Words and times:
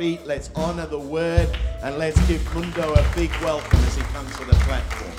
feet. 0.00 0.26
Let's 0.26 0.48
honor 0.54 0.86
the 0.86 0.98
word 0.98 1.46
and 1.82 1.98
let's 1.98 2.18
give 2.26 2.42
Mundo 2.54 2.94
a 2.94 3.14
big 3.14 3.30
welcome 3.42 3.78
as 3.80 3.96
he 3.96 4.02
comes 4.04 4.34
to 4.38 4.46
the 4.46 4.54
platform. 4.64 5.12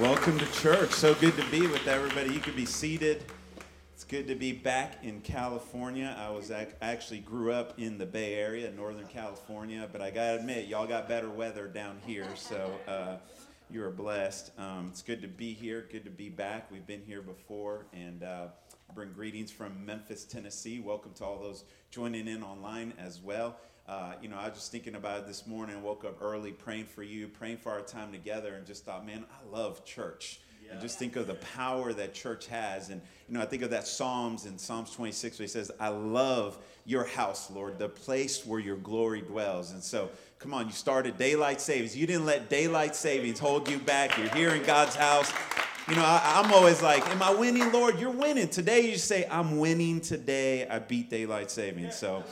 Welcome 0.00 0.38
to 0.38 0.50
church. 0.52 0.92
So 0.92 1.14
good 1.16 1.36
to 1.36 1.44
be 1.50 1.66
with 1.66 1.86
everybody. 1.86 2.32
You 2.32 2.40
can 2.40 2.56
be 2.56 2.64
seated. 2.64 3.22
It's 3.92 4.04
good 4.04 4.26
to 4.28 4.34
be 4.34 4.52
back 4.52 5.04
in 5.04 5.20
California. 5.20 6.16
I 6.18 6.30
was 6.30 6.50
ac- 6.50 6.70
actually 6.80 7.18
grew 7.18 7.52
up 7.52 7.78
in 7.78 7.98
the 7.98 8.06
Bay 8.06 8.32
Area, 8.36 8.70
Northern 8.70 9.08
California, 9.08 9.86
but 9.92 10.00
I 10.00 10.08
gotta 10.08 10.38
admit, 10.38 10.68
y'all 10.68 10.86
got 10.86 11.06
better 11.06 11.28
weather 11.28 11.66
down 11.66 11.98
here, 12.06 12.28
so 12.34 12.70
uh, 12.88 13.16
you 13.70 13.84
are 13.84 13.90
blessed. 13.90 14.50
Um, 14.58 14.88
it's 14.90 15.02
good 15.02 15.20
to 15.20 15.28
be 15.28 15.52
here. 15.52 15.86
Good 15.92 16.04
to 16.04 16.10
be 16.10 16.30
back. 16.30 16.70
We've 16.70 16.86
been 16.86 17.02
here 17.06 17.20
before, 17.20 17.84
and 17.92 18.22
uh, 18.22 18.46
bring 18.94 19.12
greetings 19.12 19.50
from 19.50 19.84
Memphis, 19.84 20.24
Tennessee. 20.24 20.80
Welcome 20.80 21.12
to 21.14 21.24
all 21.24 21.38
those 21.38 21.64
joining 21.90 22.28
in 22.28 22.42
online 22.42 22.94
as 22.98 23.20
well. 23.20 23.56
Uh, 23.86 24.14
you 24.22 24.28
know, 24.28 24.38
I 24.38 24.48
was 24.48 24.58
just 24.58 24.72
thinking 24.72 24.94
about 24.94 25.20
it 25.20 25.26
this 25.26 25.46
morning. 25.46 25.82
Woke 25.82 26.06
up 26.06 26.16
early, 26.22 26.52
praying 26.52 26.86
for 26.86 27.02
you, 27.02 27.28
praying 27.28 27.58
for 27.58 27.70
our 27.70 27.82
time 27.82 28.10
together, 28.10 28.54
and 28.54 28.66
just 28.66 28.86
thought, 28.86 29.04
man, 29.04 29.24
I 29.30 29.54
love 29.54 29.84
church. 29.84 30.40
Yeah. 30.64 30.72
And 30.72 30.80
just 30.80 30.98
think 30.98 31.16
of 31.16 31.26
the 31.26 31.34
power 31.34 31.92
that 31.92 32.14
church 32.14 32.46
has. 32.46 32.88
And, 32.88 33.02
you 33.28 33.34
know, 33.34 33.42
I 33.42 33.46
think 33.46 33.62
of 33.62 33.70
that 33.70 33.86
Psalms 33.86 34.46
in 34.46 34.58
Psalms 34.58 34.92
26 34.92 35.38
where 35.38 35.44
he 35.44 35.48
says, 35.48 35.70
I 35.78 35.88
love 35.88 36.58
your 36.84 37.04
house, 37.04 37.50
Lord, 37.50 37.78
the 37.78 37.88
place 37.88 38.46
where 38.46 38.60
your 38.60 38.76
glory 38.76 39.20
dwells. 39.20 39.72
And 39.72 39.82
so, 39.82 40.10
come 40.38 40.54
on, 40.54 40.66
you 40.66 40.72
started 40.72 41.18
daylight 41.18 41.60
savings. 41.60 41.96
You 41.96 42.06
didn't 42.06 42.24
let 42.24 42.48
daylight 42.48 42.94
savings 42.94 43.40
hold 43.40 43.68
you 43.68 43.78
back. 43.78 44.16
You're 44.16 44.28
here 44.28 44.50
in 44.50 44.62
God's 44.62 44.94
house. 44.94 45.32
You 45.88 45.96
know, 45.96 46.04
I, 46.04 46.42
am 46.44 46.52
always 46.52 46.80
like, 46.80 47.06
Am 47.08 47.22
I 47.22 47.34
winning, 47.34 47.72
Lord? 47.72 47.98
You're 47.98 48.10
winning. 48.10 48.48
Today, 48.48 48.88
you 48.88 48.98
say, 48.98 49.26
I'm 49.30 49.58
winning 49.58 50.00
today. 50.00 50.68
I 50.68 50.78
beat 50.78 51.10
daylight 51.10 51.50
savings. 51.50 51.96
So, 51.96 52.22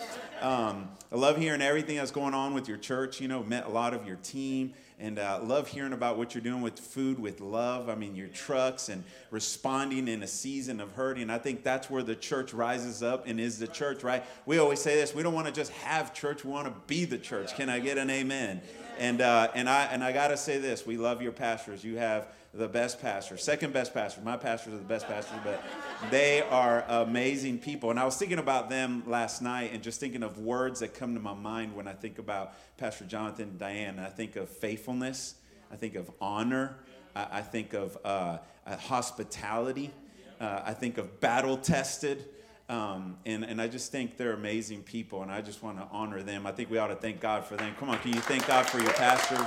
um, 0.41 0.89
I 1.11 1.17
love 1.17 1.39
hearing 1.39 1.63
everything 1.63 1.97
that's 1.97 2.11
going 2.11 2.35
on 2.35 2.55
with 2.55 2.69
your 2.69 2.77
church. 2.77 3.21
You 3.21 3.29
know, 3.29 3.43
met 3.43 3.67
a 3.67 3.71
lot 3.71 3.93
of 3.93 4.07
your 4.07 4.17
team 4.17 4.75
and 4.99 5.19
uh, 5.19 5.41
love 5.43 5.69
hearing 5.69 5.93
about 5.93 6.17
what 6.17 6.35
you're 6.35 6.43
doing 6.43 6.63
with 6.63 6.79
food 6.79 7.19
with 7.19 7.41
love. 7.41 7.89
I 7.89 7.95
mean, 7.95 8.17
your 8.17 8.29
trucks 8.29 8.89
and 8.89 9.05
responding 9.31 10.09
in 10.09 10.23
a 10.23 10.27
season 10.27 10.81
of 10.81 10.93
hurting. 10.93 11.29
I 11.29 11.39
think 11.39 11.63
that's 11.63 11.91
where 11.91 12.03
the 12.03 12.17
church 12.17 12.55
rises 12.55 13.03
up 13.03 13.27
and 13.27 13.39
is 13.39 13.59
the 13.59 13.67
church, 13.67 14.03
right? 14.03 14.25
We 14.47 14.59
always 14.59 14.81
say 14.81 14.97
this: 14.97 15.15
we 15.15 15.23
don't 15.23 15.35
want 15.35 15.47
to 15.49 15.53
just 15.53 15.73
have 15.73 16.15
church; 16.15 16.45
we 16.45 16.51
want 16.51 16.67
to 16.67 16.75
be 16.87 17.05
the 17.05 17.19
church. 17.19 17.55
Can 17.55 17.69
I 17.69 17.79
get 17.79 17.99
an 17.99 18.09
amen? 18.09 18.63
And 18.99 19.21
uh, 19.21 19.49
and 19.55 19.69
I 19.69 19.85
and 19.85 20.03
I 20.03 20.13
gotta 20.13 20.37
say 20.37 20.59
this: 20.59 20.87
we 20.87 20.97
love 20.97 21.21
your 21.21 21.33
pastors. 21.33 21.85
You 21.85 21.99
have 21.99 22.29
the 22.57 22.69
best 22.69 23.01
pastor, 23.01 23.37
second 23.37 23.73
best 23.73 23.93
pastor. 23.93 24.21
My 24.23 24.37
pastors 24.37 24.75
are 24.75 24.79
the 24.79 24.83
best 24.83 25.07
pastors, 25.07 25.39
but 25.45 25.63
they 26.11 26.43
are 26.43 26.85
amazing 26.89 27.59
people. 27.59 27.91
And 27.91 28.01
I 28.01 28.05
was 28.05 28.17
thinking 28.17 28.39
about 28.39 28.71
them 28.71 29.03
last 29.07 29.43
night 29.43 29.71
and 29.73 29.83
just 29.83 30.01
thinking 30.01 30.23
of 30.23 30.39
words 30.39 30.81
that 30.81 30.95
come 30.95 31.15
to 31.15 31.21
my 31.21 31.35
mind 31.35 31.75
when 31.75 31.87
I 31.87 31.93
think 31.93 32.19
about 32.19 32.55
Pastor 32.79 33.05
Jonathan 33.05 33.51
and 33.51 33.59
Diane. 33.59 33.99
I 33.99 34.09
think 34.09 34.37
of 34.37 34.49
faithfulness, 34.49 35.35
I 35.71 35.77
think 35.77 35.95
of 35.95 36.11
honor, 36.21 36.77
I, 37.15 37.41
think 37.41 37.73
of 37.73 37.97
uh, 38.05 38.39
uh, 38.67 38.77
hospitality, 38.77 39.91
uh, 40.41 40.63
I 40.65 40.75
think 40.75 40.99
of 40.99 41.21
battle 41.21 41.57
tested. 41.57 42.27
Um, 42.69 43.17
and, 43.25 43.45
and 43.45 43.63
I 43.63 43.69
just 43.69 43.93
think 43.93 44.17
they're 44.17 44.33
amazing 44.33 44.83
people, 44.83 45.23
and 45.23 45.31
I 45.31 45.41
just 45.41 45.63
want 45.63 45.79
to 45.79 45.87
honor 45.93 46.25
them. 46.25 46.49
I 46.49 46.53
think 46.53 46.69
we 46.69 46.79
ought 46.79 46.89
to 46.89 46.97
thank 46.97 47.21
God 47.21 47.45
for 47.45 47.55
them. 47.55 47.77
Come 47.79 47.91
on, 47.91 47.99
can 48.01 48.13
you 48.13 48.21
thank 48.21 48.45
God 48.49 48.67
for 48.67 48.81
your 48.81 48.93
pastors? 48.95 49.47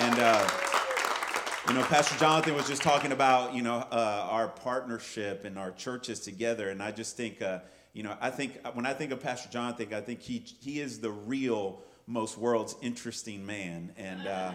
And 0.00 0.18
uh, 0.18 0.48
you 1.68 1.74
know, 1.74 1.82
Pastor 1.82 2.18
Jonathan 2.18 2.54
was 2.54 2.66
just 2.66 2.82
talking 2.82 3.12
about, 3.12 3.54
you 3.54 3.62
know, 3.62 3.86
uh, 3.92 4.26
our 4.30 4.48
partnership 4.48 5.44
and 5.44 5.58
our 5.58 5.70
churches 5.72 6.20
together. 6.20 6.70
And 6.70 6.82
I 6.82 6.90
just 6.90 7.16
think, 7.16 7.42
uh, 7.42 7.60
you 7.92 8.02
know, 8.02 8.16
I 8.20 8.30
think 8.30 8.58
when 8.72 8.86
I 8.86 8.94
think 8.94 9.12
of 9.12 9.20
Pastor 9.20 9.50
Jonathan, 9.50 9.92
I 9.92 10.00
think 10.00 10.20
he, 10.20 10.42
he 10.60 10.80
is 10.80 11.00
the 11.00 11.10
real, 11.10 11.82
most 12.06 12.38
world's 12.38 12.74
interesting 12.80 13.44
man. 13.44 13.92
And, 13.96 14.26
uh, 14.26 14.52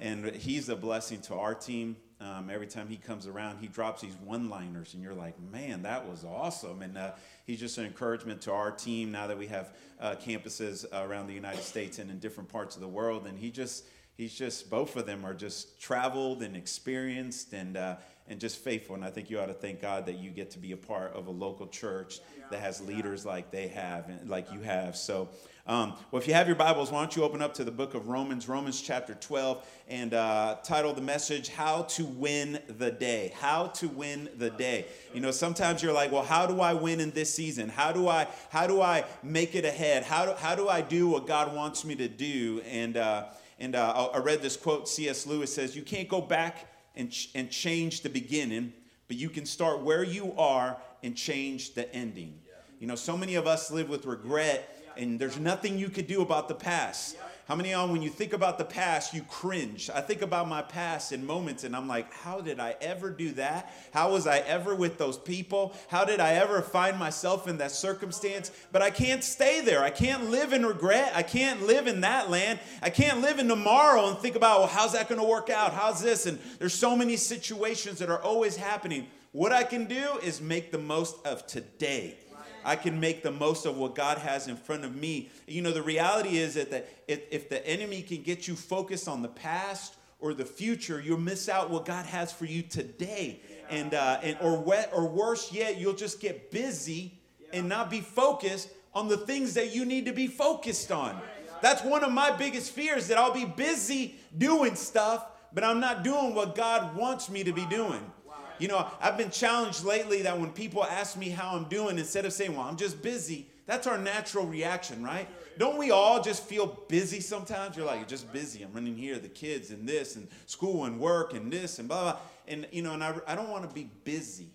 and 0.00 0.26
he's 0.34 0.68
a 0.68 0.76
blessing 0.76 1.20
to 1.22 1.34
our 1.34 1.54
team. 1.54 1.96
Um, 2.18 2.48
every 2.50 2.66
time 2.66 2.88
he 2.88 2.96
comes 2.96 3.26
around, 3.26 3.58
he 3.60 3.66
drops 3.66 4.00
these 4.00 4.16
one 4.24 4.48
liners, 4.48 4.94
and 4.94 5.02
you're 5.02 5.14
like, 5.14 5.34
man, 5.52 5.82
that 5.82 6.08
was 6.08 6.24
awesome. 6.24 6.80
And 6.80 6.96
uh, 6.96 7.12
he's 7.44 7.60
just 7.60 7.76
an 7.76 7.84
encouragement 7.84 8.40
to 8.42 8.52
our 8.52 8.70
team 8.70 9.12
now 9.12 9.26
that 9.26 9.36
we 9.36 9.48
have 9.48 9.74
uh, 10.00 10.14
campuses 10.14 10.86
around 10.94 11.26
the 11.26 11.34
United 11.34 11.62
States 11.62 11.98
and 11.98 12.10
in 12.10 12.18
different 12.18 12.48
parts 12.48 12.74
of 12.74 12.80
the 12.80 12.88
world. 12.88 13.26
And 13.26 13.38
he 13.38 13.50
just, 13.50 13.84
he's 14.16 14.34
just 14.34 14.70
both 14.70 14.96
of 14.96 15.06
them 15.06 15.24
are 15.24 15.34
just 15.34 15.80
traveled 15.80 16.42
and 16.42 16.56
experienced 16.56 17.52
and 17.52 17.76
uh, 17.76 17.96
and 18.28 18.40
just 18.40 18.58
faithful. 18.58 18.96
And 18.96 19.04
i 19.04 19.10
think 19.10 19.30
you 19.30 19.38
ought 19.38 19.46
to 19.46 19.54
thank 19.54 19.80
god 19.80 20.06
that 20.06 20.18
you 20.18 20.30
get 20.30 20.50
to 20.52 20.58
be 20.58 20.72
a 20.72 20.76
part 20.76 21.12
of 21.12 21.26
a 21.26 21.30
local 21.30 21.66
church 21.66 22.20
that 22.50 22.60
has 22.60 22.80
leaders 22.80 23.26
like 23.26 23.50
they 23.50 23.68
have 23.68 24.08
and 24.08 24.28
like 24.28 24.52
you 24.52 24.60
have. 24.60 24.96
So 24.96 25.28
um, 25.66 25.94
well 26.10 26.22
if 26.22 26.28
you 26.28 26.34
have 26.34 26.46
your 26.46 26.56
bibles 26.56 26.90
why 26.90 27.00
don't 27.00 27.14
you 27.16 27.24
open 27.24 27.42
up 27.42 27.54
to 27.54 27.64
the 27.64 27.72
book 27.72 27.94
of 27.94 28.06
romans 28.06 28.48
romans 28.48 28.80
chapter 28.80 29.14
12 29.14 29.66
and 29.88 30.14
uh, 30.14 30.56
title 30.62 30.92
the 30.92 31.00
message 31.00 31.48
how 31.48 31.82
to 31.82 32.04
win 32.04 32.60
the 32.68 32.90
day. 32.90 33.32
How 33.36 33.66
to 33.68 33.88
win 33.88 34.28
the 34.36 34.50
day. 34.50 34.86
You 35.12 35.20
know 35.20 35.30
sometimes 35.30 35.82
you're 35.82 35.92
like 35.92 36.10
well 36.10 36.24
how 36.24 36.46
do 36.46 36.60
i 36.60 36.72
win 36.72 37.00
in 37.00 37.10
this 37.10 37.34
season? 37.34 37.68
How 37.68 37.92
do 37.92 38.08
i 38.08 38.26
how 38.48 38.66
do 38.66 38.80
i 38.80 39.04
make 39.22 39.54
it 39.54 39.64
ahead? 39.64 40.04
How 40.04 40.24
do, 40.24 40.32
how 40.32 40.54
do 40.54 40.68
i 40.68 40.80
do 40.80 41.08
what 41.08 41.26
god 41.26 41.54
wants 41.54 41.84
me 41.84 41.94
to 41.96 42.08
do? 42.08 42.62
And 42.66 42.96
uh, 42.96 43.26
and 43.58 43.74
uh, 43.74 44.10
I 44.12 44.18
read 44.18 44.42
this 44.42 44.56
quote 44.56 44.88
C.S. 44.88 45.26
Lewis 45.26 45.54
says, 45.54 45.74
You 45.74 45.82
can't 45.82 46.08
go 46.08 46.20
back 46.20 46.66
and, 46.94 47.10
ch- 47.10 47.30
and 47.34 47.50
change 47.50 48.02
the 48.02 48.08
beginning, 48.08 48.72
but 49.08 49.16
you 49.16 49.28
can 49.28 49.46
start 49.46 49.82
where 49.82 50.02
you 50.04 50.34
are 50.36 50.76
and 51.02 51.16
change 51.16 51.74
the 51.74 51.92
ending. 51.94 52.38
Yeah. 52.46 52.52
You 52.80 52.86
know, 52.86 52.94
so 52.94 53.16
many 53.16 53.34
of 53.36 53.46
us 53.46 53.70
live 53.70 53.88
with 53.88 54.04
regret, 54.04 54.82
and 54.96 55.18
there's 55.18 55.38
nothing 55.38 55.78
you 55.78 55.88
could 55.88 56.06
do 56.06 56.22
about 56.22 56.48
the 56.48 56.54
past. 56.54 57.16
How 57.46 57.54
many 57.54 57.72
on 57.72 57.92
when 57.92 58.02
you 58.02 58.10
think 58.10 58.32
about 58.32 58.58
the 58.58 58.64
past, 58.64 59.14
you 59.14 59.22
cringe? 59.22 59.88
I 59.88 60.00
think 60.00 60.20
about 60.20 60.48
my 60.48 60.62
past 60.62 61.12
in 61.12 61.24
moments 61.24 61.62
and 61.62 61.76
I'm 61.76 61.86
like, 61.86 62.12
how 62.12 62.40
did 62.40 62.58
I 62.58 62.74
ever 62.80 63.08
do 63.08 63.30
that? 63.34 63.72
How 63.92 64.10
was 64.10 64.26
I 64.26 64.38
ever 64.38 64.74
with 64.74 64.98
those 64.98 65.16
people? 65.16 65.72
How 65.86 66.04
did 66.04 66.18
I 66.18 66.32
ever 66.32 66.60
find 66.60 66.98
myself 66.98 67.46
in 67.46 67.58
that 67.58 67.70
circumstance? 67.70 68.50
But 68.72 68.82
I 68.82 68.90
can't 68.90 69.22
stay 69.22 69.60
there. 69.60 69.84
I 69.84 69.90
can't 69.90 70.28
live 70.28 70.52
in 70.52 70.66
regret. 70.66 71.12
I 71.14 71.22
can't 71.22 71.64
live 71.68 71.86
in 71.86 72.00
that 72.00 72.30
land. 72.30 72.58
I 72.82 72.90
can't 72.90 73.20
live 73.20 73.38
in 73.38 73.46
tomorrow 73.46 74.08
and 74.08 74.18
think 74.18 74.34
about, 74.34 74.58
well, 74.58 74.68
how's 74.68 74.94
that 74.94 75.08
going 75.08 75.20
to 75.20 75.26
work 75.26 75.48
out? 75.48 75.72
How's 75.72 76.02
this? 76.02 76.26
And 76.26 76.40
there's 76.58 76.74
so 76.74 76.96
many 76.96 77.16
situations 77.16 78.00
that 78.00 78.10
are 78.10 78.20
always 78.20 78.56
happening. 78.56 79.06
What 79.30 79.52
I 79.52 79.62
can 79.62 79.84
do 79.84 80.18
is 80.20 80.40
make 80.40 80.72
the 80.72 80.78
most 80.78 81.24
of 81.24 81.46
today. 81.46 82.16
I 82.66 82.74
can 82.74 82.98
make 82.98 83.22
the 83.22 83.30
most 83.30 83.64
of 83.64 83.76
what 83.76 83.94
God 83.94 84.18
has 84.18 84.48
in 84.48 84.56
front 84.56 84.84
of 84.84 84.96
me. 84.96 85.30
You 85.46 85.62
know, 85.62 85.70
the 85.70 85.82
reality 85.82 86.38
is 86.38 86.54
that 86.54 86.68
the, 86.68 86.82
if, 87.06 87.20
if 87.30 87.48
the 87.48 87.64
enemy 87.64 88.02
can 88.02 88.22
get 88.22 88.48
you 88.48 88.56
focused 88.56 89.06
on 89.06 89.22
the 89.22 89.28
past 89.28 89.94
or 90.18 90.34
the 90.34 90.44
future, 90.44 91.00
you'll 91.00 91.20
miss 91.20 91.48
out 91.48 91.70
what 91.70 91.84
God 91.84 92.06
has 92.06 92.32
for 92.32 92.44
you 92.44 92.62
today. 92.62 93.40
And, 93.70 93.94
uh, 93.94 94.18
and 94.20 94.36
or, 94.40 94.58
wet, 94.58 94.90
or 94.92 95.06
worse 95.06 95.52
yet, 95.52 95.78
you'll 95.78 95.94
just 95.94 96.20
get 96.20 96.50
busy 96.50 97.20
and 97.52 97.68
not 97.68 97.88
be 97.88 98.00
focused 98.00 98.68
on 98.92 99.06
the 99.06 99.16
things 99.16 99.54
that 99.54 99.72
you 99.72 99.84
need 99.84 100.06
to 100.06 100.12
be 100.12 100.26
focused 100.26 100.90
on. 100.90 101.20
That's 101.62 101.84
one 101.84 102.02
of 102.02 102.10
my 102.10 102.32
biggest 102.32 102.72
fears 102.72 103.06
that 103.06 103.16
I'll 103.16 103.32
be 103.32 103.44
busy 103.44 104.16
doing 104.36 104.74
stuff, 104.74 105.24
but 105.54 105.62
I'm 105.62 105.78
not 105.78 106.02
doing 106.02 106.34
what 106.34 106.56
God 106.56 106.96
wants 106.96 107.30
me 107.30 107.44
to 107.44 107.52
be 107.52 107.64
doing. 107.66 108.10
You 108.58 108.68
know, 108.68 108.86
I've 109.00 109.16
been 109.16 109.30
challenged 109.30 109.84
lately 109.84 110.22
that 110.22 110.38
when 110.38 110.50
people 110.50 110.84
ask 110.84 111.16
me 111.16 111.28
how 111.28 111.56
I'm 111.56 111.64
doing, 111.64 111.98
instead 111.98 112.24
of 112.24 112.32
saying, 112.32 112.56
well, 112.56 112.66
I'm 112.66 112.76
just 112.76 113.02
busy, 113.02 113.48
that's 113.66 113.86
our 113.86 113.98
natural 113.98 114.46
reaction, 114.46 115.02
right? 115.02 115.28
Don't 115.58 115.76
we 115.76 115.90
all 115.90 116.22
just 116.22 116.44
feel 116.44 116.66
busy 116.88 117.20
sometimes? 117.20 117.76
You're 117.76 117.86
like, 117.86 118.06
just 118.06 118.32
busy. 118.32 118.62
I'm 118.62 118.72
running 118.72 118.96
here, 118.96 119.18
the 119.18 119.28
kids, 119.28 119.70
and 119.70 119.88
this, 119.88 120.16
and 120.16 120.28
school, 120.46 120.84
and 120.84 121.00
work, 121.00 121.34
and 121.34 121.52
this, 121.52 121.78
and 121.78 121.88
blah, 121.88 122.02
blah. 122.02 122.16
And, 122.46 122.66
you 122.70 122.82
know, 122.82 122.92
and 122.92 123.02
I, 123.02 123.14
I 123.26 123.34
don't 123.34 123.50
want 123.50 123.68
to 123.68 123.74
be 123.74 123.90
busy. 124.04 124.50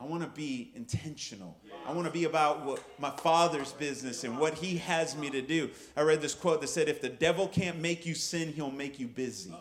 I 0.00 0.04
want 0.04 0.22
to 0.22 0.28
be 0.28 0.72
intentional. 0.74 1.56
I 1.86 1.92
want 1.92 2.06
to 2.06 2.12
be 2.12 2.24
about 2.24 2.64
what 2.64 2.82
my 2.98 3.10
father's 3.10 3.72
business 3.72 4.24
and 4.24 4.38
what 4.38 4.54
he 4.54 4.78
has 4.78 5.16
me 5.16 5.30
to 5.30 5.42
do. 5.42 5.70
I 5.96 6.02
read 6.02 6.20
this 6.20 6.34
quote 6.34 6.60
that 6.60 6.68
said, 6.68 6.88
If 6.88 7.00
the 7.00 7.08
devil 7.08 7.48
can't 7.48 7.78
make 7.80 8.06
you 8.06 8.14
sin, 8.14 8.52
he'll 8.52 8.70
make 8.70 9.00
you 9.00 9.08
busy. 9.08 9.52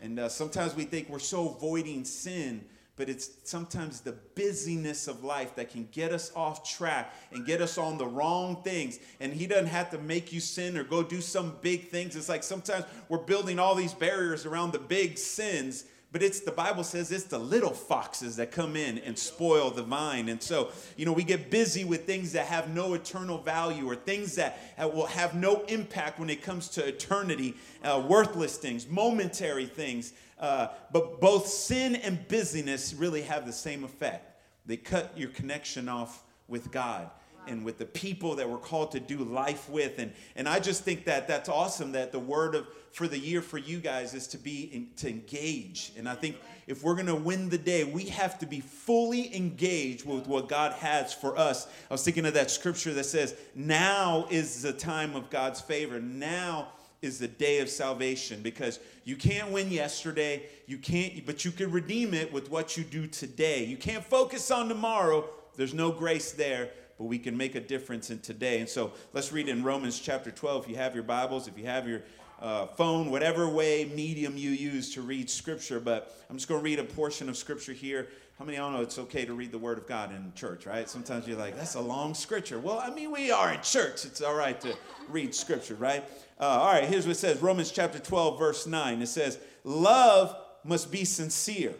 And 0.00 0.18
uh, 0.18 0.28
sometimes 0.28 0.74
we 0.74 0.84
think 0.84 1.08
we're 1.08 1.20
so 1.20 1.50
avoiding 1.50 2.04
sin 2.04 2.64
but 2.96 3.08
it's 3.08 3.30
sometimes 3.44 4.00
the 4.00 4.12
busyness 4.34 5.08
of 5.08 5.24
life 5.24 5.54
that 5.56 5.70
can 5.70 5.88
get 5.92 6.12
us 6.12 6.30
off 6.36 6.68
track 6.68 7.14
and 7.32 7.46
get 7.46 7.62
us 7.62 7.78
on 7.78 7.96
the 7.96 8.06
wrong 8.06 8.62
things. 8.62 8.98
And 9.18 9.32
He 9.32 9.46
doesn't 9.46 9.66
have 9.66 9.90
to 9.90 9.98
make 9.98 10.32
you 10.32 10.40
sin 10.40 10.76
or 10.76 10.84
go 10.84 11.02
do 11.02 11.20
some 11.20 11.56
big 11.62 11.88
things. 11.88 12.16
It's 12.16 12.28
like 12.28 12.42
sometimes 12.42 12.84
we're 13.08 13.18
building 13.18 13.58
all 13.58 13.74
these 13.74 13.94
barriers 13.94 14.44
around 14.44 14.72
the 14.72 14.78
big 14.78 15.16
sins. 15.16 15.84
But 16.12 16.22
it's 16.22 16.40
the 16.40 16.52
Bible 16.52 16.84
says 16.84 17.10
it's 17.10 17.24
the 17.24 17.38
little 17.38 17.70
foxes 17.70 18.36
that 18.36 18.52
come 18.52 18.76
in 18.76 18.98
and 18.98 19.18
spoil 19.18 19.70
the 19.70 19.82
vine. 19.82 20.28
And 20.28 20.42
so, 20.42 20.70
you 20.98 21.06
know, 21.06 21.12
we 21.14 21.24
get 21.24 21.50
busy 21.50 21.84
with 21.84 22.04
things 22.04 22.32
that 22.32 22.46
have 22.46 22.68
no 22.68 22.92
eternal 22.92 23.38
value 23.38 23.88
or 23.88 23.96
things 23.96 24.34
that 24.34 24.58
will 24.78 25.06
have 25.06 25.34
no 25.34 25.62
impact 25.68 26.20
when 26.20 26.28
it 26.28 26.42
comes 26.42 26.68
to 26.70 26.86
eternity, 26.86 27.54
uh, 27.82 28.04
worthless 28.06 28.58
things, 28.58 28.86
momentary 28.86 29.64
things. 29.64 30.12
Uh, 30.42 30.66
but 30.92 31.20
both 31.20 31.46
sin 31.46 31.94
and 31.94 32.26
busyness 32.26 32.92
really 32.92 33.22
have 33.22 33.46
the 33.46 33.52
same 33.52 33.84
effect. 33.84 34.42
They 34.66 34.76
cut 34.76 35.16
your 35.16 35.30
connection 35.30 35.88
off 35.88 36.24
with 36.48 36.72
God 36.72 37.08
and 37.46 37.64
with 37.64 37.78
the 37.78 37.86
people 37.86 38.36
that 38.36 38.48
we're 38.48 38.58
called 38.58 38.92
to 38.92 39.00
do 39.00 39.18
life 39.18 39.68
with. 39.68 39.98
And, 39.98 40.12
and 40.36 40.48
I 40.48 40.58
just 40.58 40.82
think 40.82 41.04
that 41.06 41.28
that's 41.28 41.48
awesome 41.48 41.92
that 41.92 42.12
the 42.12 42.18
word 42.18 42.54
of 42.54 42.66
for 42.92 43.08
the 43.08 43.18
year 43.18 43.40
for 43.40 43.56
you 43.56 43.78
guys 43.78 44.14
is 44.14 44.26
to 44.28 44.38
be 44.38 44.64
in, 44.72 44.88
to 44.96 45.08
engage. 45.08 45.92
And 45.96 46.08
I 46.08 46.14
think 46.14 46.36
if 46.66 46.82
we're 46.82 46.94
going 46.94 47.06
to 47.06 47.14
win 47.14 47.48
the 47.48 47.58
day, 47.58 47.84
we 47.84 48.04
have 48.06 48.38
to 48.40 48.46
be 48.46 48.60
fully 48.60 49.34
engaged 49.34 50.04
with 50.04 50.26
what 50.26 50.48
God 50.48 50.72
has 50.74 51.14
for 51.14 51.38
us. 51.38 51.66
I 51.90 51.94
was 51.94 52.04
thinking 52.04 52.26
of 52.26 52.34
that 52.34 52.50
scripture 52.50 52.92
that 52.92 53.04
says, 53.04 53.34
"Now 53.54 54.26
is 54.30 54.62
the 54.62 54.72
time 54.72 55.16
of 55.16 55.30
God's 55.30 55.60
favor. 55.60 56.00
Now 56.00 56.68
is 57.02 57.18
the 57.18 57.28
day 57.28 57.58
of 57.58 57.68
salvation 57.68 58.40
because 58.42 58.78
you 59.04 59.16
can't 59.16 59.50
win 59.50 59.70
yesterday, 59.70 60.44
you 60.66 60.78
can't 60.78 61.26
but 61.26 61.44
you 61.44 61.50
can 61.50 61.70
redeem 61.70 62.14
it 62.14 62.32
with 62.32 62.50
what 62.50 62.76
you 62.76 62.84
do 62.84 63.06
today. 63.06 63.64
You 63.64 63.76
can't 63.76 64.04
focus 64.04 64.50
on 64.50 64.68
tomorrow. 64.68 65.28
There's 65.56 65.74
no 65.74 65.90
grace 65.90 66.32
there 66.32 66.70
but 66.98 67.04
we 67.04 67.18
can 67.18 67.36
make 67.36 67.56
a 67.56 67.60
difference 67.60 68.10
in 68.10 68.20
today. 68.20 68.60
And 68.60 68.68
so 68.68 68.92
let's 69.12 69.32
read 69.32 69.48
in 69.48 69.64
Romans 69.64 69.98
chapter 69.98 70.30
12. 70.30 70.64
If 70.64 70.70
you 70.70 70.76
have 70.76 70.94
your 70.94 71.02
Bibles, 71.02 71.48
if 71.48 71.58
you 71.58 71.66
have 71.66 71.88
your 71.88 72.02
uh, 72.40 72.66
phone, 72.66 73.10
whatever 73.10 73.48
way, 73.48 73.90
medium 73.94 74.36
you 74.36 74.50
use 74.50 74.94
to 74.94 75.02
read 75.02 75.28
Scripture. 75.28 75.80
But 75.80 76.14
I'm 76.30 76.36
just 76.36 76.48
going 76.48 76.60
to 76.60 76.64
read 76.64 76.78
a 76.78 76.84
portion 76.84 77.28
of 77.28 77.36
Scripture 77.36 77.72
here. 77.72 78.08
How 78.42 78.46
many 78.46 78.58
of 78.58 78.64
y'all 78.64 78.72
know 78.72 78.82
it's 78.82 78.98
okay 78.98 79.24
to 79.24 79.34
read 79.34 79.52
the 79.52 79.58
Word 79.58 79.78
of 79.78 79.86
God 79.86 80.10
in 80.10 80.32
church, 80.34 80.66
right? 80.66 80.90
Sometimes 80.90 81.28
you're 81.28 81.38
like, 81.38 81.54
that's 81.54 81.76
a 81.76 81.80
long 81.80 82.12
Scripture. 82.12 82.58
Well, 82.58 82.80
I 82.80 82.90
mean, 82.90 83.12
we 83.12 83.30
are 83.30 83.52
in 83.52 83.60
church. 83.60 84.04
It's 84.04 84.20
all 84.20 84.34
right 84.34 84.60
to 84.62 84.74
read 85.08 85.32
Scripture, 85.32 85.76
right? 85.76 86.02
Uh, 86.40 86.46
all 86.46 86.72
right, 86.72 86.82
here's 86.82 87.06
what 87.06 87.12
it 87.12 87.20
says 87.20 87.40
Romans 87.40 87.70
chapter 87.70 88.00
12, 88.00 88.40
verse 88.40 88.66
9. 88.66 89.00
It 89.00 89.06
says, 89.06 89.38
Love 89.62 90.36
must 90.64 90.90
be 90.90 91.04
sincere, 91.04 91.74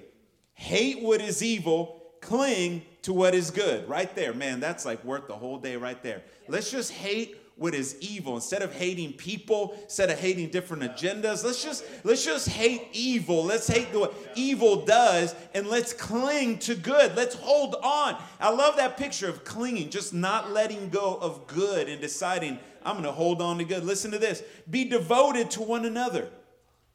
hate 0.55 1.03
what 1.03 1.20
is 1.20 1.43
evil 1.43 2.00
cling 2.20 2.82
to 3.03 3.12
what 3.12 3.35
is 3.35 3.50
good. 3.50 3.88
Right 3.88 4.14
there, 4.14 4.32
man, 4.32 4.61
that's 4.61 4.85
like 4.85 5.05
worth 5.05 5.26
the 5.26 5.35
whole 5.35 5.59
day 5.59 5.76
right 5.76 6.00
there. 6.00 6.23
Let's 6.47 6.70
just 6.70 6.93
hate 6.93 7.37
what 7.62 7.75
is 7.75 7.97
evil 8.00 8.35
instead 8.35 8.61
of 8.61 8.73
hating 8.75 9.12
people 9.12 9.75
instead 9.85 10.11
of 10.11 10.19
hating 10.19 10.50
different 10.50 10.82
agendas 10.82 11.44
let's 11.44 11.62
just 11.62 11.85
let's 12.05 12.25
just 12.25 12.49
hate 12.49 12.82
evil 12.93 13.44
let's 13.44 13.67
hate 13.67 13.87
what 13.94 14.14
evil 14.35 14.85
does 14.85 15.35
and 15.55 15.67
let's 15.67 15.93
cling 15.93 16.59
to 16.59 16.75
good 16.75 17.14
let's 17.17 17.35
hold 17.37 17.75
on 17.82 18.17
i 18.41 18.50
love 18.50 18.76
that 18.76 18.97
picture 18.97 19.29
of 19.29 19.44
clinging 19.44 19.88
just 19.88 20.12
not 20.12 20.50
letting 20.50 20.88
go 20.91 21.17
of 21.20 21.47
good 21.47 21.88
and 21.88 22.00
deciding 22.00 22.59
i'm 22.85 22.94
going 22.94 23.05
to 23.05 23.12
hold 23.12 23.41
on 23.41 23.56
to 23.59 23.64
good 23.64 23.85
listen 23.85 24.11
to 24.11 24.19
this 24.19 24.43
be 24.69 24.85
devoted 24.85 25.50
to 25.50 25.62
one 25.62 25.87
another 25.87 26.29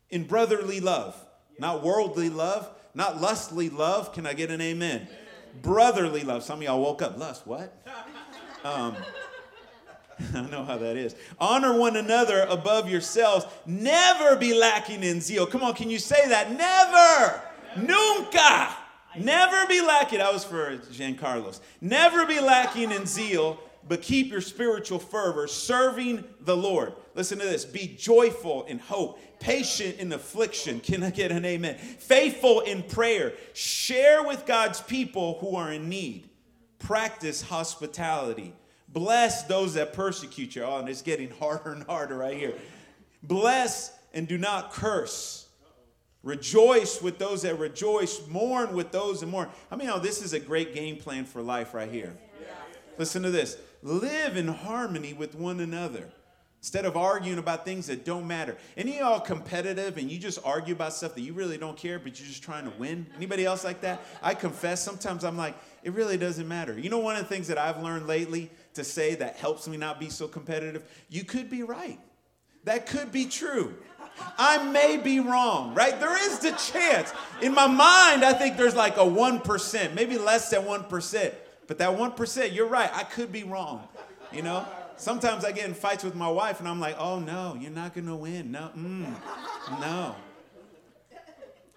in 0.09 0.23
brotherly 0.23 0.79
love 0.79 1.15
not 1.59 1.81
worldly 1.81 2.29
love 2.29 2.69
not 2.97 3.21
lustly 3.21 3.69
love. 3.69 4.11
Can 4.11 4.25
I 4.25 4.33
get 4.33 4.49
an 4.49 4.59
amen? 4.59 5.07
Brotherly 5.61 6.23
love. 6.23 6.43
Some 6.43 6.59
of 6.59 6.63
y'all 6.63 6.81
woke 6.81 7.03
up, 7.03 7.15
lust, 7.15 7.45
what? 7.45 7.71
Um, 8.63 8.97
I 10.33 10.41
know 10.41 10.63
how 10.63 10.77
that 10.77 10.97
is. 10.97 11.15
Honor 11.39 11.77
one 11.77 11.95
another 11.95 12.41
above 12.49 12.89
yourselves. 12.89 13.45
Never 13.65 14.35
be 14.35 14.53
lacking 14.53 15.03
in 15.03 15.21
zeal. 15.21 15.45
Come 15.45 15.63
on, 15.63 15.73
can 15.73 15.89
you 15.89 15.99
say 15.99 16.27
that? 16.29 16.51
Never. 16.51 17.41
Nunca. 17.87 18.75
Never 19.17 19.67
be 19.67 19.81
lacking. 19.81 20.19
That 20.19 20.33
was 20.33 20.43
for 20.43 20.79
Carlos. 21.19 21.61
Never 21.81 22.25
be 22.25 22.39
lacking 22.39 22.91
in 22.91 23.05
zeal, 23.05 23.59
but 23.87 24.01
keep 24.01 24.31
your 24.31 24.41
spiritual 24.41 24.99
fervor 24.99 25.47
serving 25.47 26.23
the 26.41 26.55
Lord. 26.55 26.93
Listen 27.15 27.39
to 27.39 27.45
this 27.45 27.65
be 27.65 27.95
joyful 27.97 28.63
in 28.65 28.79
hope, 28.79 29.19
patient 29.39 29.97
in 29.99 30.13
affliction. 30.13 30.79
Can 30.79 31.03
I 31.03 31.09
get 31.09 31.31
an 31.31 31.45
amen? 31.45 31.75
Faithful 31.77 32.61
in 32.61 32.83
prayer. 32.83 33.33
Share 33.53 34.23
with 34.23 34.45
God's 34.45 34.81
people 34.81 35.37
who 35.39 35.55
are 35.55 35.71
in 35.71 35.89
need. 35.89 36.29
Practice 36.79 37.41
hospitality. 37.41 38.53
Bless 38.97 39.43
those 39.43 39.75
that 39.75 39.93
persecute 39.93 40.55
you. 40.55 40.63
Oh, 40.63 40.79
and 40.79 40.89
it's 40.89 41.03
getting 41.03 41.29
harder 41.29 41.71
and 41.71 41.83
harder 41.83 42.17
right 42.17 42.35
here. 42.35 42.55
Bless 43.21 43.95
and 44.11 44.27
do 44.27 44.39
not 44.39 44.71
curse. 44.71 45.47
Rejoice 46.23 46.99
with 46.99 47.19
those 47.19 47.43
that 47.43 47.59
rejoice. 47.59 48.25
Mourn 48.27 48.73
with 48.73 48.91
those 48.91 49.19
that 49.19 49.27
mourn. 49.27 49.49
I 49.69 49.75
mean, 49.75 49.87
oh, 49.89 49.99
this 49.99 50.23
is 50.23 50.33
a 50.33 50.39
great 50.39 50.73
game 50.73 50.97
plan 50.97 51.25
for 51.25 51.43
life 51.43 51.75
right 51.75 51.91
here. 51.91 52.17
Listen 52.97 53.21
to 53.21 53.29
this. 53.29 53.57
Live 53.83 54.35
in 54.35 54.47
harmony 54.47 55.13
with 55.13 55.35
one 55.35 55.59
another. 55.59 56.09
Instead 56.59 56.85
of 56.85 56.97
arguing 56.97 57.37
about 57.37 57.65
things 57.65 57.85
that 57.85 58.03
don't 58.03 58.25
matter. 58.25 58.57
Any 58.75 58.93
of 58.93 58.99
y'all 59.01 59.19
competitive 59.19 59.97
and 59.97 60.09
you 60.09 60.17
just 60.17 60.39
argue 60.43 60.73
about 60.73 60.93
stuff 60.93 61.13
that 61.13 61.21
you 61.21 61.33
really 61.33 61.59
don't 61.59 61.77
care, 61.77 61.99
but 61.99 62.19
you're 62.19 62.27
just 62.27 62.41
trying 62.41 62.65
to 62.65 62.75
win? 62.79 63.05
Anybody 63.15 63.45
else 63.45 63.63
like 63.63 63.81
that? 63.81 64.01
I 64.23 64.33
confess, 64.33 64.83
sometimes 64.83 65.23
I'm 65.23 65.37
like, 65.37 65.55
it 65.83 65.93
really 65.93 66.17
doesn't 66.17 66.47
matter. 66.47 66.77
You 66.77 66.89
know, 66.89 66.97
one 66.97 67.15
of 67.15 67.21
the 67.21 67.27
things 67.27 67.47
that 67.49 67.59
I've 67.59 67.83
learned 67.83 68.07
lately 68.07 68.49
to 68.77 68.83
say 68.83 69.13
that 69.15 69.35
helps 69.35 69.67
me 69.67 69.77
not 69.77 69.99
be 69.99 70.09
so 70.09 70.27
competitive? 70.27 70.83
You 71.09 71.23
could 71.23 71.49
be 71.49 71.61
right. 71.61 71.99
That 72.63 72.87
could 72.87 73.11
be 73.11 73.25
true. 73.25 73.75
I 74.37 74.63
may 74.71 74.97
be 74.97 75.19
wrong, 75.19 75.75
right? 75.75 75.99
There 75.99 76.17
is 76.25 76.39
the 76.39 76.51
chance. 76.51 77.13
In 77.41 77.53
my 77.53 77.67
mind, 77.67 78.25
I 78.25 78.33
think 78.33 78.57
there's 78.57 78.75
like 78.75 78.97
a 78.97 79.01
1%, 79.01 79.93
maybe 79.93 80.17
less 80.17 80.49
than 80.49 80.63
1%. 80.63 81.33
But 81.67 81.77
that 81.77 81.89
1%, 81.97 82.53
you're 82.53 82.67
right, 82.67 82.89
I 82.93 83.03
could 83.03 83.31
be 83.31 83.43
wrong, 83.43 83.87
you 84.31 84.41
know? 84.41 84.65
Sometimes 84.95 85.45
I 85.45 85.51
get 85.51 85.65
in 85.65 85.75
fights 85.75 86.03
with 86.03 86.15
my 86.15 86.29
wife 86.29 86.59
and 86.59 86.67
I'm 86.67 86.79
like, 86.79 86.95
oh 86.97 87.19
no, 87.19 87.55
you're 87.59 87.69
not 87.69 87.93
gonna 87.93 88.15
win. 88.15 88.51
No, 88.51 88.71
mm, 88.75 89.05
no. 89.79 90.15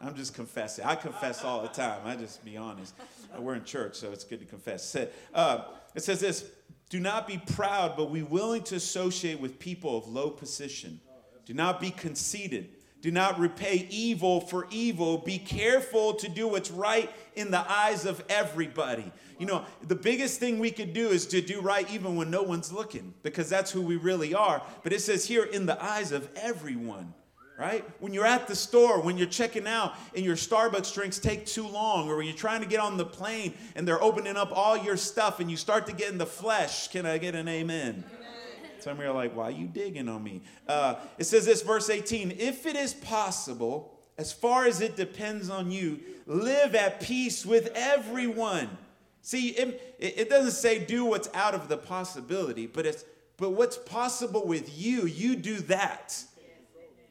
I'm 0.00 0.14
just 0.14 0.32
confessing. 0.32 0.86
I 0.86 0.94
confess 0.94 1.44
all 1.44 1.60
the 1.60 1.68
time. 1.68 2.00
I 2.06 2.16
just 2.16 2.42
be 2.42 2.56
honest. 2.56 2.94
We're 3.38 3.54
in 3.54 3.64
church, 3.64 3.96
so 3.96 4.10
it's 4.12 4.24
good 4.24 4.40
to 4.40 4.46
confess. 4.46 4.96
Uh, 5.34 5.64
it 5.94 6.02
says 6.02 6.20
this 6.20 6.46
Do 6.90 7.00
not 7.00 7.26
be 7.26 7.38
proud, 7.38 7.96
but 7.96 8.12
be 8.12 8.22
willing 8.22 8.62
to 8.64 8.74
associate 8.74 9.40
with 9.40 9.58
people 9.58 9.96
of 9.96 10.06
low 10.06 10.28
position. 10.28 11.00
Do 11.46 11.54
not 11.54 11.80
be 11.80 11.90
conceited 11.90 12.68
do 13.02 13.10
not 13.10 13.38
repay 13.38 13.86
evil 13.90 14.40
for 14.40 14.66
evil. 14.70 15.18
Be 15.18 15.38
careful 15.38 16.14
to 16.14 16.28
do 16.28 16.48
what's 16.48 16.70
right 16.70 17.10
in 17.34 17.50
the 17.50 17.70
eyes 17.70 18.04
of 18.04 18.22
everybody. 18.28 19.10
You 19.38 19.46
know, 19.46 19.64
the 19.86 19.94
biggest 19.94 20.38
thing 20.38 20.58
we 20.58 20.70
could 20.70 20.92
do 20.92 21.08
is 21.08 21.26
to 21.28 21.40
do 21.40 21.62
right 21.62 21.90
even 21.90 22.16
when 22.16 22.30
no 22.30 22.42
one's 22.42 22.72
looking, 22.72 23.14
because 23.22 23.48
that's 23.48 23.70
who 23.70 23.80
we 23.80 23.96
really 23.96 24.34
are. 24.34 24.62
But 24.82 24.92
it 24.92 25.00
says 25.00 25.24
here, 25.24 25.44
in 25.44 25.64
the 25.64 25.82
eyes 25.82 26.12
of 26.12 26.28
everyone, 26.36 27.14
right? 27.60 27.84
When 28.00 28.14
you're 28.14 28.26
at 28.26 28.48
the 28.48 28.56
store, 28.56 29.02
when 29.02 29.18
you're 29.18 29.26
checking 29.26 29.66
out 29.66 29.92
and 30.16 30.24
your 30.24 30.34
Starbucks 30.34 30.94
drinks 30.94 31.18
take 31.18 31.44
too 31.44 31.68
long, 31.68 32.08
or 32.08 32.16
when 32.16 32.26
you're 32.26 32.34
trying 32.34 32.62
to 32.62 32.66
get 32.66 32.80
on 32.80 32.96
the 32.96 33.04
plane 33.04 33.52
and 33.76 33.86
they're 33.86 34.02
opening 34.02 34.34
up 34.34 34.50
all 34.50 34.78
your 34.78 34.96
stuff 34.96 35.40
and 35.40 35.50
you 35.50 35.58
start 35.58 35.86
to 35.86 35.92
get 35.92 36.10
in 36.10 36.16
the 36.16 36.24
flesh, 36.24 36.88
can 36.88 37.04
I 37.04 37.18
get 37.18 37.34
an 37.34 37.48
amen? 37.48 38.02
Some 38.78 38.96
of 38.96 39.04
you 39.04 39.10
are 39.10 39.14
like, 39.14 39.36
why 39.36 39.44
are 39.44 39.50
you 39.50 39.66
digging 39.66 40.08
on 40.08 40.24
me? 40.24 40.40
Uh, 40.66 40.94
it 41.18 41.24
says 41.24 41.44
this, 41.44 41.60
verse 41.60 41.90
18 41.90 42.30
If 42.38 42.64
it 42.64 42.76
is 42.76 42.94
possible, 42.94 44.00
as 44.16 44.32
far 44.32 44.64
as 44.64 44.80
it 44.80 44.96
depends 44.96 45.50
on 45.50 45.70
you, 45.70 46.00
live 46.26 46.74
at 46.74 47.02
peace 47.02 47.44
with 47.44 47.70
everyone. 47.74 48.70
See, 49.20 49.48
it, 49.50 49.96
it 49.98 50.30
doesn't 50.30 50.52
say 50.52 50.82
do 50.82 51.04
what's 51.04 51.28
out 51.34 51.54
of 51.54 51.68
the 51.68 51.76
possibility, 51.76 52.66
but 52.66 52.86
it's 52.86 53.04
but 53.36 53.50
what's 53.52 53.78
possible 53.78 54.46
with 54.46 54.78
you, 54.78 55.06
you 55.06 55.34
do 55.34 55.60
that. 55.60 56.24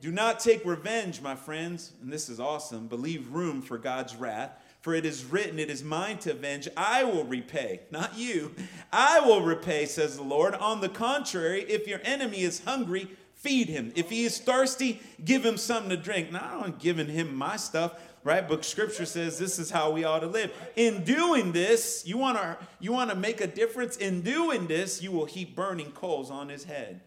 Do 0.01 0.11
not 0.11 0.39
take 0.39 0.63
revenge, 0.63 1.21
my 1.21 1.35
friends, 1.35 1.91
and 2.01 2.11
this 2.11 2.29
is 2.29 2.39
awesome, 2.39 2.87
but 2.87 3.01
leave 3.01 3.31
room 3.31 3.61
for 3.61 3.77
God's 3.77 4.15
wrath. 4.15 4.51
For 4.81 4.95
it 4.95 5.05
is 5.05 5.25
written, 5.25 5.59
It 5.59 5.69
is 5.69 5.83
mine 5.83 6.19
to 6.19 6.31
avenge. 6.31 6.69
I 6.77 7.03
will 7.03 7.25
repay, 7.25 7.81
not 7.91 8.17
you. 8.17 8.55
I 8.93 9.19
will 9.19 9.41
repay, 9.41 9.85
says 9.85 10.15
the 10.15 10.23
Lord. 10.23 10.55
On 10.55 10.79
the 10.79 10.87
contrary, 10.87 11.63
if 11.63 11.85
your 11.85 11.99
enemy 12.05 12.43
is 12.43 12.63
hungry, 12.63 13.09
feed 13.35 13.67
him. 13.67 13.91
If 13.95 14.09
he 14.09 14.23
is 14.23 14.39
thirsty, 14.39 15.01
give 15.25 15.45
him 15.45 15.57
something 15.57 15.89
to 15.89 15.97
drink. 15.97 16.31
Now, 16.31 16.61
I'm 16.63 16.75
giving 16.79 17.07
him 17.07 17.35
my 17.35 17.57
stuff, 17.57 18.01
right? 18.23 18.47
But 18.47 18.63
scripture 18.63 19.05
says 19.05 19.37
this 19.37 19.59
is 19.59 19.69
how 19.69 19.91
we 19.91 20.05
ought 20.05 20.19
to 20.19 20.27
live. 20.27 20.53
In 20.77 21.03
doing 21.03 21.51
this, 21.51 22.03
you 22.05 22.17
want 22.17 22.37
to 22.37 22.57
you 22.79 22.93
want 22.93 23.09
to 23.09 23.17
make 23.17 23.41
a 23.41 23.47
difference. 23.47 23.97
In 23.97 24.21
doing 24.21 24.67
this, 24.67 25.01
you 25.01 25.11
will 25.11 25.25
heap 25.25 25.57
burning 25.57 25.91
coals 25.91 26.31
on 26.31 26.47
his 26.47 26.63
head. 26.63 27.01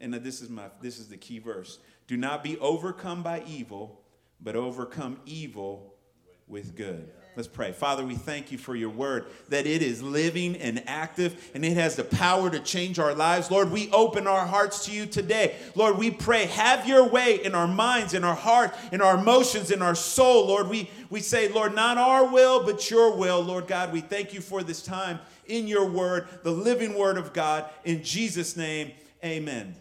And 0.00 0.12
this 0.14 0.42
is 0.42 0.50
my 0.50 0.64
this 0.80 0.98
is 0.98 1.08
the 1.08 1.16
key 1.16 1.38
verse. 1.38 1.78
Do 2.06 2.16
not 2.16 2.44
be 2.44 2.58
overcome 2.58 3.22
by 3.22 3.42
evil, 3.46 4.00
but 4.40 4.56
overcome 4.56 5.18
evil 5.26 5.94
with 6.46 6.76
good. 6.76 7.10
Let's 7.36 7.48
pray. 7.48 7.72
Father, 7.72 8.02
we 8.02 8.14
thank 8.14 8.50
you 8.50 8.56
for 8.56 8.74
your 8.74 8.88
word, 8.88 9.26
that 9.50 9.66
it 9.66 9.82
is 9.82 10.02
living 10.02 10.56
and 10.56 10.82
active 10.86 11.50
and 11.54 11.66
it 11.66 11.74
has 11.74 11.94
the 11.94 12.04
power 12.04 12.48
to 12.48 12.58
change 12.60 12.98
our 12.98 13.14
lives. 13.14 13.50
Lord, 13.50 13.70
we 13.70 13.90
open 13.90 14.26
our 14.26 14.46
hearts 14.46 14.86
to 14.86 14.90
you 14.92 15.04
today. 15.04 15.54
Lord, 15.74 15.98
we 15.98 16.10
pray, 16.10 16.46
have 16.46 16.88
your 16.88 17.06
way 17.06 17.44
in 17.44 17.54
our 17.54 17.68
minds, 17.68 18.14
in 18.14 18.24
our 18.24 18.34
heart, 18.34 18.74
in 18.90 19.02
our 19.02 19.18
emotions, 19.18 19.70
in 19.70 19.82
our 19.82 19.94
soul. 19.94 20.46
Lord, 20.46 20.68
we, 20.68 20.88
we 21.10 21.20
say, 21.20 21.48
Lord, 21.48 21.74
not 21.74 21.98
our 21.98 22.24
will, 22.24 22.64
but 22.64 22.90
your 22.90 23.14
will. 23.14 23.42
Lord 23.42 23.66
God, 23.66 23.92
we 23.92 24.00
thank 24.00 24.32
you 24.32 24.40
for 24.40 24.62
this 24.62 24.80
time 24.80 25.18
in 25.44 25.68
your 25.68 25.84
word, 25.84 26.28
the 26.42 26.50
living 26.50 26.94
word 26.94 27.18
of 27.18 27.34
God. 27.34 27.66
In 27.84 28.02
Jesus' 28.02 28.56
name, 28.56 28.92
amen. 29.22 29.76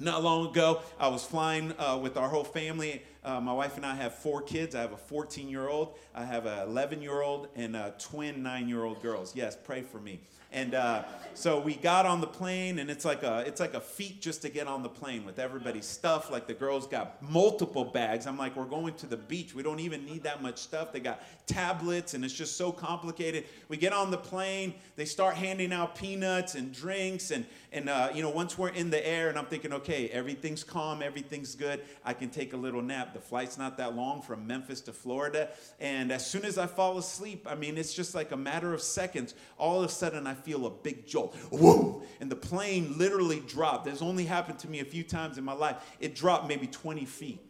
Not 0.00 0.22
long 0.22 0.48
ago, 0.48 0.82
I 0.98 1.08
was 1.08 1.24
flying 1.24 1.72
uh, 1.78 1.98
with 2.00 2.16
our 2.16 2.28
whole 2.28 2.44
family 2.44 3.02
Uh, 3.24 3.40
my 3.40 3.52
wife 3.52 3.76
and 3.76 3.84
I 3.84 3.94
have 3.96 4.14
four 4.14 4.40
kids. 4.40 4.74
I 4.74 4.80
have 4.80 4.92
a 4.92 4.96
14 4.96 5.48
year 5.50 5.68
old, 5.68 5.98
I 6.14 6.24
have 6.24 6.46
an 6.46 6.60
11 6.60 7.02
year 7.02 7.20
old, 7.20 7.48
and 7.56 7.76
a 7.76 7.94
twin 7.98 8.42
nine 8.42 8.68
year 8.68 8.84
old 8.84 9.02
girls. 9.02 9.34
Yes, 9.36 9.54
pray 9.54 9.82
for 9.82 9.98
me. 9.98 10.20
And 10.50 10.74
uh, 10.74 11.02
so 11.34 11.60
we 11.60 11.74
got 11.74 12.06
on 12.06 12.22
the 12.22 12.26
plane, 12.26 12.78
and 12.78 12.88
it's 12.88 13.04
like 13.04 13.22
a 13.22 13.44
it's 13.46 13.60
like 13.60 13.74
a 13.74 13.80
feat 13.82 14.22
just 14.22 14.40
to 14.42 14.48
get 14.48 14.66
on 14.66 14.82
the 14.82 14.88
plane 14.88 15.26
with 15.26 15.38
everybody's 15.38 15.84
stuff. 15.84 16.30
Like 16.30 16.46
the 16.46 16.54
girls 16.54 16.86
got 16.86 17.20
multiple 17.20 17.84
bags. 17.84 18.26
I'm 18.26 18.38
like, 18.38 18.56
we're 18.56 18.64
going 18.64 18.94
to 18.94 19.06
the 19.06 19.18
beach. 19.18 19.54
We 19.54 19.62
don't 19.62 19.80
even 19.80 20.06
need 20.06 20.22
that 20.22 20.40
much 20.40 20.56
stuff. 20.56 20.90
They 20.90 21.00
got 21.00 21.20
tablets, 21.46 22.14
and 22.14 22.24
it's 22.24 22.32
just 22.32 22.56
so 22.56 22.72
complicated. 22.72 23.44
We 23.68 23.76
get 23.76 23.92
on 23.92 24.10
the 24.10 24.16
plane. 24.16 24.72
They 24.96 25.04
start 25.04 25.34
handing 25.34 25.70
out 25.70 25.96
peanuts 25.96 26.54
and 26.54 26.72
drinks, 26.72 27.30
and 27.30 27.44
and 27.72 27.88
uh, 27.88 28.10
you 28.14 28.22
know 28.22 28.30
once 28.30 28.56
we're 28.56 28.68
in 28.70 28.90
the 28.90 29.06
air, 29.06 29.28
and 29.28 29.38
I'm 29.38 29.46
thinking, 29.46 29.72
okay, 29.72 30.08
everything's 30.08 30.64
calm, 30.64 31.02
everything's 31.02 31.54
good. 31.54 31.82
I 32.04 32.14
can 32.14 32.30
take 32.30 32.52
a 32.52 32.56
little 32.56 32.82
nap. 32.82 33.14
The 33.14 33.20
flight's 33.20 33.58
not 33.58 33.76
that 33.78 33.94
long 33.94 34.22
from 34.22 34.46
Memphis 34.46 34.80
to 34.82 34.92
Florida, 34.92 35.48
and 35.80 36.12
as 36.12 36.26
soon 36.26 36.44
as 36.44 36.58
I 36.58 36.66
fall 36.66 36.98
asleep, 36.98 37.46
I 37.48 37.54
mean, 37.54 37.78
it's 37.78 37.94
just 37.94 38.14
like 38.14 38.32
a 38.32 38.36
matter 38.36 38.74
of 38.74 38.82
seconds. 38.82 39.34
All 39.58 39.82
of 39.82 39.88
a 39.88 39.92
sudden, 39.92 40.26
I 40.26 40.34
feel 40.34 40.66
a 40.66 40.70
big 40.70 41.06
jolt. 41.06 41.34
Whoa! 41.50 42.02
And 42.20 42.30
the 42.30 42.36
plane 42.36 42.96
literally 42.98 43.40
dropped. 43.40 43.84
This 43.84 44.02
only 44.02 44.24
happened 44.24 44.58
to 44.60 44.68
me 44.68 44.80
a 44.80 44.84
few 44.84 45.02
times 45.02 45.38
in 45.38 45.44
my 45.44 45.54
life. 45.54 45.76
It 46.00 46.14
dropped 46.14 46.48
maybe 46.48 46.66
20 46.66 47.04
feet. 47.04 47.47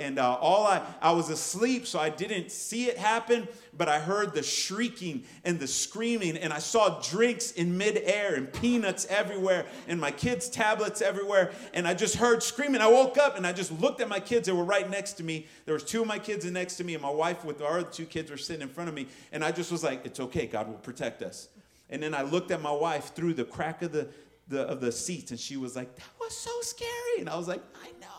And 0.00 0.18
uh, 0.18 0.34
all 0.34 0.66
I, 0.66 0.82
I 1.00 1.12
was 1.12 1.30
asleep, 1.30 1.86
so 1.86 1.98
I 1.98 2.10
didn't 2.10 2.50
see 2.50 2.86
it 2.86 2.98
happen, 2.98 3.48
but 3.76 3.88
I 3.88 3.98
heard 3.98 4.34
the 4.34 4.42
shrieking 4.42 5.24
and 5.44 5.58
the 5.58 5.66
screaming, 5.66 6.36
and 6.36 6.52
I 6.52 6.58
saw 6.58 7.00
drinks 7.00 7.52
in 7.52 7.76
midair 7.76 8.34
and 8.34 8.52
peanuts 8.52 9.06
everywhere, 9.08 9.66
and 9.88 10.00
my 10.00 10.10
kids' 10.10 10.48
tablets 10.48 11.00
everywhere, 11.00 11.52
and 11.74 11.86
I 11.86 11.94
just 11.94 12.16
heard 12.16 12.42
screaming. 12.42 12.80
I 12.80 12.88
woke 12.88 13.18
up 13.18 13.36
and 13.36 13.46
I 13.46 13.52
just 13.52 13.72
looked 13.80 14.00
at 14.00 14.08
my 14.08 14.20
kids. 14.20 14.46
They 14.46 14.52
were 14.52 14.64
right 14.64 14.88
next 14.88 15.14
to 15.14 15.24
me. 15.24 15.46
There 15.64 15.74
was 15.74 15.84
two 15.84 16.02
of 16.02 16.06
my 16.06 16.18
kids 16.18 16.44
next 16.44 16.76
to 16.76 16.84
me, 16.84 16.94
and 16.94 17.02
my 17.02 17.10
wife 17.10 17.44
with 17.44 17.62
our 17.62 17.78
other 17.78 17.88
two 17.88 18.06
kids 18.06 18.30
were 18.30 18.36
sitting 18.36 18.62
in 18.62 18.68
front 18.68 18.88
of 18.88 18.94
me, 18.94 19.08
and 19.32 19.44
I 19.44 19.52
just 19.52 19.72
was 19.72 19.82
like, 19.82 20.04
"It's 20.04 20.20
okay. 20.20 20.46
God 20.46 20.68
will 20.68 20.74
protect 20.74 21.22
us." 21.22 21.48
And 21.88 22.02
then 22.02 22.14
I 22.14 22.22
looked 22.22 22.50
at 22.50 22.60
my 22.60 22.72
wife 22.72 23.14
through 23.14 23.34
the 23.34 23.44
crack 23.44 23.82
of 23.82 23.92
the, 23.92 24.08
the, 24.48 24.62
of 24.62 24.80
the 24.80 24.90
seats, 24.90 25.30
and 25.30 25.38
she 25.38 25.56
was 25.56 25.76
like, 25.76 25.94
That 25.96 26.10
was 26.20 26.36
so 26.36 26.50
scary. 26.60 27.20
And 27.20 27.28
I 27.28 27.36
was 27.36 27.48
like, 27.48 27.62
I 27.82 27.88
know. 28.00 28.15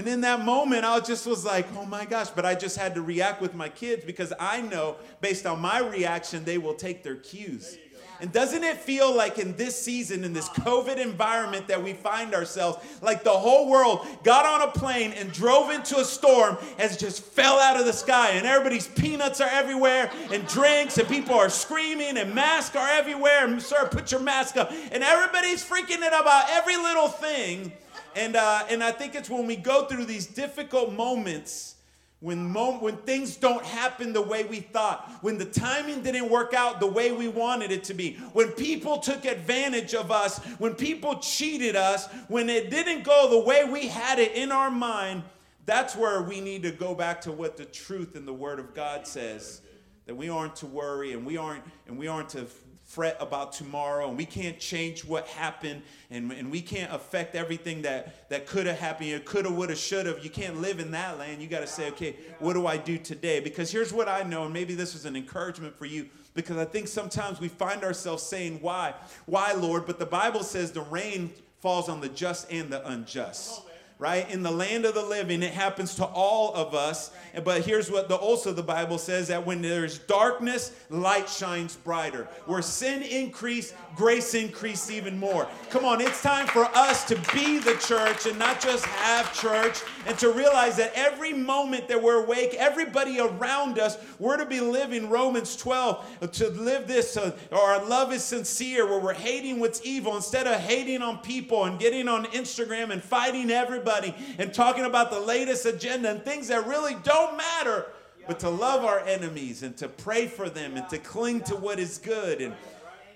And 0.00 0.08
in 0.08 0.22
that 0.22 0.46
moment, 0.46 0.86
I 0.86 0.98
just 1.00 1.26
was 1.26 1.44
like, 1.44 1.66
Oh 1.76 1.84
my 1.84 2.06
gosh. 2.06 2.30
But 2.30 2.46
I 2.46 2.54
just 2.54 2.78
had 2.78 2.94
to 2.94 3.02
react 3.02 3.42
with 3.42 3.54
my 3.54 3.68
kids 3.68 4.02
because 4.02 4.32
I 4.40 4.62
know, 4.62 4.96
based 5.20 5.44
on 5.44 5.60
my 5.60 5.80
reaction, 5.80 6.42
they 6.42 6.56
will 6.56 6.72
take 6.72 7.02
their 7.02 7.16
cues. 7.16 7.76
And 8.22 8.32
doesn't 8.32 8.64
it 8.64 8.78
feel 8.78 9.14
like 9.14 9.38
in 9.38 9.54
this 9.56 9.78
season, 9.78 10.24
in 10.24 10.32
this 10.32 10.48
ah. 10.48 10.62
COVID 10.62 10.96
environment 10.96 11.68
that 11.68 11.82
we 11.82 11.92
find 11.92 12.34
ourselves, 12.34 12.78
like 13.02 13.24
the 13.24 13.30
whole 13.30 13.68
world 13.68 14.06
got 14.24 14.46
on 14.46 14.66
a 14.66 14.72
plane 14.72 15.12
and 15.12 15.30
drove 15.32 15.70
into 15.70 15.98
a 15.98 16.04
storm 16.04 16.56
and 16.78 16.98
just 16.98 17.22
fell 17.22 17.58
out 17.58 17.78
of 17.78 17.84
the 17.84 17.92
sky, 17.92 18.30
and 18.30 18.46
everybody's 18.46 18.88
peanuts 18.88 19.42
are 19.42 19.50
everywhere, 19.50 20.10
and 20.32 20.46
drinks, 20.46 20.96
and 20.96 21.08
people 21.08 21.34
are 21.34 21.50
screaming, 21.50 22.16
and 22.16 22.34
masks 22.34 22.74
are 22.74 22.88
everywhere, 22.88 23.46
and 23.46 23.60
sir, 23.60 23.86
put 23.88 24.10
your 24.10 24.20
mask 24.20 24.56
up, 24.56 24.72
and 24.92 25.02
everybody's 25.02 25.62
freaking 25.62 26.02
it 26.02 26.08
about 26.08 26.44
every 26.48 26.76
little 26.76 27.08
thing. 27.08 27.72
And, 28.16 28.36
uh, 28.36 28.64
and 28.68 28.82
I 28.82 28.92
think 28.92 29.14
it's 29.14 29.30
when 29.30 29.46
we 29.46 29.56
go 29.56 29.86
through 29.86 30.06
these 30.06 30.26
difficult 30.26 30.92
moments 30.92 31.76
when, 32.20 32.50
mom- 32.50 32.82
when 32.82 32.98
things 32.98 33.36
don't 33.36 33.64
happen 33.64 34.12
the 34.12 34.20
way 34.20 34.44
we 34.44 34.60
thought, 34.60 35.10
when 35.22 35.38
the 35.38 35.46
timing 35.46 36.02
didn't 36.02 36.30
work 36.30 36.52
out 36.52 36.78
the 36.78 36.86
way 36.86 37.12
we 37.12 37.28
wanted 37.28 37.70
it 37.70 37.82
to 37.84 37.94
be, 37.94 38.16
when 38.34 38.48
people 38.52 38.98
took 38.98 39.24
advantage 39.24 39.94
of 39.94 40.10
us, 40.10 40.38
when 40.58 40.74
people 40.74 41.18
cheated 41.18 41.76
us, 41.76 42.06
when 42.28 42.50
it 42.50 42.70
didn't 42.70 43.04
go 43.04 43.30
the 43.30 43.40
way 43.40 43.64
we 43.64 43.88
had 43.88 44.18
it 44.18 44.32
in 44.32 44.52
our 44.52 44.70
mind, 44.70 45.22
that's 45.64 45.96
where 45.96 46.22
we 46.22 46.40
need 46.40 46.62
to 46.62 46.70
go 46.70 46.94
back 46.94 47.22
to 47.22 47.32
what 47.32 47.56
the 47.56 47.64
truth 47.64 48.14
in 48.16 48.26
the 48.26 48.34
Word 48.34 48.58
of 48.58 48.74
God 48.74 49.06
says. 49.06 49.62
That 50.06 50.14
we 50.14 50.28
aren't 50.28 50.56
to 50.56 50.66
worry 50.66 51.12
and 51.12 51.24
we 51.24 51.36
aren't 51.36 51.62
and 51.86 51.96
we 51.96 52.08
aren't 52.08 52.30
to 52.30 52.46
fret 52.90 53.16
about 53.20 53.52
tomorrow 53.52 54.08
and 54.08 54.16
we 54.16 54.24
can't 54.24 54.58
change 54.58 55.04
what 55.04 55.24
happened 55.28 55.80
and, 56.10 56.32
and 56.32 56.50
we 56.50 56.60
can't 56.60 56.92
affect 56.92 57.36
everything 57.36 57.82
that, 57.82 58.28
that 58.30 58.48
could 58.48 58.66
have 58.66 58.76
happened 58.76 59.08
you 59.08 59.20
could 59.20 59.44
have 59.44 59.54
would 59.54 59.70
have 59.70 59.78
should 59.78 60.06
have 60.06 60.24
you 60.24 60.30
can't 60.30 60.60
live 60.60 60.80
in 60.80 60.90
that 60.90 61.16
land. 61.16 61.40
You 61.40 61.46
got 61.46 61.60
to 61.60 61.68
say 61.68 61.88
okay 61.90 62.16
what 62.40 62.54
do 62.54 62.66
i 62.66 62.76
do 62.76 62.98
today? 62.98 63.38
Because 63.38 63.70
here's 63.70 63.92
what 63.92 64.08
i 64.08 64.24
know 64.24 64.42
and 64.42 64.52
maybe 64.52 64.74
this 64.74 64.96
is 64.96 65.04
an 65.04 65.14
encouragement 65.14 65.78
for 65.78 65.84
you 65.84 66.08
because 66.34 66.56
i 66.56 66.64
think 66.64 66.88
sometimes 66.88 67.38
we 67.38 67.46
find 67.46 67.84
ourselves 67.84 68.24
saying 68.24 68.58
why? 68.60 68.94
Why 69.26 69.52
lord? 69.52 69.86
But 69.86 70.00
the 70.00 70.06
bible 70.06 70.42
says 70.42 70.72
the 70.72 70.82
rain 70.82 71.30
falls 71.60 71.88
on 71.88 72.00
the 72.00 72.08
just 72.08 72.50
and 72.50 72.72
the 72.72 72.84
unjust 72.88 73.62
right? 74.00 74.28
In 74.30 74.42
the 74.42 74.50
land 74.50 74.86
of 74.86 74.94
the 74.94 75.02
living, 75.02 75.42
it 75.42 75.52
happens 75.52 75.94
to 75.96 76.06
all 76.06 76.54
of 76.54 76.74
us. 76.74 77.10
But 77.44 77.66
here's 77.66 77.90
what 77.90 78.08
the 78.08 78.16
also 78.16 78.50
the 78.50 78.62
Bible 78.62 78.96
says 78.96 79.28
that 79.28 79.44
when 79.44 79.60
there's 79.60 79.98
darkness, 79.98 80.72
light 80.88 81.28
shines 81.28 81.76
brighter. 81.76 82.26
Where 82.46 82.62
sin 82.62 83.02
increase, 83.02 83.74
grace 83.94 84.34
increase 84.34 84.90
even 84.90 85.18
more. 85.18 85.46
Come 85.68 85.84
on, 85.84 86.00
it's 86.00 86.22
time 86.22 86.46
for 86.46 86.64
us 86.74 87.04
to 87.04 87.16
be 87.34 87.58
the 87.58 87.74
church 87.74 88.24
and 88.24 88.38
not 88.38 88.58
just 88.58 88.86
have 88.86 89.34
church 89.34 89.82
and 90.06 90.18
to 90.18 90.32
realize 90.32 90.78
that 90.78 90.92
every 90.94 91.34
moment 91.34 91.86
that 91.88 92.02
we're 92.02 92.24
awake, 92.24 92.54
everybody 92.54 93.20
around 93.20 93.78
us, 93.78 93.98
we're 94.18 94.38
to 94.38 94.46
be 94.46 94.60
living 94.60 95.10
Romans 95.10 95.56
12 95.56 96.32
to 96.32 96.48
live 96.48 96.88
this 96.88 97.18
uh, 97.18 97.36
our 97.52 97.84
love 97.84 98.12
is 98.14 98.24
sincere 98.24 98.86
where 98.86 98.98
we're 98.98 99.12
hating 99.12 99.60
what's 99.60 99.84
evil 99.84 100.16
instead 100.16 100.46
of 100.46 100.58
hating 100.60 101.02
on 101.02 101.18
people 101.18 101.66
and 101.66 101.78
getting 101.78 102.08
on 102.08 102.24
Instagram 102.26 102.90
and 102.90 103.02
fighting 103.02 103.50
everybody 103.50 103.89
and 104.38 104.52
talking 104.52 104.84
about 104.84 105.10
the 105.10 105.20
latest 105.20 105.66
agenda 105.66 106.10
and 106.10 106.24
things 106.24 106.48
that 106.48 106.66
really 106.66 106.96
don't 107.02 107.36
matter, 107.36 107.86
but 108.26 108.40
to 108.40 108.48
love 108.48 108.84
our 108.84 109.00
enemies 109.00 109.62
and 109.62 109.76
to 109.78 109.88
pray 109.88 110.26
for 110.26 110.48
them 110.48 110.76
and 110.76 110.88
to 110.88 110.98
cling 110.98 111.42
to 111.42 111.56
what 111.56 111.78
is 111.78 111.98
good. 111.98 112.40
And, 112.40 112.54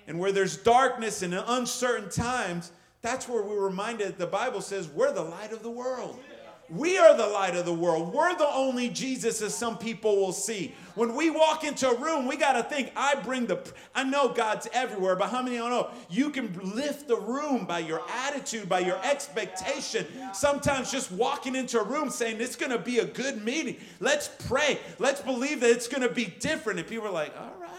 and 0.07 0.19
where 0.19 0.33
there's 0.33 0.57
darkness 0.57 1.23
and 1.23 1.35
uncertain 1.35 2.11
times, 2.11 2.73
that's 3.03 3.29
where 3.29 3.43
we're 3.43 3.65
reminded 3.65 4.19
the 4.19 4.27
Bible 4.27 4.61
says 4.61 4.89
we're 4.89 5.13
the 5.13 5.23
light 5.23 5.53
of 5.53 5.63
the 5.63 5.71
world. 5.71 6.19
We 6.71 6.97
are 6.97 7.17
the 7.17 7.27
light 7.27 7.55
of 7.57 7.67
the 7.67 7.75
world. 7.75 8.13
We're 8.15 8.37
the 8.37 8.49
only 8.49 8.89
Jesus 8.89 9.43
as 9.43 9.55
some 9.55 9.77
people 9.77 10.17
will 10.17 10.33
see. 10.33 10.75
When 10.95 11.15
we 11.15 11.29
walk 11.29 11.65
into 11.65 11.89
a 11.89 11.99
room, 11.99 12.27
we 12.27 12.37
got 12.37 12.53
to 12.53 12.63
think, 12.63 12.93
I 12.97 13.17
bring 13.17 13.47
the, 13.47 13.61
I 13.95 14.05
know 14.05 14.29
God's 14.29 14.69
everywhere, 14.73 15.15
but 15.17 15.29
how 15.29 15.43
many 15.43 15.57
don't 15.57 15.71
know? 15.71 15.91
You 16.09 16.31
can 16.31 16.59
lift 16.75 17.07
the 17.07 17.19
room 17.19 17.67
by 17.67 17.81
your 17.81 18.03
attitude, 18.27 18.69
by 18.69 18.81
your 18.81 18.99
expectation. 19.05 20.07
Sometimes 20.33 20.91
just 20.91 21.13
walking 21.13 21.55
into 21.55 21.81
a 21.81 21.85
room 21.85 22.11
saying, 22.11 22.41
it's 22.41 22.57
going 22.57 22.73
to 22.73 22.79
be 22.79 22.99
a 22.99 23.05
good 23.05 23.45
meeting. 23.45 23.77
Let's 24.01 24.29
pray. 24.49 24.79
Let's 24.99 25.21
believe 25.21 25.61
that 25.61 25.71
it's 25.71 25.89
going 25.89 26.07
to 26.07 26.15
be 26.15 26.27
different. 26.27 26.79
And 26.79 26.89
people 26.89 27.07
are 27.07 27.13
like, 27.13 27.37
all 27.37 27.53
right 27.61 27.74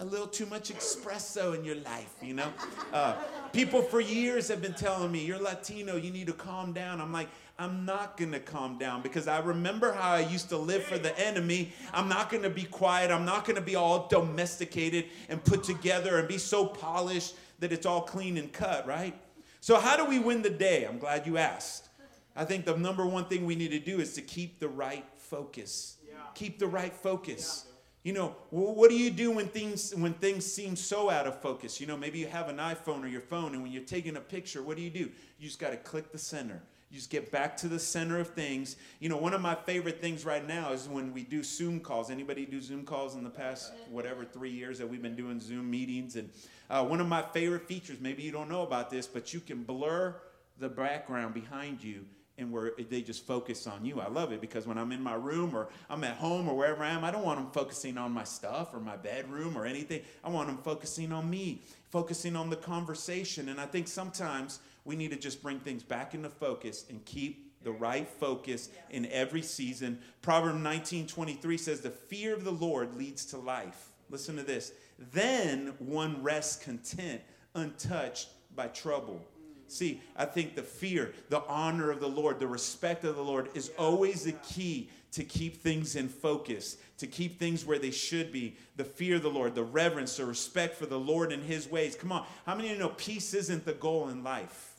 a 0.00 0.04
little 0.04 0.26
too 0.26 0.46
much 0.46 0.72
espresso 0.72 1.54
in 1.54 1.62
your 1.62 1.76
life, 1.76 2.14
you 2.22 2.32
know? 2.32 2.50
Uh, 2.90 3.14
people 3.52 3.82
for 3.82 4.00
years 4.00 4.48
have 4.48 4.62
been 4.62 4.72
telling 4.72 5.12
me, 5.12 5.24
You're 5.24 5.38
Latino, 5.38 5.96
you 5.96 6.10
need 6.10 6.26
to 6.26 6.32
calm 6.32 6.72
down. 6.72 7.02
I'm 7.02 7.12
like, 7.12 7.28
I'm 7.58 7.84
not 7.84 8.16
going 8.16 8.32
to 8.32 8.40
calm 8.40 8.78
down 8.78 9.02
because 9.02 9.28
I 9.28 9.40
remember 9.40 9.92
how 9.92 10.12
I 10.12 10.20
used 10.20 10.48
to 10.48 10.56
live 10.56 10.82
for 10.84 10.96
the 10.96 11.16
enemy. 11.18 11.72
I'm 11.92 12.08
not 12.08 12.30
going 12.30 12.42
to 12.44 12.50
be 12.50 12.64
quiet. 12.64 13.10
I'm 13.10 13.26
not 13.26 13.44
going 13.44 13.56
to 13.56 13.62
be 13.62 13.76
all 13.76 14.08
domesticated 14.08 15.04
and 15.28 15.44
put 15.44 15.62
together 15.62 16.18
and 16.18 16.26
be 16.26 16.38
so 16.38 16.64
polished 16.64 17.34
that 17.58 17.70
it's 17.70 17.84
all 17.84 18.00
clean 18.00 18.38
and 18.38 18.50
cut, 18.50 18.86
right? 18.86 19.14
So, 19.60 19.78
how 19.78 19.98
do 19.98 20.06
we 20.06 20.18
win 20.18 20.40
the 20.40 20.48
day? 20.48 20.86
I'm 20.86 20.98
glad 20.98 21.26
you 21.26 21.36
asked. 21.36 21.90
I 22.34 22.46
think 22.46 22.64
the 22.64 22.74
number 22.74 23.04
one 23.04 23.26
thing 23.26 23.44
we 23.44 23.54
need 23.54 23.72
to 23.72 23.78
do 23.78 24.00
is 24.00 24.14
to 24.14 24.22
keep 24.22 24.60
the 24.60 24.68
right 24.68 25.04
focus. 25.18 25.98
Keep 26.34 26.58
the 26.58 26.66
right 26.66 26.94
focus. 26.94 27.66
You 28.02 28.14
know, 28.14 28.34
what 28.48 28.88
do 28.88 28.96
you 28.96 29.10
do 29.10 29.30
when 29.30 29.48
things 29.48 29.94
when 29.94 30.14
things 30.14 30.50
seem 30.50 30.74
so 30.74 31.10
out 31.10 31.26
of 31.26 31.42
focus? 31.42 31.80
You 31.80 31.86
know, 31.86 31.98
maybe 31.98 32.18
you 32.18 32.28
have 32.28 32.48
an 32.48 32.56
iPhone 32.56 33.04
or 33.04 33.08
your 33.08 33.20
phone, 33.20 33.52
and 33.52 33.62
when 33.62 33.70
you're 33.72 33.82
taking 33.82 34.16
a 34.16 34.20
picture, 34.20 34.62
what 34.62 34.78
do 34.78 34.82
you 34.82 34.90
do? 34.90 35.10
You 35.38 35.48
just 35.48 35.58
got 35.58 35.70
to 35.70 35.76
click 35.76 36.10
the 36.10 36.18
center. 36.18 36.62
You 36.90 36.96
just 36.96 37.10
get 37.10 37.30
back 37.30 37.56
to 37.58 37.68
the 37.68 37.78
center 37.78 38.18
of 38.18 38.28
things. 38.30 38.76
You 39.00 39.10
know, 39.10 39.18
one 39.18 39.34
of 39.34 39.40
my 39.40 39.54
favorite 39.54 40.00
things 40.00 40.24
right 40.24 40.44
now 40.44 40.72
is 40.72 40.88
when 40.88 41.12
we 41.12 41.22
do 41.22 41.42
Zoom 41.42 41.78
calls. 41.78 42.10
Anybody 42.10 42.46
do 42.46 42.60
Zoom 42.60 42.84
calls 42.84 43.14
in 43.14 43.22
the 43.22 43.30
past, 43.30 43.72
whatever, 43.90 44.24
three 44.24 44.50
years 44.50 44.78
that 44.78 44.88
we've 44.88 45.02
been 45.02 45.14
doing 45.14 45.38
Zoom 45.38 45.70
meetings? 45.70 46.16
And 46.16 46.30
uh, 46.68 46.84
one 46.84 47.00
of 47.00 47.06
my 47.06 47.22
favorite 47.22 47.68
features, 47.68 48.00
maybe 48.00 48.22
you 48.22 48.32
don't 48.32 48.48
know 48.48 48.62
about 48.62 48.90
this, 48.90 49.06
but 49.06 49.32
you 49.32 49.40
can 49.40 49.62
blur 49.62 50.16
the 50.58 50.68
background 50.68 51.34
behind 51.34 51.84
you 51.84 52.06
and 52.40 52.50
where 52.50 52.72
they 52.88 53.02
just 53.02 53.26
focus 53.26 53.66
on 53.66 53.84
you. 53.84 54.00
I 54.00 54.08
love 54.08 54.32
it 54.32 54.40
because 54.40 54.66
when 54.66 54.78
I'm 54.78 54.92
in 54.92 55.02
my 55.02 55.14
room 55.14 55.54
or 55.54 55.68
I'm 55.88 56.02
at 56.04 56.16
home 56.16 56.48
or 56.48 56.56
wherever 56.56 56.82
I 56.82 56.90
am, 56.90 57.04
I 57.04 57.10
don't 57.10 57.24
want 57.24 57.38
them 57.38 57.50
focusing 57.52 57.98
on 57.98 58.12
my 58.12 58.24
stuff 58.24 58.74
or 58.74 58.80
my 58.80 58.96
bedroom 58.96 59.56
or 59.56 59.66
anything. 59.66 60.02
I 60.24 60.30
want 60.30 60.48
them 60.48 60.58
focusing 60.58 61.12
on 61.12 61.28
me, 61.28 61.62
focusing 61.90 62.34
on 62.36 62.50
the 62.50 62.56
conversation. 62.56 63.48
And 63.48 63.60
I 63.60 63.66
think 63.66 63.86
sometimes 63.86 64.60
we 64.84 64.96
need 64.96 65.10
to 65.10 65.18
just 65.18 65.42
bring 65.42 65.60
things 65.60 65.82
back 65.82 66.14
into 66.14 66.30
focus 66.30 66.86
and 66.88 67.04
keep 67.04 67.50
the 67.62 67.72
right 67.72 68.08
focus 68.08 68.70
in 68.88 69.06
every 69.06 69.42
season. 69.42 70.00
Proverb 70.22 70.56
19:23 70.56 71.58
says 71.58 71.80
the 71.80 71.90
fear 71.90 72.34
of 72.34 72.44
the 72.44 72.52
Lord 72.52 72.94
leads 72.94 73.26
to 73.26 73.38
life. 73.38 73.90
Listen 74.08 74.36
to 74.36 74.42
this. 74.42 74.72
Then 74.98 75.74
one 75.78 76.22
rests 76.22 76.62
content, 76.62 77.20
untouched 77.54 78.28
by 78.54 78.68
trouble. 78.68 79.24
See, 79.70 80.02
I 80.16 80.24
think 80.24 80.56
the 80.56 80.62
fear, 80.62 81.12
the 81.28 81.42
honor 81.44 81.90
of 81.90 82.00
the 82.00 82.08
Lord, 82.08 82.40
the 82.40 82.48
respect 82.48 83.04
of 83.04 83.14
the 83.14 83.22
Lord 83.22 83.50
is 83.54 83.70
always 83.78 84.24
the 84.24 84.32
key 84.32 84.90
to 85.12 85.22
keep 85.22 85.62
things 85.62 85.96
in 85.96 86.08
focus, 86.08 86.76
to 86.98 87.06
keep 87.06 87.38
things 87.38 87.64
where 87.64 87.78
they 87.78 87.92
should 87.92 88.32
be. 88.32 88.56
The 88.76 88.84
fear 88.84 89.16
of 89.16 89.22
the 89.22 89.30
Lord, 89.30 89.54
the 89.54 89.62
reverence, 89.62 90.16
the 90.16 90.24
respect 90.24 90.76
for 90.76 90.86
the 90.86 90.98
Lord 90.98 91.32
and 91.32 91.42
his 91.42 91.70
ways. 91.70 91.94
Come 91.94 92.10
on, 92.10 92.26
how 92.46 92.54
many 92.56 92.68
of 92.70 92.74
you 92.74 92.80
know 92.80 92.90
peace 92.90 93.32
isn't 93.32 93.64
the 93.64 93.74
goal 93.74 94.08
in 94.08 94.24
life? 94.24 94.74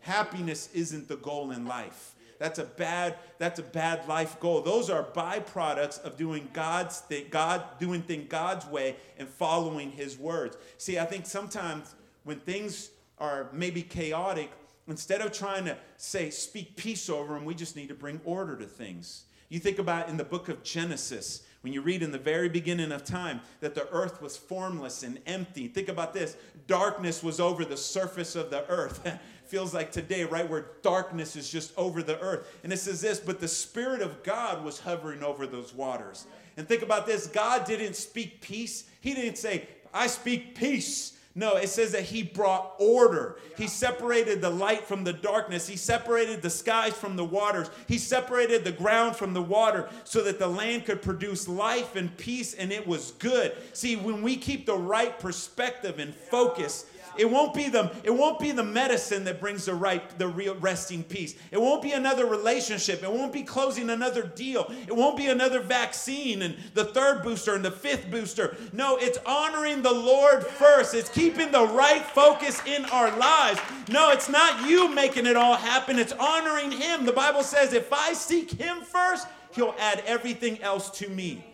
Happiness 0.00 0.68
isn't 0.72 1.08
the 1.08 1.16
goal 1.16 1.50
in 1.50 1.66
life. 1.66 2.14
That's 2.38 2.60
a 2.60 2.64
bad 2.64 3.16
that's 3.38 3.58
a 3.58 3.64
bad 3.64 4.06
life 4.06 4.38
goal. 4.38 4.62
Those 4.62 4.88
are 4.88 5.02
byproducts 5.02 6.00
of 6.02 6.16
doing 6.16 6.48
God's 6.52 7.00
thing, 7.00 7.26
God 7.30 7.64
doing 7.80 8.02
thing 8.02 8.26
God's 8.28 8.66
way 8.66 8.94
and 9.18 9.28
following 9.28 9.90
his 9.90 10.16
words. 10.16 10.56
See, 10.76 10.98
I 10.98 11.04
think 11.04 11.26
sometimes 11.26 11.96
when 12.22 12.38
things 12.38 12.90
are 13.20 13.48
maybe 13.52 13.82
chaotic, 13.82 14.50
instead 14.86 15.20
of 15.20 15.32
trying 15.32 15.64
to 15.66 15.76
say 15.96 16.30
speak 16.30 16.76
peace 16.76 17.08
over 17.08 17.34
them, 17.34 17.44
we 17.44 17.54
just 17.54 17.76
need 17.76 17.88
to 17.88 17.94
bring 17.94 18.20
order 18.24 18.56
to 18.56 18.66
things. 18.66 19.24
You 19.48 19.58
think 19.58 19.78
about 19.78 20.08
in 20.08 20.16
the 20.16 20.24
book 20.24 20.48
of 20.48 20.62
Genesis, 20.62 21.42
when 21.62 21.72
you 21.72 21.80
read 21.80 22.02
in 22.02 22.12
the 22.12 22.18
very 22.18 22.48
beginning 22.48 22.92
of 22.92 23.04
time 23.04 23.40
that 23.60 23.74
the 23.74 23.88
earth 23.90 24.22
was 24.22 24.36
formless 24.36 25.02
and 25.02 25.18
empty. 25.26 25.68
Think 25.68 25.88
about 25.88 26.14
this 26.14 26.36
darkness 26.66 27.22
was 27.22 27.40
over 27.40 27.64
the 27.64 27.76
surface 27.76 28.36
of 28.36 28.50
the 28.50 28.66
earth. 28.68 29.18
Feels 29.46 29.72
like 29.72 29.90
today, 29.90 30.24
right, 30.24 30.48
where 30.48 30.66
darkness 30.82 31.34
is 31.34 31.50
just 31.50 31.72
over 31.78 32.02
the 32.02 32.20
earth. 32.20 32.58
And 32.62 32.72
it 32.72 32.76
says 32.76 33.00
this, 33.00 33.18
but 33.18 33.40
the 33.40 33.48
Spirit 33.48 34.02
of 34.02 34.22
God 34.22 34.62
was 34.62 34.78
hovering 34.78 35.22
over 35.22 35.46
those 35.46 35.72
waters. 35.72 36.26
And 36.58 36.68
think 36.68 36.82
about 36.82 37.06
this 37.06 37.26
God 37.26 37.64
didn't 37.64 37.96
speak 37.96 38.40
peace, 38.40 38.84
He 39.00 39.14
didn't 39.14 39.38
say, 39.38 39.66
I 39.92 40.06
speak 40.06 40.54
peace. 40.54 41.17
No, 41.34 41.54
it 41.54 41.68
says 41.68 41.92
that 41.92 42.02
he 42.02 42.24
brought 42.24 42.74
order. 42.78 43.36
He 43.56 43.68
separated 43.68 44.40
the 44.40 44.50
light 44.50 44.84
from 44.86 45.04
the 45.04 45.12
darkness. 45.12 45.68
He 45.68 45.76
separated 45.76 46.42
the 46.42 46.50
skies 46.50 46.94
from 46.94 47.14
the 47.14 47.24
waters. 47.24 47.70
He 47.86 47.98
separated 47.98 48.64
the 48.64 48.72
ground 48.72 49.14
from 49.14 49.34
the 49.34 49.42
water 49.42 49.88
so 50.02 50.24
that 50.24 50.40
the 50.40 50.48
land 50.48 50.84
could 50.84 51.00
produce 51.00 51.46
life 51.46 51.94
and 51.94 52.16
peace, 52.16 52.54
and 52.54 52.72
it 52.72 52.86
was 52.86 53.12
good. 53.12 53.56
See, 53.72 53.94
when 53.94 54.22
we 54.22 54.36
keep 54.36 54.66
the 54.66 54.76
right 54.76 55.16
perspective 55.18 56.00
and 56.00 56.12
focus, 56.12 56.86
it 57.18 57.30
won't 57.30 57.52
be 57.52 57.68
the 57.68 57.92
it 58.04 58.10
won't 58.10 58.38
be 58.38 58.52
the 58.52 58.64
medicine 58.64 59.24
that 59.24 59.40
brings 59.40 59.66
the 59.66 59.74
right 59.74 60.18
the 60.18 60.28
real 60.28 60.54
resting 60.56 61.02
peace. 61.02 61.34
It 61.50 61.60
won't 61.60 61.82
be 61.82 61.92
another 61.92 62.26
relationship. 62.26 63.02
It 63.02 63.12
won't 63.12 63.32
be 63.32 63.42
closing 63.42 63.90
another 63.90 64.22
deal. 64.22 64.72
It 64.86 64.94
won't 64.94 65.16
be 65.16 65.26
another 65.26 65.60
vaccine 65.60 66.42
and 66.42 66.56
the 66.74 66.84
third 66.84 67.22
booster 67.22 67.54
and 67.54 67.64
the 67.64 67.70
fifth 67.70 68.10
booster. 68.10 68.56
No, 68.72 68.96
it's 68.96 69.18
honoring 69.26 69.82
the 69.82 69.92
Lord 69.92 70.46
first. 70.46 70.94
It's 70.94 71.10
keeping 71.10 71.50
the 71.50 71.66
right 71.66 72.04
focus 72.04 72.62
in 72.64 72.84
our 72.86 73.14
lives. 73.18 73.60
No, 73.88 74.10
it's 74.10 74.28
not 74.28 74.68
you 74.68 74.94
making 74.94 75.26
it 75.26 75.36
all 75.36 75.56
happen. 75.56 75.98
It's 75.98 76.12
honoring 76.12 76.70
him. 76.70 77.04
The 77.04 77.12
Bible 77.12 77.42
says 77.42 77.72
if 77.72 77.92
I 77.92 78.12
seek 78.12 78.52
him 78.52 78.82
first, 78.82 79.26
he'll 79.52 79.74
add 79.78 80.02
everything 80.06 80.62
else 80.62 80.90
to 80.98 81.08
me 81.08 81.44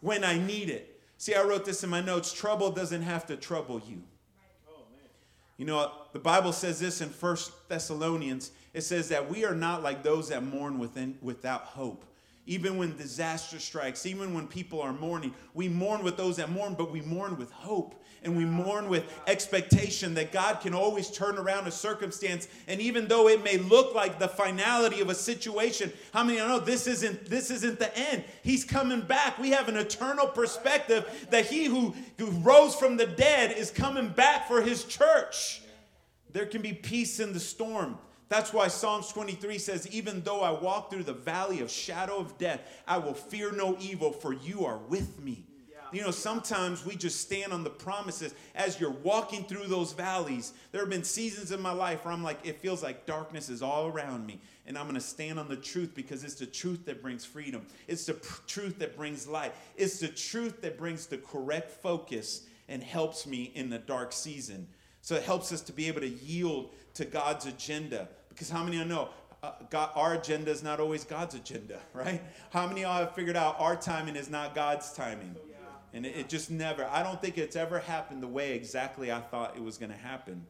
when 0.00 0.24
I 0.24 0.38
need 0.38 0.70
it. 0.70 1.00
See, 1.18 1.34
I 1.34 1.42
wrote 1.42 1.64
this 1.64 1.84
in 1.84 1.90
my 1.90 2.00
notes. 2.00 2.32
Trouble 2.32 2.70
doesn't 2.70 3.02
have 3.02 3.26
to 3.26 3.36
trouble 3.36 3.80
you. 3.86 4.02
You 5.62 5.66
know, 5.66 5.92
the 6.12 6.18
Bible 6.18 6.52
says 6.52 6.80
this 6.80 7.00
in 7.02 7.08
First 7.08 7.52
Thessalonians. 7.68 8.50
It 8.74 8.80
says 8.80 9.08
that 9.10 9.30
we 9.30 9.44
are 9.44 9.54
not 9.54 9.80
like 9.80 10.02
those 10.02 10.30
that 10.30 10.42
mourn 10.42 10.80
within, 10.80 11.16
without 11.22 11.66
hope. 11.66 12.04
Even 12.46 12.78
when 12.78 12.96
disaster 12.96 13.60
strikes, 13.60 14.04
even 14.04 14.34
when 14.34 14.48
people 14.48 14.80
are 14.80 14.92
mourning, 14.92 15.32
we 15.54 15.68
mourn 15.68 16.02
with 16.02 16.16
those 16.16 16.38
that 16.38 16.50
mourn, 16.50 16.74
but 16.74 16.90
we 16.90 17.00
mourn 17.02 17.36
with 17.38 17.52
hope 17.52 18.01
and 18.24 18.36
we 18.36 18.44
mourn 18.44 18.88
with 18.88 19.04
expectation 19.26 20.14
that 20.14 20.32
God 20.32 20.60
can 20.60 20.74
always 20.74 21.10
turn 21.10 21.38
around 21.38 21.66
a 21.66 21.70
circumstance. 21.70 22.48
And 22.68 22.80
even 22.80 23.08
though 23.08 23.28
it 23.28 23.42
may 23.42 23.58
look 23.58 23.94
like 23.94 24.18
the 24.18 24.28
finality 24.28 25.00
of 25.00 25.08
a 25.08 25.14
situation, 25.14 25.92
how 26.12 26.24
many 26.24 26.38
know 26.38 26.60
this 26.60 26.86
isn't 26.86 27.26
this 27.26 27.50
isn't 27.50 27.78
the 27.78 27.96
end? 27.96 28.24
He's 28.42 28.64
coming 28.64 29.00
back. 29.00 29.38
We 29.38 29.50
have 29.50 29.68
an 29.68 29.76
eternal 29.76 30.26
perspective 30.26 31.26
that 31.30 31.46
he 31.46 31.64
who, 31.64 31.94
who 32.18 32.26
rose 32.26 32.74
from 32.74 32.96
the 32.96 33.06
dead 33.06 33.56
is 33.56 33.70
coming 33.70 34.08
back 34.08 34.46
for 34.46 34.62
his 34.62 34.84
church. 34.84 35.62
There 36.32 36.46
can 36.46 36.62
be 36.62 36.72
peace 36.72 37.20
in 37.20 37.32
the 37.32 37.40
storm. 37.40 37.98
That's 38.28 38.52
why 38.52 38.68
Psalms 38.68 39.08
23 39.08 39.58
says, 39.58 39.86
Even 39.88 40.22
though 40.22 40.40
I 40.40 40.52
walk 40.52 40.90
through 40.90 41.02
the 41.02 41.12
valley 41.12 41.60
of 41.60 41.70
shadow 41.70 42.16
of 42.16 42.38
death, 42.38 42.60
I 42.88 42.96
will 42.96 43.12
fear 43.12 43.52
no 43.52 43.76
evil, 43.78 44.10
for 44.10 44.32
you 44.32 44.64
are 44.64 44.78
with 44.78 45.20
me 45.20 45.44
you 45.92 46.02
know, 46.02 46.10
sometimes 46.10 46.84
we 46.84 46.96
just 46.96 47.20
stand 47.20 47.52
on 47.52 47.64
the 47.64 47.70
promises 47.70 48.34
as 48.54 48.80
you're 48.80 48.90
walking 48.90 49.44
through 49.44 49.66
those 49.66 49.92
valleys. 49.92 50.52
There 50.70 50.80
have 50.80 50.90
been 50.90 51.04
seasons 51.04 51.52
in 51.52 51.60
my 51.60 51.72
life 51.72 52.04
where 52.04 52.12
I'm 52.12 52.22
like, 52.22 52.38
it 52.44 52.60
feels 52.60 52.82
like 52.82 53.06
darkness 53.06 53.48
is 53.48 53.62
all 53.62 53.88
around 53.88 54.26
me. 54.26 54.40
And 54.66 54.78
I'm 54.78 54.84
going 54.84 54.94
to 54.94 55.00
stand 55.00 55.38
on 55.38 55.48
the 55.48 55.56
truth 55.56 55.92
because 55.94 56.24
it's 56.24 56.36
the 56.36 56.46
truth 56.46 56.84
that 56.86 57.02
brings 57.02 57.24
freedom. 57.24 57.66
It's 57.88 58.06
the 58.06 58.14
pr- 58.14 58.40
truth 58.46 58.78
that 58.78 58.96
brings 58.96 59.26
light. 59.26 59.52
It's 59.76 59.98
the 59.98 60.08
truth 60.08 60.62
that 60.62 60.78
brings 60.78 61.06
the 61.06 61.18
correct 61.18 61.70
focus 61.70 62.42
and 62.68 62.82
helps 62.82 63.26
me 63.26 63.52
in 63.54 63.68
the 63.68 63.78
dark 63.78 64.12
season. 64.12 64.66
So 65.02 65.16
it 65.16 65.24
helps 65.24 65.52
us 65.52 65.60
to 65.62 65.72
be 65.72 65.88
able 65.88 66.00
to 66.00 66.08
yield 66.08 66.70
to 66.94 67.04
God's 67.04 67.46
agenda. 67.46 68.08
Because 68.28 68.48
how 68.48 68.62
many 68.62 68.76
of 68.76 68.84
you 68.84 68.88
know 68.88 69.08
uh, 69.42 69.50
God, 69.70 69.90
our 69.96 70.14
agenda 70.14 70.52
is 70.52 70.62
not 70.62 70.78
always 70.78 71.04
God's 71.04 71.34
agenda, 71.34 71.80
right? 71.92 72.22
How 72.50 72.66
many 72.66 72.84
of 72.84 72.90
y'all 72.90 73.00
have 73.00 73.14
figured 73.14 73.36
out 73.36 73.56
our 73.58 73.74
timing 73.74 74.16
is 74.16 74.30
not 74.30 74.54
God's 74.54 74.92
timing? 74.92 75.34
And 75.94 76.06
it, 76.06 76.16
it, 76.16 76.28
just 76.28 76.50
never, 76.50 76.84
I 76.86 77.02
don't 77.02 77.20
think 77.20 77.38
it's 77.38 77.56
ever 77.56 77.78
happened 77.78 78.22
the 78.22 78.28
way 78.28 78.54
exactly 78.54 79.12
I 79.12 79.20
thought 79.20 79.56
it 79.56 79.62
was 79.62 79.78
going 79.78 79.92
to 79.92 79.98
happen. 79.98 80.46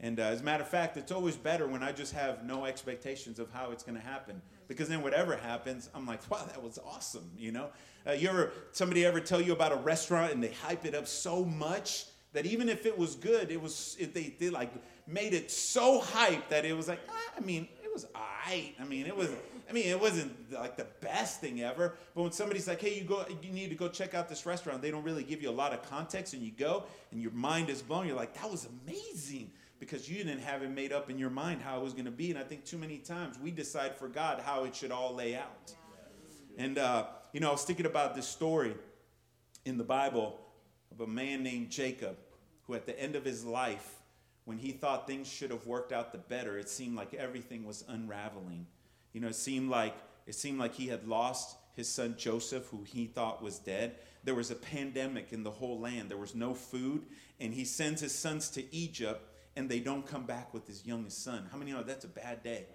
And 0.00 0.18
uh, 0.18 0.24
as 0.24 0.40
a 0.40 0.44
matter 0.44 0.62
of 0.62 0.68
fact, 0.68 0.96
it's 0.96 1.12
always 1.12 1.36
better 1.36 1.66
when 1.66 1.82
I 1.82 1.92
just 1.92 2.12
have 2.12 2.44
no 2.44 2.64
expectations 2.64 3.38
of 3.38 3.50
how 3.52 3.70
it's 3.70 3.84
going 3.84 3.94
to 3.94 4.04
happen. 4.04 4.42
Because 4.66 4.88
then 4.88 5.02
whatever 5.02 5.36
happens, 5.36 5.88
I'm 5.94 6.06
like, 6.06 6.28
wow, 6.30 6.44
that 6.44 6.62
was 6.62 6.78
awesome, 6.84 7.30
you 7.38 7.52
know? 7.52 7.68
Uh, 8.06 8.12
you 8.12 8.28
ever, 8.28 8.52
somebody 8.72 9.06
ever 9.06 9.20
tell 9.20 9.40
you 9.40 9.52
about 9.52 9.70
a 9.70 9.76
restaurant 9.76 10.32
and 10.32 10.42
they 10.42 10.52
hype 10.52 10.84
it 10.84 10.94
up 10.94 11.06
so 11.06 11.44
much 11.44 12.06
that 12.32 12.46
even 12.46 12.68
if 12.68 12.84
it 12.84 12.98
was 12.98 13.14
good, 13.14 13.50
it 13.50 13.60
was, 13.60 13.96
it, 14.00 14.12
they, 14.12 14.34
they 14.38 14.50
like 14.50 14.72
made 15.06 15.34
it 15.34 15.50
so 15.50 16.00
hype 16.00 16.48
that 16.48 16.64
it 16.64 16.76
was 16.76 16.88
like, 16.88 17.00
ah, 17.08 17.32
I 17.36 17.40
mean, 17.40 17.68
it 17.84 17.92
was 17.92 18.06
all 18.14 18.22
right. 18.46 18.74
I 18.80 18.84
mean, 18.84 19.06
it 19.06 19.16
was, 19.16 19.30
I 19.72 19.74
mean, 19.74 19.86
it 19.86 19.98
wasn't 19.98 20.52
like 20.52 20.76
the 20.76 20.86
best 21.00 21.40
thing 21.40 21.62
ever, 21.62 21.94
but 22.14 22.22
when 22.22 22.32
somebody's 22.32 22.68
like, 22.68 22.78
"Hey, 22.78 22.98
you 22.98 23.04
go, 23.04 23.24
you 23.42 23.50
need 23.50 23.70
to 23.70 23.74
go 23.74 23.88
check 23.88 24.12
out 24.12 24.28
this 24.28 24.44
restaurant," 24.44 24.82
they 24.82 24.90
don't 24.90 25.02
really 25.02 25.24
give 25.24 25.40
you 25.40 25.48
a 25.48 25.50
lot 25.50 25.72
of 25.72 25.82
context, 25.88 26.34
and 26.34 26.42
you 26.42 26.50
go, 26.50 26.84
and 27.10 27.22
your 27.22 27.30
mind 27.30 27.70
is 27.70 27.80
blown. 27.80 28.06
You're 28.06 28.14
like, 28.14 28.34
"That 28.34 28.50
was 28.50 28.68
amazing." 28.84 29.50
Because 29.80 30.10
you 30.10 30.18
didn't 30.18 30.40
have 30.40 30.62
it 30.62 30.70
made 30.70 30.92
up 30.92 31.08
in 31.08 31.18
your 31.18 31.30
mind 31.30 31.62
how 31.62 31.80
it 31.80 31.82
was 31.82 31.92
going 31.92 32.04
to 32.04 32.12
be. 32.12 32.30
And 32.30 32.38
I 32.38 32.44
think 32.44 32.64
too 32.64 32.78
many 32.78 32.98
times 32.98 33.36
we 33.40 33.50
decide 33.50 33.96
for 33.96 34.06
God 34.06 34.40
how 34.40 34.62
it 34.62 34.76
should 34.76 34.92
all 34.92 35.12
lay 35.12 35.34
out. 35.34 35.74
And, 36.56 36.78
uh, 36.78 37.06
you 37.32 37.40
know, 37.40 37.48
I 37.48 37.50
was 37.52 37.64
thinking 37.64 37.86
about 37.86 38.14
this 38.14 38.28
story 38.28 38.76
in 39.64 39.78
the 39.78 39.84
Bible 39.84 40.38
of 40.92 41.00
a 41.00 41.06
man 41.08 41.42
named 41.42 41.70
Jacob 41.70 42.16
who, 42.68 42.74
at 42.74 42.86
the 42.86 42.96
end 42.96 43.16
of 43.16 43.24
his 43.24 43.44
life, 43.44 43.96
when 44.44 44.56
he 44.56 44.70
thought 44.70 45.08
things 45.08 45.26
should 45.26 45.50
have 45.50 45.66
worked 45.66 45.90
out 45.90 46.12
the 46.12 46.18
better, 46.18 46.58
it 46.58 46.68
seemed 46.68 46.94
like 46.94 47.12
everything 47.14 47.64
was 47.64 47.84
unraveling. 47.88 48.68
You 49.12 49.20
know, 49.20 49.28
it 49.28 49.34
seemed 49.34 49.70
like 49.70 49.94
it 50.26 50.34
seemed 50.34 50.58
like 50.58 50.74
he 50.74 50.88
had 50.88 51.06
lost 51.06 51.56
his 51.74 51.88
son 51.88 52.14
Joseph, 52.18 52.66
who 52.66 52.84
he 52.84 53.06
thought 53.06 53.42
was 53.42 53.58
dead. 53.58 53.96
There 54.24 54.34
was 54.34 54.50
a 54.50 54.54
pandemic 54.54 55.32
in 55.32 55.42
the 55.42 55.50
whole 55.50 55.80
land. 55.80 56.08
There 56.08 56.18
was 56.18 56.34
no 56.34 56.54
food, 56.54 57.06
and 57.40 57.52
he 57.52 57.64
sends 57.64 58.00
his 58.00 58.14
sons 58.14 58.50
to 58.50 58.74
Egypt, 58.74 59.20
and 59.56 59.68
they 59.68 59.80
don't 59.80 60.06
come 60.06 60.24
back 60.24 60.54
with 60.54 60.66
his 60.66 60.86
youngest 60.86 61.24
son. 61.24 61.48
How 61.50 61.58
many 61.58 61.72
know 61.72 61.82
that's 61.82 62.04
a 62.04 62.08
bad 62.08 62.42
day? 62.42 62.66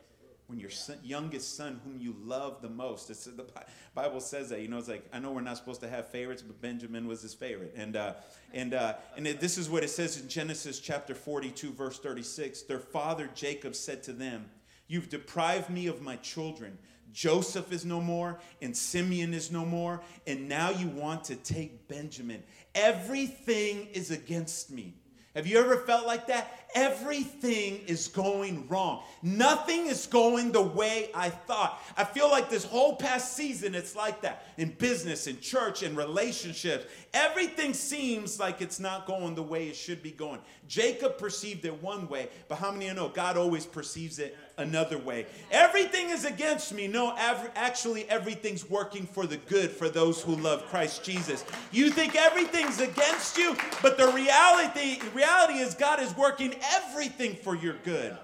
When 0.48 0.60
your 0.60 0.70
son, 0.70 0.98
youngest 1.04 1.58
son, 1.58 1.82
whom 1.84 2.00
you 2.00 2.16
love 2.24 2.62
the 2.62 2.70
most, 2.70 3.10
it's, 3.10 3.26
the 3.26 3.46
Bible 3.94 4.22
says 4.22 4.48
that. 4.50 4.62
You 4.62 4.70
know, 4.70 4.78
it's 4.78 4.88
like 4.88 5.06
I 5.12 5.20
know 5.20 5.32
we're 5.32 5.42
not 5.42 5.58
supposed 5.58 5.82
to 5.82 5.90
have 5.90 6.08
favorites, 6.08 6.42
but 6.42 6.62
Benjamin 6.62 7.06
was 7.06 7.22
his 7.22 7.34
favorite, 7.34 7.74
and 7.76 7.98
uh, 7.98 8.14
and 8.54 8.74
uh, 8.74 8.94
and 9.18 9.28
it, 9.28 9.42
this 9.42 9.58
is 9.58 9.70
what 9.70 9.84
it 9.84 9.90
says 9.90 10.20
in 10.20 10.30
Genesis 10.30 10.80
chapter 10.80 11.14
forty-two, 11.14 11.74
verse 11.74 12.00
thirty-six. 12.00 12.62
Their 12.62 12.80
father 12.80 13.30
Jacob 13.36 13.76
said 13.76 14.04
to 14.04 14.14
them 14.14 14.50
You've 14.88 15.10
deprived 15.10 15.70
me 15.70 15.88
of 15.88 16.02
my 16.02 16.16
children. 16.18 16.78
Joseph 17.12 17.72
is 17.72 17.86
no 17.86 18.00
more, 18.00 18.40
and 18.62 18.76
Simeon 18.76 19.34
is 19.34 19.52
no 19.52 19.66
more, 19.66 20.02
and 20.28 20.48
now 20.48 20.70
you 20.70 20.88
want 20.88 21.24
to 21.26 21.36
take 21.36 21.88
Benjamin. 21.88 22.44
Everything 22.76 23.88
is 23.94 24.12
against 24.12 24.70
me. 24.70 24.94
Have 25.38 25.46
you 25.46 25.60
ever 25.60 25.78
felt 25.78 26.08
like 26.08 26.28
that? 26.28 26.68
Everything 26.74 27.82
is 27.86 28.08
going 28.08 28.68
wrong. 28.68 29.04
Nothing 29.22 29.86
is 29.86 30.08
going 30.08 30.52
the 30.52 30.64
way 30.64 31.12
I 31.14 31.30
thought. 31.30 31.80
I 31.96 32.06
feel 32.06 32.32
like 32.32 32.50
this 32.50 32.64
whole 32.64 32.96
past 32.96 33.36
season, 33.36 33.76
it's 33.76 33.96
like 33.96 34.22
that 34.22 34.48
in 34.58 34.72
business, 34.72 35.28
in 35.28 35.40
church, 35.40 35.84
in 35.84 35.96
relationships. 35.96 36.88
Everything 37.14 37.76
seems 37.76 38.40
like 38.40 38.62
it's 38.64 38.80
not 38.80 39.06
going 39.06 39.36
the 39.36 39.44
way 39.44 39.68
it 39.68 39.76
should 39.76 40.02
be 40.02 40.10
going. 40.10 40.40
Jacob 40.68 41.20
perceived 41.20 41.66
it 41.66 41.84
one 41.84 42.10
way, 42.10 42.30
but 42.48 42.58
how 42.58 42.72
many 42.72 42.88
of 42.88 42.96
you 42.96 42.96
know 42.96 43.10
God 43.10 43.38
always 43.38 43.68
perceives 43.68 44.18
it 44.18 44.36
another 44.58 44.98
way? 44.98 45.26
Everything 45.52 46.10
is 46.10 46.26
against 46.26 46.74
me. 46.74 46.88
No, 46.88 47.16
actually, 47.18 48.10
everything's 48.10 48.70
working 48.70 49.06
for 49.06 49.26
the 49.26 49.38
good 49.38 49.72
for 49.72 49.90
those 49.90 50.22
who 50.22 50.36
love 50.36 50.66
Christ 50.68 51.04
Jesus. 51.04 51.46
You 51.72 51.90
think 51.90 52.16
everything's 52.16 52.80
against 52.80 53.38
you, 53.38 53.56
but 53.82 53.98
the 53.98 54.08
reality, 54.08 55.00
reality 55.14 55.60
is 55.60 55.74
God 55.74 56.00
is 56.00 56.16
working 56.18 56.56
everything 56.74 57.36
for 57.36 57.56
your 57.56 57.76
good. 57.84 58.18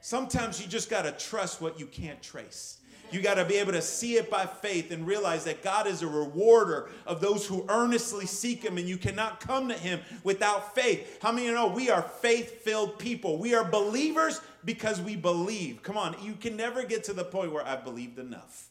Sometimes 0.00 0.60
you 0.60 0.66
just 0.66 0.88
got 0.88 1.02
to 1.02 1.12
trust 1.12 1.60
what 1.60 1.78
you 1.78 1.86
can't 1.86 2.22
trace. 2.22 2.78
You 3.12 3.20
got 3.20 3.34
to 3.34 3.44
be 3.44 3.56
able 3.56 3.72
to 3.72 3.82
see 3.82 4.14
it 4.14 4.30
by 4.30 4.46
faith 4.46 4.92
and 4.92 5.06
realize 5.06 5.44
that 5.44 5.62
God 5.62 5.86
is 5.86 6.02
a 6.02 6.06
rewarder 6.06 6.90
of 7.06 7.20
those 7.20 7.46
who 7.46 7.66
earnestly 7.68 8.26
seek 8.26 8.62
Him, 8.62 8.78
and 8.78 8.88
you 8.88 8.96
cannot 8.96 9.40
come 9.40 9.68
to 9.68 9.74
Him 9.74 10.00
without 10.22 10.74
faith. 10.74 11.18
How 11.20 11.32
many 11.32 11.46
of 11.46 11.50
you 11.50 11.54
know 11.56 11.66
we 11.68 11.90
are 11.90 12.02
faith 12.02 12.62
filled 12.62 12.98
people? 12.98 13.38
We 13.38 13.54
are 13.54 13.64
believers 13.64 14.40
because 14.64 15.00
we 15.00 15.16
believe. 15.16 15.82
Come 15.82 15.96
on, 15.96 16.16
you 16.22 16.34
can 16.34 16.56
never 16.56 16.82
get 16.82 17.04
to 17.04 17.12
the 17.12 17.24
point 17.24 17.52
where 17.52 17.66
I've 17.66 17.84
believed 17.84 18.18
enough. 18.18 18.68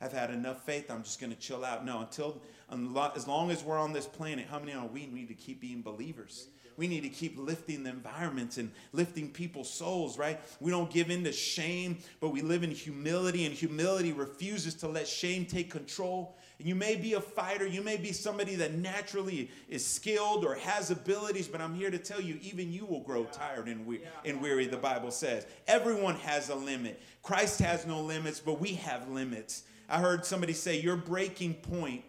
I've 0.00 0.12
had 0.12 0.30
enough 0.30 0.64
faith, 0.64 0.90
I'm 0.90 1.02
just 1.02 1.20
going 1.20 1.32
to 1.32 1.38
chill 1.38 1.64
out. 1.64 1.84
No, 1.84 2.00
until 2.00 2.40
as 2.70 3.26
long 3.26 3.50
as 3.50 3.62
we're 3.62 3.78
on 3.78 3.92
this 3.92 4.06
planet, 4.06 4.46
how 4.50 4.58
many 4.58 4.72
know 4.72 4.88
we 4.92 5.06
need 5.06 5.28
to 5.28 5.34
keep 5.34 5.60
being 5.60 5.82
believers? 5.82 6.46
We 6.76 6.88
need 6.88 7.02
to 7.02 7.10
keep 7.10 7.38
lifting 7.38 7.82
the 7.82 7.90
environments 7.90 8.56
and 8.56 8.72
lifting 8.92 9.30
people's 9.30 9.70
souls, 9.70 10.16
right? 10.16 10.40
We 10.60 10.70
don't 10.70 10.90
give 10.90 11.10
in 11.10 11.24
to 11.24 11.32
shame, 11.32 11.98
but 12.20 12.30
we 12.30 12.40
live 12.40 12.62
in 12.62 12.70
humility, 12.70 13.44
and 13.44 13.54
humility 13.54 14.12
refuses 14.12 14.74
to 14.76 14.88
let 14.88 15.06
shame 15.06 15.44
take 15.44 15.70
control. 15.70 16.38
And 16.60 16.68
you 16.68 16.74
may 16.74 16.94
be 16.94 17.14
a 17.14 17.22
fighter, 17.22 17.66
you 17.66 17.80
may 17.80 17.96
be 17.96 18.12
somebody 18.12 18.54
that 18.56 18.74
naturally 18.74 19.50
is 19.70 19.82
skilled 19.84 20.44
or 20.44 20.56
has 20.56 20.90
abilities, 20.90 21.48
but 21.48 21.58
I'm 21.62 21.74
here 21.74 21.90
to 21.90 21.96
tell 21.96 22.20
you, 22.20 22.38
even 22.42 22.70
you 22.70 22.84
will 22.84 23.00
grow 23.00 23.24
tired 23.24 23.66
and, 23.66 23.86
we- 23.86 24.02
and 24.26 24.42
weary, 24.42 24.66
the 24.66 24.76
Bible 24.76 25.10
says. 25.10 25.46
Everyone 25.66 26.16
has 26.16 26.50
a 26.50 26.54
limit. 26.54 27.00
Christ 27.22 27.60
has 27.60 27.86
no 27.86 28.02
limits, 28.02 28.40
but 28.40 28.60
we 28.60 28.74
have 28.74 29.08
limits. 29.08 29.62
I 29.88 30.00
heard 30.00 30.26
somebody 30.26 30.52
say, 30.52 30.78
Your 30.78 30.96
breaking 30.96 31.54
point 31.54 32.04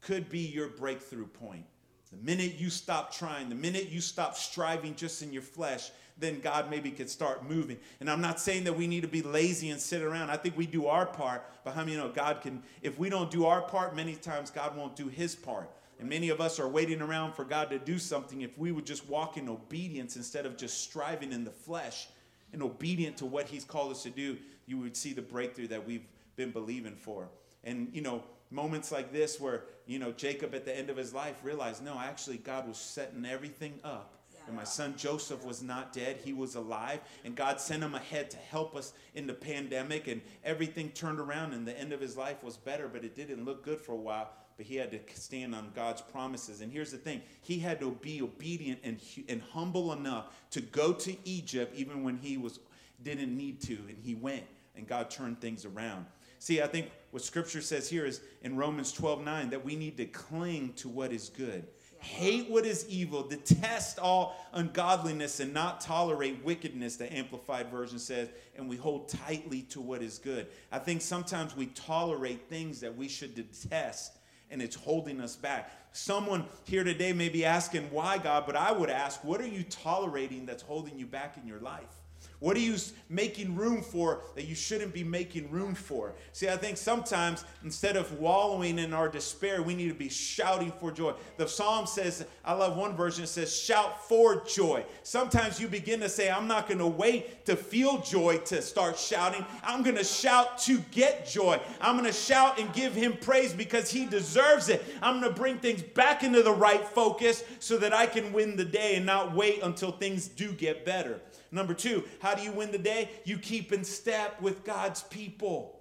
could 0.00 0.30
be 0.30 0.40
your 0.40 0.68
breakthrough 0.68 1.26
point. 1.26 1.66
The 2.10 2.16
minute 2.16 2.54
you 2.54 2.70
stop 2.70 3.12
trying, 3.14 3.50
the 3.50 3.54
minute 3.54 3.90
you 3.90 4.00
stop 4.00 4.36
striving 4.36 4.94
just 4.94 5.20
in 5.22 5.34
your 5.34 5.42
flesh, 5.42 5.90
then 6.22 6.40
God 6.40 6.70
maybe 6.70 6.90
could 6.90 7.10
start 7.10 7.48
moving. 7.48 7.78
And 8.00 8.10
I'm 8.10 8.20
not 8.20 8.40
saying 8.40 8.64
that 8.64 8.76
we 8.76 8.86
need 8.86 9.02
to 9.02 9.08
be 9.08 9.22
lazy 9.22 9.70
and 9.70 9.80
sit 9.80 10.02
around. 10.02 10.30
I 10.30 10.36
think 10.36 10.56
we 10.56 10.66
do 10.66 10.86
our 10.86 11.06
part, 11.06 11.44
but 11.64 11.74
how 11.74 11.84
many 11.84 11.96
know 11.96 12.08
God 12.08 12.40
can, 12.40 12.62
if 12.80 12.98
we 12.98 13.10
don't 13.10 13.30
do 13.30 13.46
our 13.46 13.62
part, 13.62 13.96
many 13.96 14.14
times 14.14 14.50
God 14.50 14.76
won't 14.76 14.96
do 14.96 15.08
his 15.08 15.34
part. 15.34 15.70
And 15.98 16.08
many 16.08 16.30
of 16.30 16.40
us 16.40 16.58
are 16.58 16.68
waiting 16.68 17.00
around 17.00 17.34
for 17.34 17.44
God 17.44 17.70
to 17.70 17.78
do 17.78 17.98
something. 17.98 18.40
If 18.40 18.58
we 18.58 18.72
would 18.72 18.86
just 18.86 19.08
walk 19.08 19.36
in 19.36 19.48
obedience 19.48 20.16
instead 20.16 20.46
of 20.46 20.56
just 20.56 20.82
striving 20.82 21.32
in 21.32 21.44
the 21.44 21.50
flesh 21.50 22.08
and 22.52 22.62
obedient 22.62 23.16
to 23.18 23.26
what 23.26 23.46
he's 23.46 23.64
called 23.64 23.92
us 23.92 24.02
to 24.02 24.10
do, 24.10 24.36
you 24.66 24.78
would 24.78 24.96
see 24.96 25.12
the 25.12 25.22
breakthrough 25.22 25.68
that 25.68 25.86
we've 25.86 26.06
been 26.36 26.50
believing 26.50 26.96
for. 26.96 27.28
And, 27.64 27.88
you 27.92 28.02
know, 28.02 28.24
moments 28.50 28.90
like 28.90 29.12
this 29.12 29.40
where, 29.40 29.64
you 29.86 29.98
know, 29.98 30.12
Jacob 30.12 30.54
at 30.54 30.64
the 30.64 30.76
end 30.76 30.90
of 30.90 30.96
his 30.96 31.14
life 31.14 31.36
realized, 31.42 31.84
no, 31.84 31.98
actually, 31.98 32.38
God 32.38 32.66
was 32.66 32.76
setting 32.76 33.24
everything 33.24 33.74
up. 33.84 34.14
And 34.46 34.56
my 34.56 34.64
son 34.64 34.94
Joseph 34.96 35.44
was 35.44 35.62
not 35.62 35.92
dead, 35.92 36.18
he 36.24 36.32
was 36.32 36.54
alive. 36.54 37.00
And 37.24 37.34
God 37.34 37.60
sent 37.60 37.82
him 37.82 37.94
ahead 37.94 38.30
to 38.30 38.36
help 38.36 38.74
us 38.74 38.92
in 39.14 39.26
the 39.26 39.34
pandemic. 39.34 40.08
And 40.08 40.20
everything 40.44 40.90
turned 40.90 41.20
around, 41.20 41.52
and 41.52 41.66
the 41.66 41.78
end 41.78 41.92
of 41.92 42.00
his 42.00 42.16
life 42.16 42.42
was 42.42 42.56
better, 42.56 42.88
but 42.88 43.04
it 43.04 43.14
didn't 43.14 43.44
look 43.44 43.64
good 43.64 43.80
for 43.80 43.92
a 43.92 43.96
while. 43.96 44.30
But 44.56 44.66
he 44.66 44.76
had 44.76 44.90
to 44.90 45.00
stand 45.14 45.54
on 45.54 45.72
God's 45.74 46.02
promises. 46.02 46.60
And 46.60 46.70
here's 46.70 46.90
the 46.90 46.98
thing 46.98 47.22
he 47.40 47.58
had 47.58 47.80
to 47.80 47.90
be 47.90 48.20
obedient 48.22 48.80
and, 48.84 49.00
and 49.28 49.42
humble 49.52 49.92
enough 49.92 50.34
to 50.50 50.60
go 50.60 50.92
to 50.92 51.16
Egypt 51.24 51.74
even 51.74 52.02
when 52.02 52.18
he 52.18 52.36
was 52.36 52.60
didn't 53.02 53.36
need 53.36 53.60
to. 53.62 53.74
And 53.88 53.96
he 54.02 54.14
went, 54.14 54.44
and 54.76 54.86
God 54.86 55.10
turned 55.10 55.40
things 55.40 55.64
around. 55.64 56.06
See, 56.38 56.60
I 56.60 56.66
think 56.66 56.90
what 57.12 57.22
scripture 57.22 57.60
says 57.60 57.88
here 57.88 58.04
is 58.04 58.20
in 58.42 58.56
Romans 58.56 58.92
12 58.92 59.22
9 59.22 59.50
that 59.50 59.64
we 59.64 59.76
need 59.76 59.96
to 59.98 60.06
cling 60.06 60.72
to 60.74 60.88
what 60.88 61.12
is 61.12 61.28
good. 61.28 61.66
Hate 62.02 62.50
what 62.50 62.66
is 62.66 62.84
evil, 62.88 63.22
detest 63.22 64.00
all 64.00 64.36
ungodliness, 64.52 65.38
and 65.38 65.54
not 65.54 65.80
tolerate 65.80 66.44
wickedness, 66.44 66.96
the 66.96 67.10
Amplified 67.12 67.70
Version 67.70 68.00
says, 68.00 68.28
and 68.56 68.68
we 68.68 68.76
hold 68.76 69.08
tightly 69.08 69.62
to 69.62 69.80
what 69.80 70.02
is 70.02 70.18
good. 70.18 70.48
I 70.72 70.80
think 70.80 71.00
sometimes 71.00 71.56
we 71.56 71.66
tolerate 71.66 72.48
things 72.48 72.80
that 72.80 72.96
we 72.96 73.06
should 73.06 73.36
detest, 73.36 74.18
and 74.50 74.60
it's 74.60 74.74
holding 74.74 75.20
us 75.20 75.36
back. 75.36 75.70
Someone 75.92 76.44
here 76.64 76.82
today 76.82 77.12
may 77.12 77.28
be 77.28 77.44
asking, 77.44 77.84
why, 77.92 78.18
God? 78.18 78.46
But 78.46 78.56
I 78.56 78.72
would 78.72 78.90
ask, 78.90 79.22
what 79.22 79.40
are 79.40 79.46
you 79.46 79.62
tolerating 79.62 80.44
that's 80.44 80.64
holding 80.64 80.98
you 80.98 81.06
back 81.06 81.36
in 81.40 81.46
your 81.46 81.60
life? 81.60 82.01
What 82.42 82.56
are 82.56 82.60
you 82.60 82.74
making 83.08 83.54
room 83.54 83.82
for 83.82 84.22
that 84.34 84.46
you 84.46 84.56
shouldn't 84.56 84.92
be 84.92 85.04
making 85.04 85.48
room 85.52 85.76
for? 85.76 86.12
See, 86.32 86.48
I 86.48 86.56
think 86.56 86.76
sometimes 86.76 87.44
instead 87.62 87.96
of 87.96 88.18
wallowing 88.18 88.80
in 88.80 88.92
our 88.92 89.08
despair, 89.08 89.62
we 89.62 89.76
need 89.76 89.90
to 89.90 89.94
be 89.94 90.08
shouting 90.08 90.72
for 90.72 90.90
joy. 90.90 91.14
The 91.36 91.46
psalm 91.46 91.86
says, 91.86 92.26
I 92.44 92.54
love 92.54 92.76
one 92.76 92.96
version, 92.96 93.22
it 93.22 93.28
says, 93.28 93.54
shout 93.54 94.08
for 94.08 94.42
joy. 94.44 94.84
Sometimes 95.04 95.60
you 95.60 95.68
begin 95.68 96.00
to 96.00 96.08
say, 96.08 96.32
I'm 96.32 96.48
not 96.48 96.66
going 96.66 96.78
to 96.78 96.86
wait 96.88 97.46
to 97.46 97.54
feel 97.54 98.00
joy 98.00 98.38
to 98.38 98.60
start 98.60 98.98
shouting. 98.98 99.46
I'm 99.62 99.84
going 99.84 99.94
to 99.94 100.02
shout 100.02 100.58
to 100.62 100.80
get 100.90 101.28
joy. 101.28 101.60
I'm 101.80 101.96
going 101.96 102.10
to 102.10 102.12
shout 102.12 102.58
and 102.58 102.72
give 102.72 102.92
him 102.92 103.16
praise 103.20 103.52
because 103.52 103.88
he 103.88 104.04
deserves 104.04 104.68
it. 104.68 104.84
I'm 105.00 105.20
going 105.20 105.32
to 105.32 105.40
bring 105.40 105.58
things 105.58 105.82
back 105.82 106.24
into 106.24 106.42
the 106.42 106.50
right 106.50 106.84
focus 106.88 107.44
so 107.60 107.78
that 107.78 107.92
I 107.92 108.06
can 108.06 108.32
win 108.32 108.56
the 108.56 108.64
day 108.64 108.96
and 108.96 109.06
not 109.06 109.32
wait 109.32 109.62
until 109.62 109.92
things 109.92 110.26
do 110.26 110.50
get 110.50 110.84
better. 110.84 111.20
Number 111.52 111.74
two, 111.74 112.04
how 112.20 112.34
do 112.34 112.42
you 112.42 112.50
win 112.50 112.72
the 112.72 112.78
day? 112.78 113.10
You 113.24 113.38
keep 113.38 113.72
in 113.72 113.84
step 113.84 114.40
with 114.40 114.64
God's 114.64 115.02
people. 115.04 115.78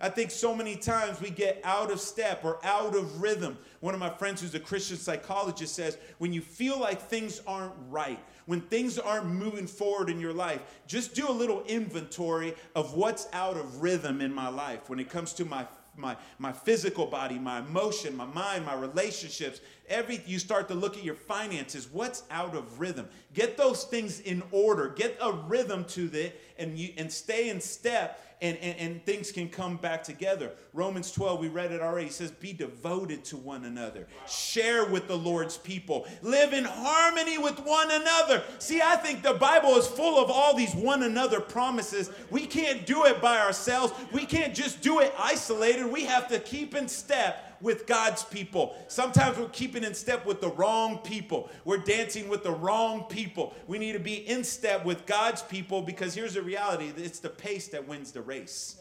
I 0.00 0.10
think 0.10 0.30
so 0.30 0.54
many 0.54 0.76
times 0.76 1.20
we 1.20 1.30
get 1.30 1.60
out 1.64 1.90
of 1.90 1.98
step 1.98 2.44
or 2.44 2.58
out 2.62 2.94
of 2.94 3.22
rhythm. 3.22 3.56
One 3.80 3.94
of 3.94 4.00
my 4.00 4.10
friends 4.10 4.42
who's 4.42 4.54
a 4.54 4.60
Christian 4.60 4.98
psychologist 4.98 5.74
says 5.74 5.96
when 6.18 6.32
you 6.32 6.42
feel 6.42 6.78
like 6.78 7.00
things 7.00 7.40
aren't 7.46 7.72
right, 7.88 8.18
when 8.44 8.60
things 8.60 8.98
aren't 8.98 9.26
moving 9.26 9.66
forward 9.66 10.10
in 10.10 10.20
your 10.20 10.34
life, 10.34 10.60
just 10.86 11.14
do 11.14 11.26
a 11.28 11.32
little 11.32 11.62
inventory 11.62 12.54
of 12.74 12.94
what's 12.94 13.28
out 13.32 13.56
of 13.56 13.80
rhythm 13.80 14.20
in 14.20 14.34
my 14.34 14.48
life 14.48 14.90
when 14.90 14.98
it 14.98 15.08
comes 15.08 15.32
to 15.34 15.44
my 15.46 15.66
my, 15.96 16.16
my 16.38 16.52
physical 16.52 17.06
body, 17.06 17.38
my 17.38 17.60
emotion, 17.60 18.16
my 18.16 18.26
mind, 18.26 18.66
my 18.66 18.74
relationships, 18.74 19.60
every 19.88 20.22
you 20.26 20.38
start 20.38 20.68
to 20.68 20.74
look 20.74 20.96
at 20.96 21.04
your 21.04 21.14
finances, 21.14 21.88
what's 21.90 22.22
out 22.30 22.54
of 22.56 22.80
rhythm? 22.80 23.08
Get 23.32 23.56
those 23.56 23.84
things 23.84 24.20
in 24.20 24.42
order. 24.50 24.88
Get 24.88 25.16
a 25.20 25.32
rhythm 25.32 25.84
to 25.86 26.10
it 26.12 26.40
and 26.58 26.78
you 26.78 26.92
and 26.96 27.12
stay 27.12 27.48
in 27.48 27.60
step 27.60 28.20
and, 28.44 28.58
and, 28.58 28.78
and 28.78 29.06
things 29.06 29.32
can 29.32 29.48
come 29.48 29.76
back 29.76 30.02
together. 30.02 30.52
Romans 30.72 31.10
12, 31.12 31.40
we 31.40 31.48
read 31.48 31.72
it 31.72 31.80
already, 31.80 32.10
says, 32.10 32.30
Be 32.30 32.52
devoted 32.52 33.24
to 33.26 33.36
one 33.36 33.64
another, 33.64 34.06
share 34.28 34.84
with 34.84 35.08
the 35.08 35.16
Lord's 35.16 35.56
people, 35.56 36.06
live 36.20 36.52
in 36.52 36.64
harmony 36.64 37.38
with 37.38 37.58
one 37.60 37.90
another. 37.90 38.42
See, 38.58 38.82
I 38.82 38.96
think 38.96 39.22
the 39.22 39.34
Bible 39.34 39.76
is 39.76 39.86
full 39.86 40.22
of 40.22 40.30
all 40.30 40.54
these 40.54 40.74
one 40.74 41.02
another 41.04 41.40
promises. 41.40 42.10
We 42.30 42.46
can't 42.46 42.84
do 42.84 43.04
it 43.04 43.22
by 43.22 43.38
ourselves, 43.38 43.94
we 44.12 44.26
can't 44.26 44.54
just 44.54 44.82
do 44.82 45.00
it 45.00 45.14
isolated. 45.18 45.86
We 45.86 46.04
have 46.04 46.28
to 46.28 46.38
keep 46.38 46.74
in 46.74 46.88
step 46.88 47.53
with 47.64 47.86
God's 47.86 48.22
people. 48.22 48.76
Sometimes 48.88 49.38
we're 49.38 49.48
keeping 49.48 49.82
in 49.82 49.94
step 49.94 50.26
with 50.26 50.42
the 50.42 50.50
wrong 50.50 50.98
people. 50.98 51.50
We're 51.64 51.78
dancing 51.78 52.28
with 52.28 52.44
the 52.44 52.52
wrong 52.52 53.04
people. 53.04 53.54
We 53.66 53.78
need 53.78 53.92
to 53.92 53.98
be 53.98 54.16
in 54.28 54.44
step 54.44 54.84
with 54.84 55.06
God's 55.06 55.42
people 55.42 55.80
because 55.80 56.14
here's 56.14 56.34
the 56.34 56.42
reality 56.42 56.92
it's 56.96 57.18
the 57.18 57.30
pace 57.30 57.68
that 57.68 57.88
wins 57.88 58.12
the 58.12 58.20
race. 58.20 58.76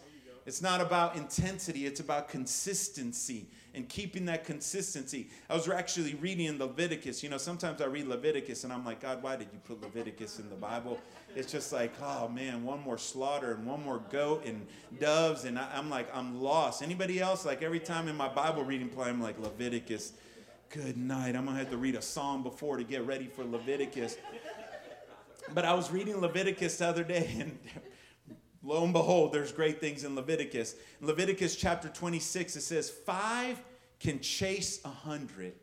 It's 0.46 0.62
not 0.62 0.82
about 0.82 1.16
intensity, 1.16 1.86
it's 1.86 2.02
about 2.02 2.28
consistency 2.28 3.48
and 3.76 3.90
keeping 3.90 4.26
that 4.26 4.46
consistency. 4.46 5.30
I 5.50 5.56
was 5.56 5.68
actually 5.68 6.14
reading 6.16 6.60
Leviticus. 6.60 7.24
You 7.24 7.30
know, 7.30 7.38
sometimes 7.38 7.82
I 7.82 7.86
read 7.86 8.08
Leviticus 8.08 8.64
and 8.64 8.72
I'm 8.72 8.86
like, 8.86 9.02
God, 9.02 9.24
why 9.24 9.36
did 9.36 9.48
you 9.52 9.60
put 9.66 9.82
Leviticus 9.82 10.40
in 10.40 10.50
the 10.50 10.56
Bible? 10.56 11.00
It's 11.36 11.52
just 11.52 11.74
like, 11.74 11.92
oh 12.02 12.28
man, 12.28 12.64
one 12.64 12.82
more 12.82 12.98
slaughter 12.98 13.54
and 13.54 13.66
one 13.66 13.84
more 13.84 14.02
goat 14.12 14.46
and 14.46 14.66
doves. 15.00 15.46
And 15.46 15.58
I, 15.58 15.78
am 15.78 15.90
like, 15.90 16.08
I'm 16.16 16.42
lost. 16.42 16.84
Anybody 16.84 17.20
else? 17.20 17.46
Like 17.46 17.64
every 17.64 17.80
time 17.80 18.08
in 18.08 18.16
my 18.16 18.30
Bible 18.30 18.64
reading 18.64 18.90
plan, 18.90 19.10
I'm 19.10 19.22
like, 19.22 19.40
Leviticus, 19.40 20.14
good 20.70 20.98
night. 20.98 21.36
I'm 21.36 21.46
going 21.46 21.58
to 21.58 21.64
have 21.64 21.72
to 21.72 21.78
read 21.78 21.96
a 21.96 22.02
psalm 22.02 22.44
before 22.44 22.78
to 22.78 22.84
get 22.84 23.06
ready 23.08 23.28
for 23.28 23.44
Leviticus. 23.44 24.18
But 25.54 25.66
I 25.66 25.74
was 25.74 25.92
reading 25.92 26.22
Leviticus 26.22 26.78
the 26.78 26.88
other 26.88 27.04
day 27.04 27.36
and 27.40 27.58
lo 28.64 28.84
and 28.84 28.94
behold, 28.94 29.34
there's 29.34 29.52
great 29.52 29.80
things 29.80 30.04
in 30.04 30.16
Leviticus. 30.16 30.76
In 31.02 31.08
Leviticus 31.08 31.56
chapter 31.56 31.90
26, 31.90 32.56
it 32.56 32.62
says, 32.62 32.90
Five 32.90 33.62
can 34.00 34.20
chase 34.20 34.80
a 34.86 34.90
hundred, 34.90 35.54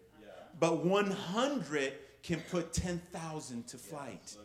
but 0.59 0.85
100 0.85 1.93
can 2.23 2.41
put 2.51 2.73
10,000 2.73 3.67
to 3.67 3.77
flight. 3.79 4.37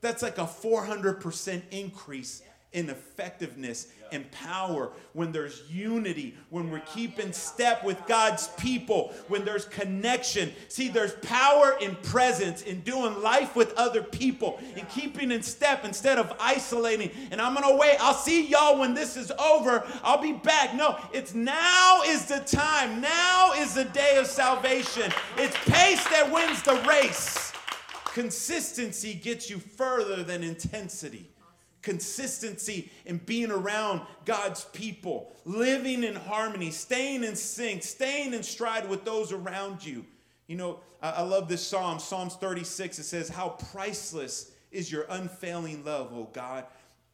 That's 0.00 0.22
like 0.22 0.38
a 0.38 0.42
400% 0.42 1.62
increase 1.70 2.42
in 2.72 2.88
effectiveness 2.88 3.88
and 4.12 4.30
power, 4.30 4.90
when 5.12 5.32
there's 5.32 5.62
unity, 5.70 6.36
when 6.50 6.70
we're 6.70 6.80
keeping 6.80 7.32
step 7.32 7.84
with 7.84 8.00
God's 8.06 8.48
people, 8.58 9.12
when 9.28 9.44
there's 9.44 9.64
connection. 9.64 10.52
See, 10.68 10.88
there's 10.88 11.14
power 11.14 11.76
in 11.80 11.96
presence, 11.96 12.62
in 12.62 12.80
doing 12.80 13.22
life 13.22 13.54
with 13.56 13.72
other 13.74 14.02
people, 14.02 14.60
in 14.76 14.84
keeping 14.86 15.30
in 15.30 15.42
step 15.42 15.84
instead 15.84 16.18
of 16.18 16.32
isolating. 16.40 17.10
And 17.30 17.40
I'm 17.40 17.54
gonna 17.54 17.76
wait. 17.76 17.96
I'll 18.00 18.14
see 18.14 18.46
y'all 18.46 18.78
when 18.78 18.94
this 18.94 19.16
is 19.16 19.30
over. 19.32 19.84
I'll 20.02 20.22
be 20.22 20.32
back. 20.32 20.74
No, 20.74 20.98
it's 21.12 21.34
now 21.34 22.02
is 22.06 22.26
the 22.26 22.40
time. 22.40 23.00
Now 23.00 23.52
is 23.56 23.74
the 23.74 23.84
day 23.84 24.16
of 24.16 24.26
salvation. 24.26 25.12
It's 25.36 25.56
pace 25.66 26.02
that 26.08 26.30
wins 26.32 26.62
the 26.62 26.74
race. 26.88 27.52
Consistency 28.06 29.14
gets 29.14 29.48
you 29.48 29.58
further 29.58 30.24
than 30.24 30.42
intensity. 30.42 31.29
Consistency 31.82 32.90
in 33.06 33.18
being 33.18 33.50
around 33.50 34.02
God's 34.24 34.64
people, 34.66 35.34
living 35.44 36.04
in 36.04 36.14
harmony, 36.14 36.70
staying 36.70 37.24
in 37.24 37.36
sync, 37.36 37.82
staying 37.82 38.34
in 38.34 38.42
stride 38.42 38.88
with 38.88 39.04
those 39.04 39.32
around 39.32 39.84
you. 39.84 40.04
You 40.46 40.56
know, 40.56 40.80
I, 41.02 41.22
love 41.22 41.48
this 41.48 41.66
psalm, 41.66 41.98
Psalms 41.98 42.34
36. 42.36 42.98
It 42.98 43.04
says, 43.04 43.28
How 43.28 43.50
priceless 43.72 44.52
is 44.70 44.90
your 44.90 45.06
unfailing 45.08 45.84
love, 45.84 46.12
O 46.12 46.28
God. 46.32 46.64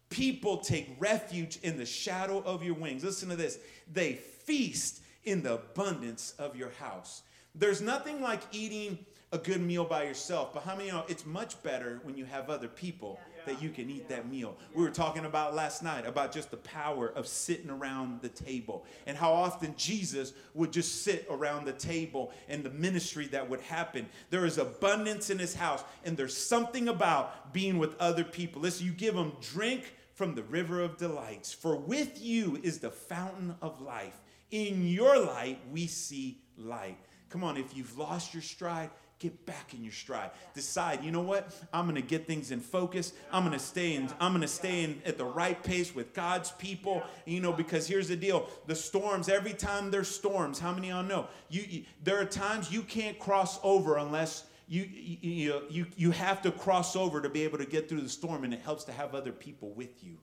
People 0.08 0.58
take 0.58 0.96
refuge 0.98 1.58
in 1.62 1.76
the 1.76 1.86
shadow 1.86 2.42
of 2.44 2.62
your 2.62 2.74
wings. 2.74 3.04
Listen 3.04 3.28
to 3.28 3.36
this. 3.36 3.58
They 3.92 4.14
feast 4.14 5.02
in 5.24 5.42
the 5.42 5.54
abundance 5.54 6.34
of 6.38 6.56
your 6.56 6.70
house. 6.70 7.22
There's 7.54 7.80
nothing 7.80 8.20
like 8.20 8.42
eating 8.52 8.98
a 9.32 9.38
good 9.38 9.60
meal 9.60 9.84
by 9.84 10.04
yourself, 10.04 10.54
but 10.54 10.62
how 10.62 10.76
many 10.76 10.90
know 10.90 11.04
it's 11.08 11.26
much 11.26 11.60
better 11.62 12.00
when 12.04 12.16
you 12.16 12.24
have 12.24 12.48
other 12.48 12.68
people 12.68 13.18
that 13.46 13.62
you 13.62 13.70
can 13.70 13.88
eat 13.88 14.08
that 14.08 14.28
meal. 14.28 14.56
We 14.74 14.82
were 14.82 14.90
talking 14.90 15.24
about 15.24 15.54
last 15.54 15.82
night 15.82 16.06
about 16.06 16.32
just 16.32 16.50
the 16.50 16.58
power 16.58 17.08
of 17.08 17.26
sitting 17.26 17.70
around 17.70 18.20
the 18.20 18.28
table 18.28 18.84
and 19.06 19.16
how 19.16 19.32
often 19.32 19.74
Jesus 19.76 20.32
would 20.54 20.72
just 20.72 21.02
sit 21.02 21.26
around 21.30 21.64
the 21.64 21.72
table 21.72 22.32
and 22.48 22.62
the 22.62 22.70
ministry 22.70 23.26
that 23.28 23.48
would 23.48 23.60
happen. 23.60 24.06
There 24.30 24.44
is 24.44 24.58
abundance 24.58 25.30
in 25.30 25.38
his 25.38 25.54
house, 25.54 25.82
and 26.04 26.16
there's 26.16 26.36
something 26.36 26.88
about 26.88 27.52
being 27.52 27.78
with 27.78 27.98
other 27.98 28.24
people. 28.24 28.62
Listen, 28.62 28.86
you 28.86 28.92
give 28.92 29.14
them 29.14 29.32
drink 29.40 29.94
from 30.14 30.34
the 30.34 30.42
river 30.44 30.80
of 30.80 30.96
delights, 30.96 31.52
for 31.52 31.76
with 31.76 32.22
you 32.22 32.58
is 32.62 32.78
the 32.78 32.90
fountain 32.90 33.54
of 33.60 33.80
life. 33.80 34.20
In 34.50 34.86
your 34.86 35.18
light, 35.18 35.58
we 35.70 35.86
see 35.86 36.40
light. 36.56 36.98
Come 37.28 37.44
on, 37.44 37.56
if 37.56 37.76
you've 37.76 37.98
lost 37.98 38.32
your 38.32 38.42
stride, 38.42 38.90
get 39.18 39.46
back 39.46 39.72
in 39.74 39.82
your 39.82 39.92
stride. 39.92 40.30
Decide 40.54 41.02
you 41.02 41.10
know 41.10 41.22
what? 41.22 41.52
I'm 41.72 41.86
gonna 41.86 42.00
get 42.00 42.26
things 42.26 42.50
in 42.50 42.60
focus. 42.60 43.12
I'm 43.32 43.44
gonna 43.44 43.58
stay 43.58 43.94
in 43.94 44.08
i'm 44.20 44.32
gonna 44.32 44.48
stay 44.48 44.84
in 44.84 45.00
at 45.04 45.18
the 45.18 45.24
right 45.24 45.62
pace 45.62 45.94
with 45.94 46.12
god's 46.12 46.50
people 46.52 47.02
you 47.24 47.40
know 47.40 47.52
because 47.52 47.86
here's 47.86 48.08
the 48.08 48.16
deal. 48.16 48.48
The 48.66 48.74
storms 48.74 49.28
every 49.28 49.54
time 49.54 49.90
there's 49.90 50.08
storms 50.08 50.58
how 50.58 50.72
many 50.72 50.90
of 50.90 50.96
y'all 50.96 51.04
know? 51.04 51.28
You, 51.48 51.62
you 51.68 51.84
there 52.02 52.20
are 52.20 52.24
times 52.24 52.70
you 52.70 52.82
can't 52.82 53.18
cross 53.18 53.58
over 53.62 53.96
unless 53.96 54.44
you, 54.68 54.82
you, 54.82 55.62
you, 55.70 55.86
you 55.96 56.10
have 56.10 56.42
to 56.42 56.50
cross 56.50 56.96
over 56.96 57.20
to 57.20 57.28
be 57.28 57.44
able 57.44 57.58
to 57.58 57.66
get 57.66 57.88
through 57.88 58.00
the 58.00 58.08
storm, 58.08 58.42
and 58.42 58.52
it 58.52 58.60
helps 58.60 58.84
to 58.84 58.92
have 58.92 59.14
other 59.14 59.30
people 59.30 59.70
with 59.70 60.02
you. 60.02 60.18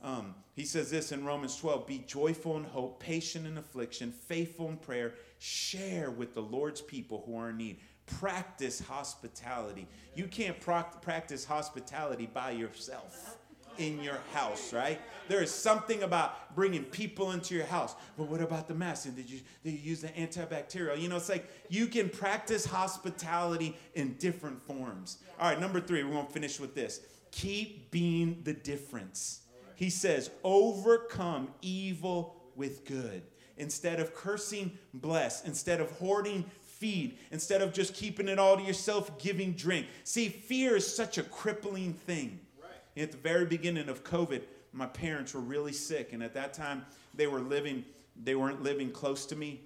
Um, 0.00 0.34
he 0.54 0.64
says 0.64 0.90
this 0.90 1.12
in 1.12 1.24
Romans 1.24 1.56
12 1.56 1.86
Be 1.86 2.04
joyful 2.06 2.56
in 2.56 2.64
hope, 2.64 3.00
patient 3.00 3.46
in 3.46 3.58
affliction, 3.58 4.12
faithful 4.12 4.68
in 4.68 4.76
prayer, 4.76 5.14
share 5.38 6.10
with 6.10 6.34
the 6.34 6.42
Lord's 6.42 6.82
people 6.82 7.24
who 7.26 7.36
are 7.36 7.50
in 7.50 7.56
need 7.56 7.80
practice 8.06 8.80
hospitality. 8.80 9.86
You 10.14 10.26
can't 10.26 10.58
practice 10.60 11.44
hospitality 11.44 12.28
by 12.32 12.52
yourself 12.52 13.38
in 13.78 14.00
your 14.02 14.18
house, 14.32 14.72
right? 14.72 15.00
There 15.28 15.42
is 15.42 15.50
something 15.50 16.02
about 16.02 16.54
bringing 16.54 16.84
people 16.84 17.32
into 17.32 17.54
your 17.54 17.64
house. 17.66 17.94
But 18.16 18.28
what 18.28 18.40
about 18.40 18.68
the 18.68 18.74
mask? 18.74 19.06
And 19.06 19.16
did 19.16 19.28
you, 19.28 19.40
did 19.64 19.72
you 19.72 19.78
use 19.78 20.00
the 20.02 20.08
antibacterial? 20.08 21.00
You 21.00 21.08
know, 21.08 21.16
it's 21.16 21.28
like 21.28 21.48
you 21.68 21.86
can 21.86 22.08
practice 22.08 22.64
hospitality 22.64 23.76
in 23.94 24.14
different 24.14 24.62
forms. 24.62 25.18
All 25.40 25.48
right, 25.48 25.60
number 25.60 25.80
three, 25.80 26.04
we're 26.04 26.22
to 26.22 26.30
finish 26.30 26.60
with 26.60 26.74
this. 26.74 27.00
Keep 27.32 27.90
being 27.90 28.42
the 28.44 28.52
difference. 28.52 29.40
He 29.74 29.90
says, 29.90 30.30
overcome 30.44 31.48
evil 31.60 32.36
with 32.54 32.84
good. 32.84 33.22
Instead 33.56 33.98
of 33.98 34.14
cursing, 34.14 34.78
bless. 34.92 35.44
Instead 35.44 35.80
of 35.80 35.90
hoarding, 35.92 36.44
feed 36.84 37.16
instead 37.30 37.62
of 37.62 37.72
just 37.72 37.94
keeping 37.94 38.28
it 38.28 38.38
all 38.38 38.58
to 38.58 38.62
yourself, 38.62 39.18
giving 39.18 39.52
drink. 39.52 39.86
See, 40.04 40.28
fear 40.28 40.76
is 40.76 40.86
such 40.86 41.16
a 41.16 41.22
crippling 41.22 41.94
thing. 41.94 42.38
Right. 42.60 43.02
At 43.02 43.10
the 43.10 43.16
very 43.16 43.46
beginning 43.46 43.88
of 43.88 44.04
COVID, 44.04 44.42
my 44.74 44.84
parents 44.84 45.32
were 45.32 45.40
really 45.40 45.72
sick, 45.72 46.12
and 46.12 46.22
at 46.22 46.34
that 46.34 46.52
time 46.52 46.84
they 47.14 47.26
were 47.26 47.40
living, 47.40 47.86
they 48.22 48.34
weren't 48.34 48.62
living 48.62 48.90
close 48.90 49.24
to 49.26 49.36
me. 49.36 49.62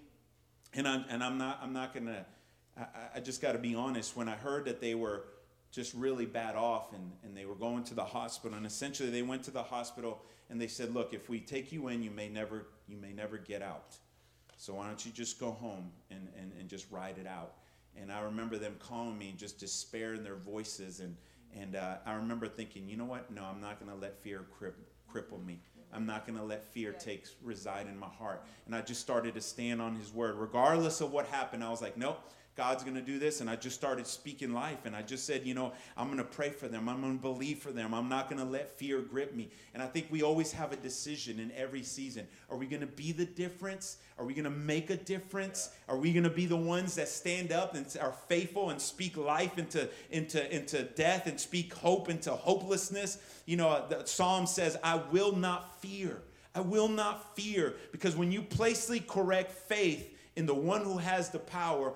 And 0.74 0.86
I'm 0.86 1.06
and 1.08 1.24
I'm 1.24 1.38
not 1.38 1.58
I'm 1.60 1.72
not 1.72 1.92
gonna 1.92 2.24
I, 2.78 2.84
I 3.16 3.20
just 3.20 3.42
gotta 3.42 3.58
be 3.58 3.74
honest. 3.74 4.16
When 4.16 4.28
I 4.28 4.36
heard 4.36 4.66
that 4.66 4.80
they 4.80 4.94
were 4.94 5.24
just 5.72 5.94
really 5.94 6.24
bad 6.24 6.54
off 6.54 6.92
and, 6.92 7.10
and 7.24 7.36
they 7.36 7.46
were 7.46 7.56
going 7.56 7.82
to 7.84 7.94
the 7.94 8.04
hospital, 8.04 8.56
and 8.56 8.64
essentially 8.64 9.10
they 9.10 9.22
went 9.22 9.42
to 9.42 9.50
the 9.50 9.64
hospital 9.64 10.22
and 10.50 10.60
they 10.60 10.68
said, 10.68 10.94
Look, 10.94 11.12
if 11.14 11.28
we 11.28 11.40
take 11.40 11.72
you 11.72 11.88
in, 11.88 12.00
you 12.00 12.12
may 12.12 12.28
never 12.28 12.68
you 12.86 12.96
may 12.96 13.12
never 13.12 13.38
get 13.38 13.60
out. 13.60 13.96
So 14.58 14.74
why 14.74 14.88
don't 14.88 15.06
you 15.06 15.12
just 15.12 15.38
go 15.38 15.52
home 15.52 15.90
and, 16.10 16.28
and, 16.36 16.52
and 16.58 16.68
just 16.68 16.90
ride 16.90 17.16
it 17.18 17.26
out? 17.26 17.54
And 17.96 18.12
I 18.12 18.20
remember 18.20 18.58
them 18.58 18.74
calling 18.80 19.16
me, 19.16 19.34
just 19.36 19.58
despair 19.58 20.14
in 20.14 20.24
their 20.24 20.36
voices. 20.36 21.00
And, 21.00 21.16
and 21.56 21.76
uh, 21.76 21.96
I 22.04 22.14
remember 22.14 22.48
thinking, 22.48 22.88
you 22.88 22.96
know 22.96 23.04
what? 23.04 23.30
No, 23.30 23.44
I'm 23.44 23.60
not 23.60 23.80
going 23.80 23.90
to 23.90 23.96
let 23.96 24.20
fear 24.20 24.44
cripple 24.60 25.44
me. 25.44 25.60
I'm 25.92 26.06
not 26.06 26.26
going 26.26 26.38
to 26.38 26.44
let 26.44 26.64
fear 26.64 26.92
take 26.92 27.26
reside 27.42 27.86
in 27.86 27.96
my 27.96 28.08
heart. 28.08 28.44
And 28.66 28.74
I 28.74 28.82
just 28.82 29.00
started 29.00 29.34
to 29.34 29.40
stand 29.40 29.80
on 29.80 29.94
his 29.94 30.12
word. 30.12 30.34
Regardless 30.36 31.00
of 31.00 31.12
what 31.12 31.26
happened, 31.26 31.64
I 31.64 31.70
was 31.70 31.80
like, 31.80 31.96
nope, 31.96 32.20
God's 32.58 32.82
going 32.82 32.96
to 32.96 33.00
do 33.00 33.20
this. 33.20 33.40
And 33.40 33.48
I 33.48 33.54
just 33.54 33.76
started 33.76 34.04
speaking 34.04 34.52
life. 34.52 34.84
And 34.84 34.96
I 34.96 35.02
just 35.02 35.24
said, 35.24 35.46
you 35.46 35.54
know, 35.54 35.72
I'm 35.96 36.06
going 36.06 36.18
to 36.18 36.24
pray 36.24 36.50
for 36.50 36.66
them. 36.66 36.88
I'm 36.88 37.00
going 37.00 37.16
to 37.16 37.22
believe 37.22 37.60
for 37.60 37.70
them. 37.70 37.94
I'm 37.94 38.08
not 38.08 38.28
going 38.28 38.44
to 38.44 38.44
let 38.44 38.76
fear 38.76 39.00
grip 39.00 39.32
me. 39.32 39.48
And 39.74 39.82
I 39.82 39.86
think 39.86 40.08
we 40.10 40.24
always 40.24 40.50
have 40.50 40.72
a 40.72 40.76
decision 40.76 41.38
in 41.38 41.52
every 41.52 41.84
season. 41.84 42.26
Are 42.50 42.56
we 42.56 42.66
going 42.66 42.80
to 42.80 42.88
be 42.88 43.12
the 43.12 43.26
difference? 43.26 43.98
Are 44.18 44.24
we 44.24 44.34
going 44.34 44.42
to 44.42 44.50
make 44.50 44.90
a 44.90 44.96
difference? 44.96 45.70
Are 45.88 45.96
we 45.96 46.12
going 46.12 46.24
to 46.24 46.30
be 46.30 46.46
the 46.46 46.56
ones 46.56 46.96
that 46.96 47.06
stand 47.06 47.52
up 47.52 47.76
and 47.76 47.86
are 48.00 48.14
faithful 48.26 48.70
and 48.70 48.82
speak 48.82 49.16
life 49.16 49.56
into, 49.56 49.88
into, 50.10 50.52
into 50.52 50.82
death 50.82 51.28
and 51.28 51.38
speak 51.38 51.72
hope 51.72 52.08
into 52.08 52.32
hopelessness? 52.32 53.18
You 53.46 53.58
know, 53.58 53.84
the 53.88 54.04
Psalm 54.04 54.48
says, 54.48 54.76
I 54.82 54.96
will 54.96 55.36
not 55.36 55.80
fear. 55.80 56.22
I 56.56 56.60
will 56.60 56.88
not 56.88 57.36
fear 57.36 57.76
because 57.92 58.16
when 58.16 58.32
you 58.32 58.42
placely 58.42 58.98
correct 58.98 59.52
faith 59.52 60.16
in 60.38 60.46
the 60.46 60.54
one 60.54 60.82
who 60.84 60.98
has 60.98 61.30
the 61.30 61.38
power, 61.40 61.94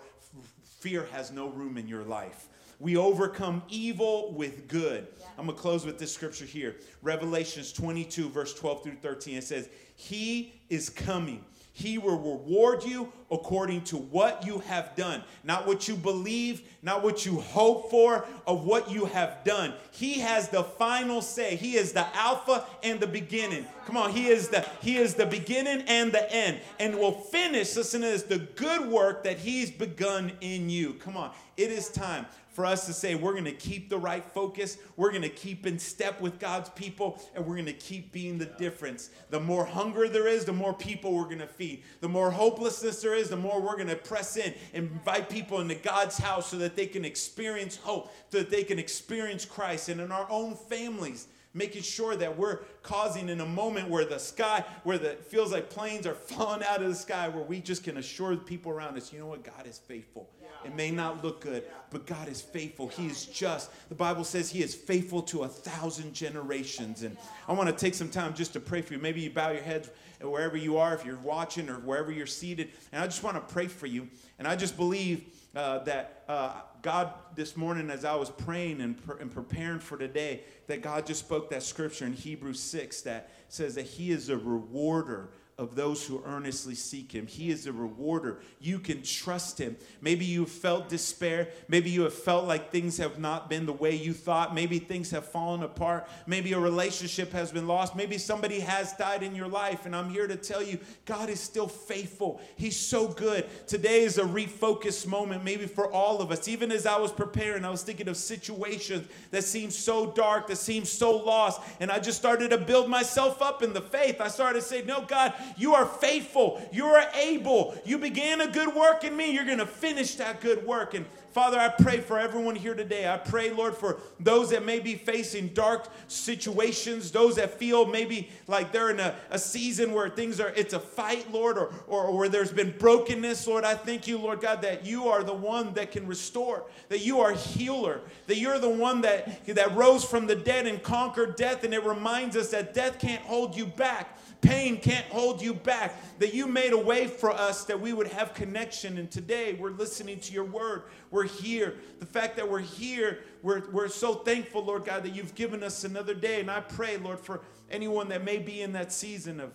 fear 0.82 1.06
has 1.12 1.30
no 1.30 1.48
room 1.48 1.78
in 1.78 1.86
your 1.86 2.02
life. 2.02 2.48
We 2.80 2.96
overcome 2.96 3.62
evil 3.68 4.32
with 4.32 4.66
good. 4.66 5.06
Yeah. 5.20 5.26
I'm 5.38 5.46
going 5.46 5.56
to 5.56 5.62
close 5.62 5.86
with 5.86 5.96
this 5.96 6.12
scripture 6.12 6.44
here. 6.44 6.74
Revelations 7.02 7.72
22, 7.72 8.28
verse 8.28 8.52
12 8.52 8.82
through 8.82 8.96
13. 8.96 9.36
It 9.36 9.44
says, 9.44 9.68
He 9.94 10.60
is 10.68 10.90
coming 10.90 11.44
he 11.74 11.96
will 11.96 12.18
reward 12.18 12.84
you 12.84 13.10
according 13.30 13.82
to 13.82 13.96
what 13.96 14.44
you 14.46 14.58
have 14.60 14.94
done. 14.94 15.22
Not 15.42 15.66
what 15.66 15.88
you 15.88 15.96
believe, 15.96 16.62
not 16.82 17.02
what 17.02 17.24
you 17.24 17.40
hope 17.40 17.90
for, 17.90 18.26
of 18.46 18.66
what 18.66 18.90
you 18.90 19.06
have 19.06 19.42
done. 19.42 19.72
He 19.90 20.20
has 20.20 20.50
the 20.50 20.64
final 20.64 21.22
say. 21.22 21.56
He 21.56 21.76
is 21.76 21.92
the 21.92 22.06
Alpha 22.14 22.64
and 22.82 23.00
the 23.00 23.06
beginning. 23.06 23.66
Come 23.86 23.96
on, 23.96 24.12
He 24.12 24.28
is 24.28 24.48
the 24.48 24.66
He 24.82 24.98
is 24.98 25.14
the 25.14 25.24
beginning 25.24 25.82
and 25.88 26.12
the 26.12 26.30
end. 26.30 26.60
And 26.78 26.98
will 26.98 27.12
finish, 27.12 27.74
listen 27.74 28.02
to 28.02 28.06
this, 28.08 28.22
the 28.22 28.38
good 28.38 28.88
work 28.88 29.24
that 29.24 29.38
He's 29.38 29.70
begun 29.70 30.32
in 30.42 30.68
you. 30.68 30.92
Come 30.94 31.16
on, 31.16 31.30
it 31.56 31.70
is 31.70 31.88
time 31.88 32.26
for 32.52 32.66
us 32.66 32.86
to 32.86 32.92
say 32.92 33.14
we're 33.14 33.32
going 33.32 33.44
to 33.44 33.52
keep 33.52 33.88
the 33.88 33.98
right 33.98 34.24
focus, 34.24 34.78
we're 34.96 35.10
going 35.10 35.22
to 35.22 35.28
keep 35.28 35.66
in 35.66 35.78
step 35.78 36.20
with 36.20 36.38
God's 36.38 36.68
people, 36.70 37.20
and 37.34 37.44
we're 37.44 37.54
going 37.54 37.66
to 37.66 37.72
keep 37.72 38.12
being 38.12 38.38
the 38.38 38.46
difference. 38.46 39.10
The 39.30 39.40
more 39.40 39.64
hunger 39.64 40.08
there 40.08 40.28
is, 40.28 40.44
the 40.44 40.52
more 40.52 40.74
people 40.74 41.14
we're 41.14 41.24
going 41.24 41.38
to 41.38 41.46
feed. 41.46 41.82
The 42.00 42.08
more 42.08 42.30
hopelessness 42.30 43.00
there 43.02 43.14
is, 43.14 43.30
the 43.30 43.36
more 43.36 43.60
we're 43.60 43.76
going 43.76 43.88
to 43.88 43.96
press 43.96 44.36
in 44.36 44.54
and 44.74 44.90
invite 44.90 45.30
people 45.30 45.60
into 45.60 45.74
God's 45.74 46.18
house 46.18 46.50
so 46.50 46.58
that 46.58 46.76
they 46.76 46.86
can 46.86 47.04
experience 47.04 47.76
hope, 47.76 48.12
so 48.30 48.38
that 48.38 48.50
they 48.50 48.64
can 48.64 48.78
experience 48.78 49.44
Christ. 49.44 49.88
And 49.88 50.00
in 50.00 50.12
our 50.12 50.26
own 50.30 50.54
families, 50.54 51.28
making 51.54 51.82
sure 51.82 52.16
that 52.16 52.36
we're 52.36 52.60
causing 52.82 53.28
in 53.28 53.40
a 53.40 53.46
moment 53.46 53.88
where 53.88 54.04
the 54.04 54.18
sky, 54.18 54.64
where 54.84 54.98
the, 54.98 55.12
it 55.12 55.24
feels 55.24 55.52
like 55.52 55.70
planes 55.70 56.06
are 56.06 56.14
falling 56.32 56.62
out 56.64 56.82
of 56.82 56.88
the 56.88 56.94
sky, 56.94 57.28
where 57.28 57.44
we 57.44 57.60
just 57.60 57.84
can 57.84 57.96
assure 57.96 58.34
the 58.34 58.42
people 58.42 58.72
around 58.72 58.96
us, 58.96 59.12
you 59.12 59.18
know 59.18 59.26
what, 59.26 59.44
God 59.44 59.66
is 59.66 59.78
faithful. 59.78 60.28
It 60.64 60.74
may 60.74 60.90
not 60.90 61.24
look 61.24 61.40
good, 61.40 61.64
but 61.90 62.06
God 62.06 62.28
is 62.28 62.40
faithful. 62.40 62.88
He 62.88 63.06
is 63.06 63.26
just. 63.26 63.70
The 63.88 63.94
Bible 63.94 64.24
says 64.24 64.50
He 64.50 64.62
is 64.62 64.74
faithful 64.74 65.22
to 65.22 65.42
a 65.42 65.48
thousand 65.48 66.14
generations. 66.14 67.02
And 67.02 67.16
I 67.48 67.52
want 67.52 67.68
to 67.68 67.74
take 67.74 67.94
some 67.94 68.08
time 68.08 68.34
just 68.34 68.52
to 68.52 68.60
pray 68.60 68.80
for 68.82 68.94
you. 68.94 69.00
Maybe 69.00 69.20
you 69.20 69.30
bow 69.30 69.50
your 69.50 69.62
heads 69.62 69.90
wherever 70.20 70.56
you 70.56 70.78
are, 70.78 70.94
if 70.94 71.04
you're 71.04 71.18
watching 71.18 71.68
or 71.68 71.80
wherever 71.80 72.12
you're 72.12 72.26
seated. 72.26 72.70
And 72.92 73.02
I 73.02 73.06
just 73.06 73.22
want 73.22 73.36
to 73.36 73.52
pray 73.52 73.66
for 73.66 73.86
you. 73.86 74.08
And 74.38 74.46
I 74.46 74.56
just 74.56 74.76
believe 74.76 75.24
uh, 75.54 75.80
that 75.80 76.22
uh, 76.28 76.60
God, 76.82 77.12
this 77.36 77.56
morning, 77.56 77.90
as 77.90 78.04
I 78.04 78.16
was 78.16 78.28
praying 78.28 78.80
and, 78.80 78.98
and 79.20 79.30
preparing 79.30 79.78
for 79.78 79.96
today, 79.96 80.40
that 80.66 80.82
God 80.82 81.06
just 81.06 81.20
spoke 81.20 81.48
that 81.50 81.62
scripture 81.62 82.04
in 82.04 82.12
Hebrews 82.12 82.58
6 82.58 83.02
that 83.02 83.30
says 83.48 83.76
that 83.76 83.86
He 83.86 84.10
is 84.10 84.28
a 84.28 84.36
rewarder 84.36 85.30
of 85.58 85.74
those 85.74 86.04
who 86.06 86.22
earnestly 86.24 86.74
seek 86.74 87.12
him. 87.12 87.26
He 87.26 87.50
is 87.50 87.66
a 87.66 87.72
rewarder. 87.72 88.40
You 88.58 88.78
can 88.78 89.02
trust 89.02 89.58
him. 89.58 89.76
Maybe 90.00 90.24
you 90.24 90.46
felt 90.46 90.88
despair. 90.88 91.48
Maybe 91.68 91.90
you 91.90 92.02
have 92.02 92.14
felt 92.14 92.46
like 92.46 92.72
things 92.72 92.96
have 92.96 93.18
not 93.18 93.50
been 93.50 93.66
the 93.66 93.72
way 93.72 93.94
you 93.94 94.14
thought. 94.14 94.54
Maybe 94.54 94.78
things 94.78 95.10
have 95.10 95.26
fallen 95.26 95.62
apart. 95.62 96.08
Maybe 96.26 96.54
a 96.54 96.58
relationship 96.58 97.32
has 97.32 97.52
been 97.52 97.68
lost. 97.68 97.94
Maybe 97.94 98.16
somebody 98.16 98.60
has 98.60 98.94
died 98.94 99.22
in 99.22 99.34
your 99.34 99.46
life. 99.46 99.84
And 99.84 99.94
I'm 99.94 100.08
here 100.08 100.26
to 100.26 100.36
tell 100.36 100.62
you, 100.62 100.78
God 101.04 101.28
is 101.28 101.38
still 101.38 101.68
faithful. 101.68 102.40
He's 102.56 102.76
so 102.76 103.08
good. 103.08 103.46
Today 103.66 104.04
is 104.04 104.16
a 104.16 104.24
refocused 104.24 105.06
moment, 105.06 105.44
maybe 105.44 105.66
for 105.66 105.92
all 105.92 106.22
of 106.22 106.30
us. 106.30 106.48
Even 106.48 106.72
as 106.72 106.86
I 106.86 106.96
was 106.96 107.12
preparing, 107.12 107.66
I 107.66 107.70
was 107.70 107.82
thinking 107.82 108.08
of 108.08 108.16
situations 108.16 109.06
that 109.30 109.44
seem 109.44 109.70
so 109.70 110.12
dark, 110.12 110.46
that 110.46 110.56
seem 110.56 110.86
so 110.86 111.18
lost. 111.18 111.60
And 111.78 111.90
I 111.90 111.98
just 111.98 112.18
started 112.18 112.50
to 112.50 112.58
build 112.58 112.88
myself 112.88 113.42
up 113.42 113.62
in 113.62 113.74
the 113.74 113.82
faith. 113.82 114.18
I 114.18 114.28
started 114.28 114.60
to 114.60 114.66
say, 114.66 114.82
No, 114.82 115.02
God, 115.02 115.34
you 115.56 115.74
are 115.74 115.86
faithful. 115.86 116.62
You 116.72 116.86
are 116.86 117.04
able. 117.14 117.76
You 117.84 117.98
began 117.98 118.40
a 118.40 118.48
good 118.48 118.74
work 118.74 119.04
in 119.04 119.16
me. 119.16 119.32
You're 119.32 119.44
going 119.44 119.58
to 119.58 119.66
finish 119.66 120.16
that 120.16 120.40
good 120.40 120.66
work. 120.66 120.94
And 120.94 121.06
Father, 121.32 121.58
I 121.58 121.68
pray 121.70 122.00
for 122.00 122.18
everyone 122.18 122.56
here 122.56 122.74
today. 122.74 123.08
I 123.08 123.16
pray, 123.16 123.50
Lord, 123.50 123.74
for 123.74 124.00
those 124.20 124.50
that 124.50 124.66
may 124.66 124.80
be 124.80 124.96
facing 124.96 125.48
dark 125.48 125.88
situations, 126.06 127.10
those 127.10 127.36
that 127.36 127.58
feel 127.58 127.86
maybe 127.86 128.28
like 128.48 128.70
they're 128.70 128.90
in 128.90 129.00
a, 129.00 129.14
a 129.30 129.38
season 129.38 129.92
where 129.92 130.10
things 130.10 130.40
are, 130.40 130.50
it's 130.50 130.74
a 130.74 130.78
fight, 130.78 131.32
Lord, 131.32 131.56
or, 131.56 131.72
or, 131.86 132.04
or 132.04 132.18
where 132.18 132.28
there's 132.28 132.52
been 132.52 132.74
brokenness, 132.78 133.46
Lord. 133.46 133.64
I 133.64 133.74
thank 133.74 134.06
you, 134.06 134.18
Lord 134.18 134.42
God, 134.42 134.60
that 134.60 134.84
you 134.84 135.08
are 135.08 135.24
the 135.24 135.32
one 135.32 135.72
that 135.72 135.90
can 135.90 136.06
restore, 136.06 136.64
that 136.90 137.00
you 137.00 137.20
are 137.20 137.32
healer, 137.32 138.02
that 138.26 138.36
you're 138.36 138.58
the 138.58 138.68
one 138.68 139.00
that, 139.00 139.46
that 139.46 139.74
rose 139.74 140.04
from 140.04 140.26
the 140.26 140.36
dead 140.36 140.66
and 140.66 140.82
conquered 140.82 141.36
death. 141.36 141.64
And 141.64 141.72
it 141.72 141.82
reminds 141.82 142.36
us 142.36 142.50
that 142.50 142.74
death 142.74 142.98
can't 142.98 143.22
hold 143.22 143.56
you 143.56 143.64
back. 143.64 144.18
Pain 144.42 144.78
can't 144.78 145.06
hold 145.06 145.40
you 145.40 145.54
back. 145.54 145.94
That 146.18 146.34
you 146.34 146.46
made 146.46 146.72
a 146.72 146.78
way 146.78 147.06
for 147.06 147.30
us 147.30 147.64
that 147.64 147.80
we 147.80 147.92
would 147.92 148.08
have 148.08 148.34
connection. 148.34 148.98
And 148.98 149.10
today 149.10 149.54
we're 149.54 149.70
listening 149.70 150.20
to 150.20 150.32
your 150.32 150.44
word. 150.44 150.82
We're 151.10 151.26
here. 151.26 151.76
The 152.00 152.06
fact 152.06 152.36
that 152.36 152.50
we're 152.50 152.58
here, 152.58 153.20
we're, 153.42 153.70
we're 153.70 153.88
so 153.88 154.14
thankful, 154.14 154.64
Lord 154.64 154.84
God, 154.84 155.04
that 155.04 155.14
you've 155.14 155.34
given 155.34 155.62
us 155.62 155.84
another 155.84 156.12
day. 156.12 156.40
And 156.40 156.50
I 156.50 156.60
pray, 156.60 156.98
Lord, 156.98 157.20
for 157.20 157.40
anyone 157.70 158.08
that 158.08 158.24
may 158.24 158.38
be 158.38 158.60
in 158.60 158.72
that 158.72 158.92
season 158.92 159.40
of, 159.40 159.52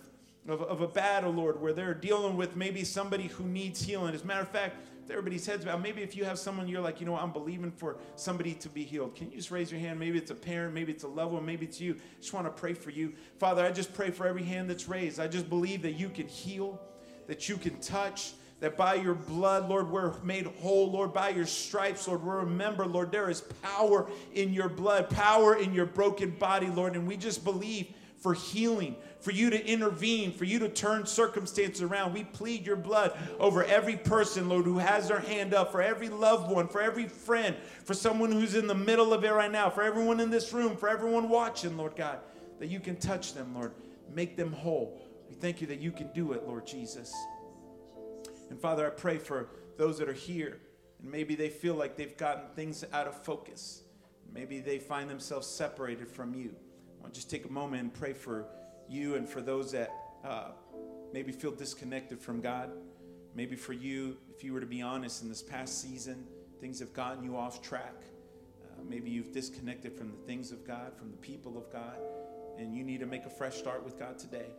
of, 0.48 0.62
of 0.62 0.80
a 0.80 0.88
battle, 0.88 1.32
Lord, 1.32 1.60
where 1.60 1.72
they're 1.74 1.94
dealing 1.94 2.36
with 2.36 2.56
maybe 2.56 2.82
somebody 2.82 3.28
who 3.28 3.44
needs 3.44 3.82
healing. 3.82 4.14
As 4.14 4.22
a 4.22 4.26
matter 4.26 4.40
of 4.40 4.48
fact, 4.48 4.76
everybody's 5.10 5.46
heads 5.46 5.64
about. 5.64 5.82
Maybe 5.82 6.02
if 6.02 6.16
you 6.16 6.24
have 6.24 6.38
someone 6.38 6.68
you're 6.68 6.80
like, 6.80 7.00
you 7.00 7.06
know, 7.06 7.16
I'm 7.16 7.32
believing 7.32 7.70
for 7.70 7.96
somebody 8.16 8.54
to 8.54 8.68
be 8.68 8.84
healed. 8.84 9.14
Can 9.14 9.30
you 9.30 9.36
just 9.36 9.50
raise 9.50 9.70
your 9.70 9.80
hand? 9.80 9.98
Maybe 9.98 10.18
it's 10.18 10.30
a 10.30 10.34
parent, 10.34 10.74
maybe 10.74 10.92
it's 10.92 11.04
a 11.04 11.08
loved 11.08 11.32
one, 11.32 11.44
maybe 11.44 11.66
it's 11.66 11.80
you. 11.80 11.94
I 11.94 12.20
just 12.20 12.32
want 12.32 12.46
to 12.46 12.50
pray 12.50 12.74
for 12.74 12.90
you. 12.90 13.14
Father, 13.38 13.64
I 13.64 13.70
just 13.70 13.92
pray 13.94 14.10
for 14.10 14.26
every 14.26 14.44
hand 14.44 14.68
that's 14.68 14.88
raised. 14.88 15.20
I 15.20 15.28
just 15.28 15.48
believe 15.48 15.82
that 15.82 15.92
you 15.92 16.08
can 16.08 16.28
heal, 16.28 16.80
that 17.26 17.48
you 17.48 17.56
can 17.56 17.78
touch, 17.80 18.32
that 18.60 18.76
by 18.76 18.94
your 18.94 19.14
blood, 19.14 19.68
Lord, 19.68 19.88
we're 19.90 20.20
made 20.22 20.46
whole. 20.46 20.90
Lord, 20.90 21.12
by 21.12 21.28
your 21.28 21.46
stripes, 21.46 22.08
Lord, 22.08 22.24
we 22.24 22.30
remember, 22.30 22.86
Lord, 22.86 23.12
there 23.12 23.30
is 23.30 23.42
power 23.62 24.10
in 24.34 24.52
your 24.52 24.68
blood, 24.68 25.08
power 25.10 25.56
in 25.56 25.72
your 25.72 25.86
broken 25.86 26.30
body, 26.30 26.66
Lord. 26.66 26.96
And 26.96 27.06
we 27.06 27.16
just 27.16 27.44
believe 27.44 27.94
for 28.18 28.34
healing, 28.34 28.96
for 29.20 29.30
you 29.30 29.50
to 29.50 29.66
intervene, 29.66 30.32
for 30.32 30.44
you 30.44 30.58
to 30.58 30.68
turn 30.68 31.06
circumstances 31.06 31.82
around. 31.82 32.14
We 32.14 32.24
plead 32.24 32.66
your 32.66 32.76
blood 32.76 33.16
over 33.38 33.64
every 33.64 33.96
person, 33.96 34.48
Lord, 34.48 34.64
who 34.64 34.78
has 34.78 35.08
their 35.08 35.20
hand 35.20 35.54
up, 35.54 35.72
for 35.72 35.80
every 35.80 36.08
loved 36.08 36.50
one, 36.50 36.68
for 36.68 36.80
every 36.80 37.06
friend, 37.06 37.56
for 37.84 37.94
someone 37.94 38.32
who's 38.32 38.54
in 38.54 38.66
the 38.66 38.74
middle 38.74 39.12
of 39.12 39.24
it 39.24 39.30
right 39.30 39.50
now, 39.50 39.70
for 39.70 39.82
everyone 39.82 40.20
in 40.20 40.30
this 40.30 40.52
room, 40.52 40.76
for 40.76 40.88
everyone 40.88 41.28
watching, 41.28 41.76
Lord 41.76 41.96
God, 41.96 42.18
that 42.58 42.66
you 42.66 42.80
can 42.80 42.96
touch 42.96 43.34
them, 43.34 43.54
Lord, 43.54 43.72
make 44.12 44.36
them 44.36 44.52
whole. 44.52 45.00
We 45.28 45.34
thank 45.34 45.60
you 45.60 45.66
that 45.68 45.80
you 45.80 45.92
can 45.92 46.10
do 46.12 46.32
it, 46.32 46.46
Lord 46.46 46.66
Jesus. 46.66 47.14
And 48.50 48.58
Father, 48.58 48.86
I 48.86 48.90
pray 48.90 49.18
for 49.18 49.48
those 49.76 49.98
that 49.98 50.08
are 50.08 50.14
here 50.14 50.58
and 51.00 51.10
maybe 51.10 51.34
they 51.34 51.48
feel 51.48 51.74
like 51.74 51.96
they've 51.96 52.16
gotten 52.16 52.48
things 52.54 52.84
out 52.92 53.06
of 53.06 53.22
focus. 53.22 53.82
Maybe 54.32 54.60
they 54.60 54.78
find 54.78 55.08
themselves 55.08 55.46
separated 55.46 56.10
from 56.10 56.34
you. 56.34 56.54
I 56.98 57.02
want 57.02 57.14
to 57.14 57.20
just 57.20 57.30
take 57.30 57.44
a 57.44 57.52
moment 57.52 57.82
and 57.82 57.94
pray 57.94 58.12
for 58.12 58.46
you 58.88 59.14
and 59.14 59.28
for 59.28 59.40
those 59.40 59.72
that 59.72 59.92
uh, 60.24 60.50
maybe 61.12 61.32
feel 61.32 61.52
disconnected 61.52 62.20
from 62.20 62.40
God. 62.40 62.70
Maybe 63.34 63.56
for 63.56 63.72
you, 63.72 64.16
if 64.34 64.42
you 64.42 64.52
were 64.52 64.60
to 64.60 64.66
be 64.66 64.82
honest, 64.82 65.22
in 65.22 65.28
this 65.28 65.42
past 65.42 65.80
season, 65.80 66.26
things 66.60 66.80
have 66.80 66.92
gotten 66.92 67.22
you 67.22 67.36
off 67.36 67.62
track. 67.62 67.94
Uh, 68.62 68.82
maybe 68.88 69.10
you've 69.10 69.32
disconnected 69.32 69.96
from 69.96 70.10
the 70.10 70.26
things 70.26 70.50
of 70.50 70.66
God, 70.66 70.96
from 70.96 71.10
the 71.10 71.16
people 71.18 71.56
of 71.56 71.70
God, 71.72 71.98
and 72.58 72.74
you 72.74 72.82
need 72.82 73.00
to 73.00 73.06
make 73.06 73.26
a 73.26 73.30
fresh 73.30 73.56
start 73.56 73.84
with 73.84 73.98
God 73.98 74.18
today. 74.18 74.50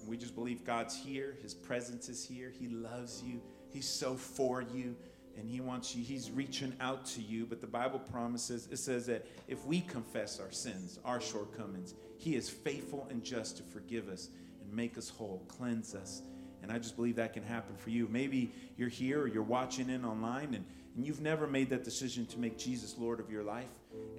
And 0.00 0.08
we 0.08 0.16
just 0.16 0.34
believe 0.34 0.64
God's 0.64 0.96
here, 0.96 1.36
His 1.42 1.54
presence 1.54 2.08
is 2.08 2.24
here, 2.24 2.52
He 2.56 2.68
loves 2.68 3.22
you, 3.22 3.40
He's 3.70 3.88
so 3.88 4.14
for 4.14 4.62
you 4.62 4.94
and 5.36 5.48
he 5.48 5.60
wants 5.60 5.94
you 5.94 6.04
he's 6.04 6.30
reaching 6.30 6.72
out 6.80 7.04
to 7.04 7.20
you 7.20 7.46
but 7.46 7.60
the 7.60 7.66
bible 7.66 7.98
promises 7.98 8.68
it 8.70 8.78
says 8.78 9.06
that 9.06 9.26
if 9.48 9.64
we 9.66 9.80
confess 9.80 10.40
our 10.40 10.52
sins 10.52 10.98
our 11.04 11.20
shortcomings 11.20 11.94
he 12.24 12.36
is 12.36 12.48
faithful 12.48 13.06
and 13.10 13.22
just 13.22 13.58
to 13.58 13.62
forgive 13.62 14.08
us 14.08 14.28
and 14.62 14.72
make 14.72 14.96
us 14.96 15.08
whole 15.10 15.44
cleanse 15.48 15.94
us. 15.94 16.22
And 16.62 16.72
i 16.72 16.78
just 16.78 16.96
believe 16.96 17.16
that 17.16 17.34
can 17.34 17.42
happen 17.42 17.76
for 17.76 17.90
you. 17.90 18.08
Maybe 18.10 18.52
you're 18.76 18.88
here 18.88 19.22
or 19.22 19.26
you're 19.26 19.42
watching 19.42 19.90
in 19.90 20.04
online 20.04 20.54
and, 20.54 20.64
and 20.96 21.06
you've 21.06 21.20
never 21.20 21.46
made 21.46 21.68
that 21.70 21.84
decision 21.84 22.24
to 22.26 22.38
make 22.38 22.56
jesus 22.56 22.96
lord 22.98 23.20
of 23.20 23.30
your 23.30 23.42
life. 23.42 23.68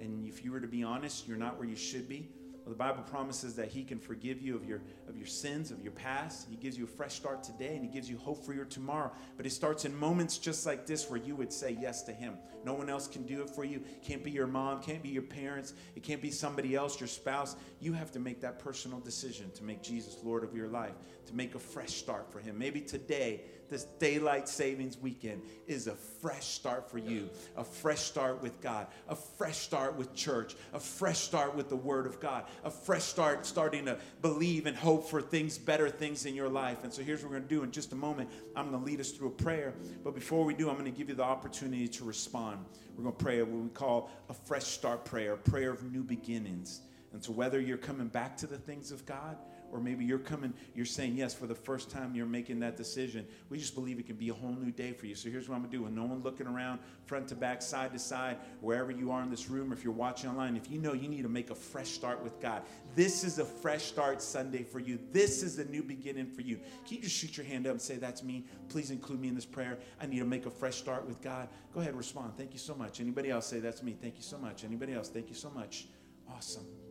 And 0.00 0.26
if 0.26 0.44
you 0.44 0.52
were 0.52 0.60
to 0.60 0.68
be 0.68 0.82
honest 0.82 1.26
you're 1.26 1.36
not 1.36 1.58
where 1.58 1.68
you 1.68 1.76
should 1.76 2.08
be 2.08 2.28
well, 2.66 2.72
the 2.72 2.78
Bible 2.78 3.04
promises 3.04 3.54
that 3.54 3.68
He 3.68 3.84
can 3.84 4.00
forgive 4.00 4.42
you 4.42 4.56
of 4.56 4.64
your, 4.64 4.82
of 5.08 5.16
your 5.16 5.28
sins, 5.28 5.70
of 5.70 5.80
your 5.82 5.92
past. 5.92 6.48
He 6.50 6.56
gives 6.56 6.76
you 6.76 6.82
a 6.82 6.88
fresh 6.88 7.14
start 7.14 7.44
today 7.44 7.76
and 7.76 7.84
He 7.84 7.88
gives 7.88 8.10
you 8.10 8.18
hope 8.18 8.44
for 8.44 8.54
your 8.54 8.64
tomorrow. 8.64 9.12
But 9.36 9.46
it 9.46 9.50
starts 9.50 9.84
in 9.84 9.96
moments 9.96 10.36
just 10.36 10.66
like 10.66 10.84
this 10.84 11.08
where 11.08 11.20
you 11.20 11.36
would 11.36 11.52
say 11.52 11.78
yes 11.80 12.02
to 12.02 12.12
Him. 12.12 12.34
No 12.64 12.74
one 12.74 12.90
else 12.90 13.06
can 13.06 13.22
do 13.22 13.40
it 13.40 13.48
for 13.48 13.64
you. 13.64 13.80
Can't 14.02 14.24
be 14.24 14.32
your 14.32 14.48
mom, 14.48 14.82
can't 14.82 15.00
be 15.00 15.10
your 15.10 15.22
parents, 15.22 15.74
it 15.94 16.02
can't 16.02 16.20
be 16.20 16.32
somebody 16.32 16.74
else, 16.74 16.98
your 16.98 17.06
spouse. 17.06 17.54
You 17.78 17.92
have 17.92 18.10
to 18.10 18.18
make 18.18 18.40
that 18.40 18.58
personal 18.58 18.98
decision 18.98 19.52
to 19.52 19.62
make 19.62 19.80
Jesus 19.80 20.16
Lord 20.24 20.42
of 20.42 20.52
your 20.52 20.66
life, 20.66 20.94
to 21.26 21.36
make 21.36 21.54
a 21.54 21.60
fresh 21.60 21.94
start 21.94 22.32
for 22.32 22.40
Him. 22.40 22.58
Maybe 22.58 22.80
today 22.80 23.42
this 23.68 23.84
daylight 23.98 24.48
savings 24.48 24.98
weekend 24.98 25.42
is 25.66 25.86
a 25.86 25.94
fresh 25.94 26.46
start 26.46 26.90
for 26.90 26.98
you, 26.98 27.28
a 27.56 27.64
fresh 27.64 28.00
start 28.00 28.42
with 28.42 28.60
God, 28.60 28.86
a 29.08 29.16
fresh 29.16 29.58
start 29.58 29.96
with 29.96 30.14
church, 30.14 30.54
a 30.72 30.80
fresh 30.80 31.18
start 31.18 31.54
with 31.54 31.68
the 31.68 31.76
Word 31.76 32.06
of 32.06 32.20
God, 32.20 32.44
a 32.64 32.70
fresh 32.70 33.04
start 33.04 33.46
starting 33.46 33.84
to 33.86 33.98
believe 34.22 34.66
and 34.66 34.76
hope 34.76 35.08
for 35.08 35.20
things, 35.20 35.58
better 35.58 35.88
things 35.88 36.26
in 36.26 36.34
your 36.34 36.48
life. 36.48 36.84
And 36.84 36.92
so 36.92 37.02
here's 37.02 37.22
what 37.22 37.30
we're 37.30 37.38
going 37.38 37.48
to 37.48 37.54
do 37.54 37.62
in 37.62 37.70
just 37.70 37.92
a 37.92 37.96
moment. 37.96 38.30
I'm 38.54 38.70
going 38.70 38.82
to 38.82 38.86
lead 38.86 39.00
us 39.00 39.10
through 39.10 39.28
a 39.28 39.32
prayer. 39.42 39.74
But 40.04 40.14
before 40.14 40.44
we 40.44 40.54
do, 40.54 40.68
I'm 40.68 40.76
going 40.76 40.90
to 40.90 40.96
give 40.96 41.08
you 41.08 41.14
the 41.14 41.22
opportunity 41.22 41.88
to 41.88 42.04
respond. 42.04 42.64
We're 42.96 43.04
going 43.04 43.16
to 43.16 43.24
pray 43.24 43.42
what 43.42 43.50
we 43.50 43.68
call 43.70 44.10
a 44.28 44.34
fresh 44.34 44.64
start 44.64 45.04
prayer, 45.04 45.34
a 45.34 45.36
prayer 45.36 45.70
of 45.70 45.82
new 45.92 46.02
beginnings. 46.02 46.80
And 47.12 47.22
so 47.22 47.32
whether 47.32 47.60
you're 47.60 47.78
coming 47.78 48.08
back 48.08 48.36
to 48.38 48.46
the 48.46 48.58
things 48.58 48.92
of 48.92 49.06
God, 49.06 49.38
or 49.72 49.80
maybe 49.80 50.04
you're 50.04 50.18
coming, 50.18 50.52
you're 50.74 50.86
saying 50.86 51.16
yes 51.16 51.34
for 51.34 51.46
the 51.46 51.54
first 51.54 51.90
time 51.90 52.14
you're 52.14 52.26
making 52.26 52.60
that 52.60 52.76
decision. 52.76 53.26
We 53.50 53.58
just 53.58 53.74
believe 53.74 53.98
it 53.98 54.06
can 54.06 54.16
be 54.16 54.28
a 54.28 54.34
whole 54.34 54.52
new 54.52 54.70
day 54.70 54.92
for 54.92 55.06
you. 55.06 55.14
So 55.14 55.30
here's 55.30 55.48
what 55.48 55.56
I'm 55.56 55.62
gonna 55.62 55.72
do. 55.72 55.82
With 55.82 55.92
no 55.92 56.04
one 56.04 56.22
looking 56.22 56.46
around, 56.46 56.80
front 57.06 57.28
to 57.28 57.34
back, 57.34 57.62
side 57.62 57.92
to 57.92 57.98
side, 57.98 58.38
wherever 58.60 58.90
you 58.90 59.10
are 59.10 59.22
in 59.22 59.30
this 59.30 59.48
room, 59.48 59.70
or 59.70 59.74
if 59.74 59.84
you're 59.84 59.92
watching 59.92 60.30
online, 60.30 60.56
if 60.56 60.70
you 60.70 60.78
know 60.78 60.92
you 60.92 61.08
need 61.08 61.22
to 61.22 61.28
make 61.28 61.50
a 61.50 61.54
fresh 61.54 61.88
start 61.88 62.22
with 62.22 62.40
God, 62.40 62.62
this 62.94 63.24
is 63.24 63.38
a 63.38 63.44
fresh 63.44 63.84
start 63.84 64.22
Sunday 64.22 64.62
for 64.62 64.80
you. 64.80 64.98
This 65.12 65.42
is 65.42 65.58
a 65.58 65.64
new 65.64 65.82
beginning 65.82 66.30
for 66.30 66.42
you. 66.42 66.56
Can 66.86 66.96
you 66.96 67.02
just 67.02 67.16
shoot 67.16 67.36
your 67.36 67.46
hand 67.46 67.66
up 67.66 67.72
and 67.72 67.82
say, 67.82 67.96
That's 67.96 68.22
me? 68.22 68.46
Please 68.68 68.90
include 68.90 69.20
me 69.20 69.28
in 69.28 69.34
this 69.34 69.46
prayer. 69.46 69.78
I 70.00 70.06
need 70.06 70.18
to 70.18 70.24
make 70.24 70.46
a 70.46 70.50
fresh 70.50 70.76
start 70.76 71.06
with 71.06 71.20
God. 71.22 71.48
Go 71.74 71.80
ahead, 71.80 71.94
respond. 71.94 72.36
Thank 72.36 72.52
you 72.52 72.58
so 72.58 72.74
much. 72.74 73.00
Anybody 73.00 73.30
else 73.30 73.46
say, 73.46 73.60
That's 73.60 73.82
me? 73.82 73.96
Thank 74.00 74.16
you 74.16 74.22
so 74.22 74.38
much. 74.38 74.64
Anybody 74.64 74.94
else? 74.94 75.08
Thank 75.08 75.28
you 75.28 75.34
so 75.34 75.50
much. 75.50 75.86
Awesome. 76.28 76.85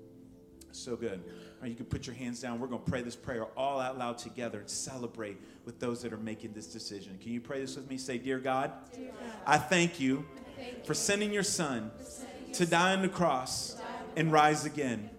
So 0.75 0.95
good. 0.95 1.23
All 1.25 1.61
right, 1.61 1.69
you 1.69 1.75
can 1.75 1.85
put 1.85 2.05
your 2.05 2.15
hands 2.15 2.41
down. 2.41 2.59
We're 2.59 2.67
going 2.67 2.83
to 2.83 2.89
pray 2.89 3.01
this 3.01 3.15
prayer 3.15 3.45
all 3.57 3.79
out 3.79 3.97
loud 3.97 4.17
together 4.17 4.59
and 4.59 4.69
celebrate 4.69 5.37
with 5.63 5.79
those 5.79 6.01
that 6.01 6.11
are 6.11 6.17
making 6.17 6.53
this 6.53 6.67
decision. 6.67 7.17
Can 7.21 7.31
you 7.31 7.41
pray 7.41 7.61
this 7.61 7.75
with 7.75 7.89
me? 7.89 7.97
Say, 7.97 8.17
Dear 8.17 8.39
God, 8.39 8.71
Dear 8.93 9.11
God 9.11 9.31
I 9.47 9.57
thank 9.57 9.99
you, 9.99 10.25
I 10.37 10.61
thank 10.61 10.85
for 10.85 10.93
sending 10.93 11.31
your 11.31 11.43
son 11.43 11.91
sending 11.99 12.51
to 12.53 12.65
die 12.65 12.93
on 12.93 13.01
the 13.01 13.09
cross 13.09 13.77
and 14.15 14.31
rise 14.31 14.65
again. 14.65 15.09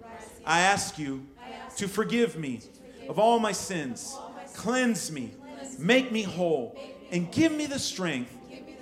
I 0.44 0.60
ask 0.60 0.98
you 0.98 1.26
to 1.76 1.88
forgive 1.88 2.38
me 2.38 2.60
of 3.08 3.18
all 3.18 3.38
my 3.38 3.52
sins, 3.52 4.16
cleanse 4.54 5.10
me, 5.10 5.34
make 5.78 6.12
me 6.12 6.22
whole, 6.22 6.78
and 7.10 7.30
give 7.32 7.52
me 7.52 7.66
the 7.66 7.78
strength 7.78 8.32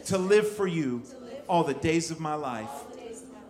to 0.06 0.18
live 0.18 0.48
for 0.48 0.66
you 0.66 1.02
all 1.48 1.64
the 1.64 1.74
days 1.74 2.10
of 2.10 2.20
my 2.20 2.34
life. 2.34 2.70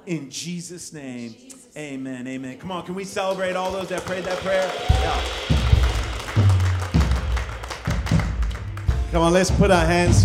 In 0.07 0.30
Jesus' 0.30 0.92
name. 0.92 1.34
Amen. 1.77 2.29
Amen. 2.29 2.57
Come 2.59 2.70
on, 2.70 2.85
can 2.85 2.95
we 2.95 3.03
celebrate 3.03 3.57
all 3.57 3.72
those 3.72 3.89
that 3.89 4.05
prayed 4.05 4.22
that 4.25 4.39
prayer? 4.39 4.70
Yeah. 4.91 5.20
Come 9.11 9.22
on, 9.22 9.33
let's 9.33 9.51
put 9.51 9.72
our 9.72 9.85
hands 9.85 10.22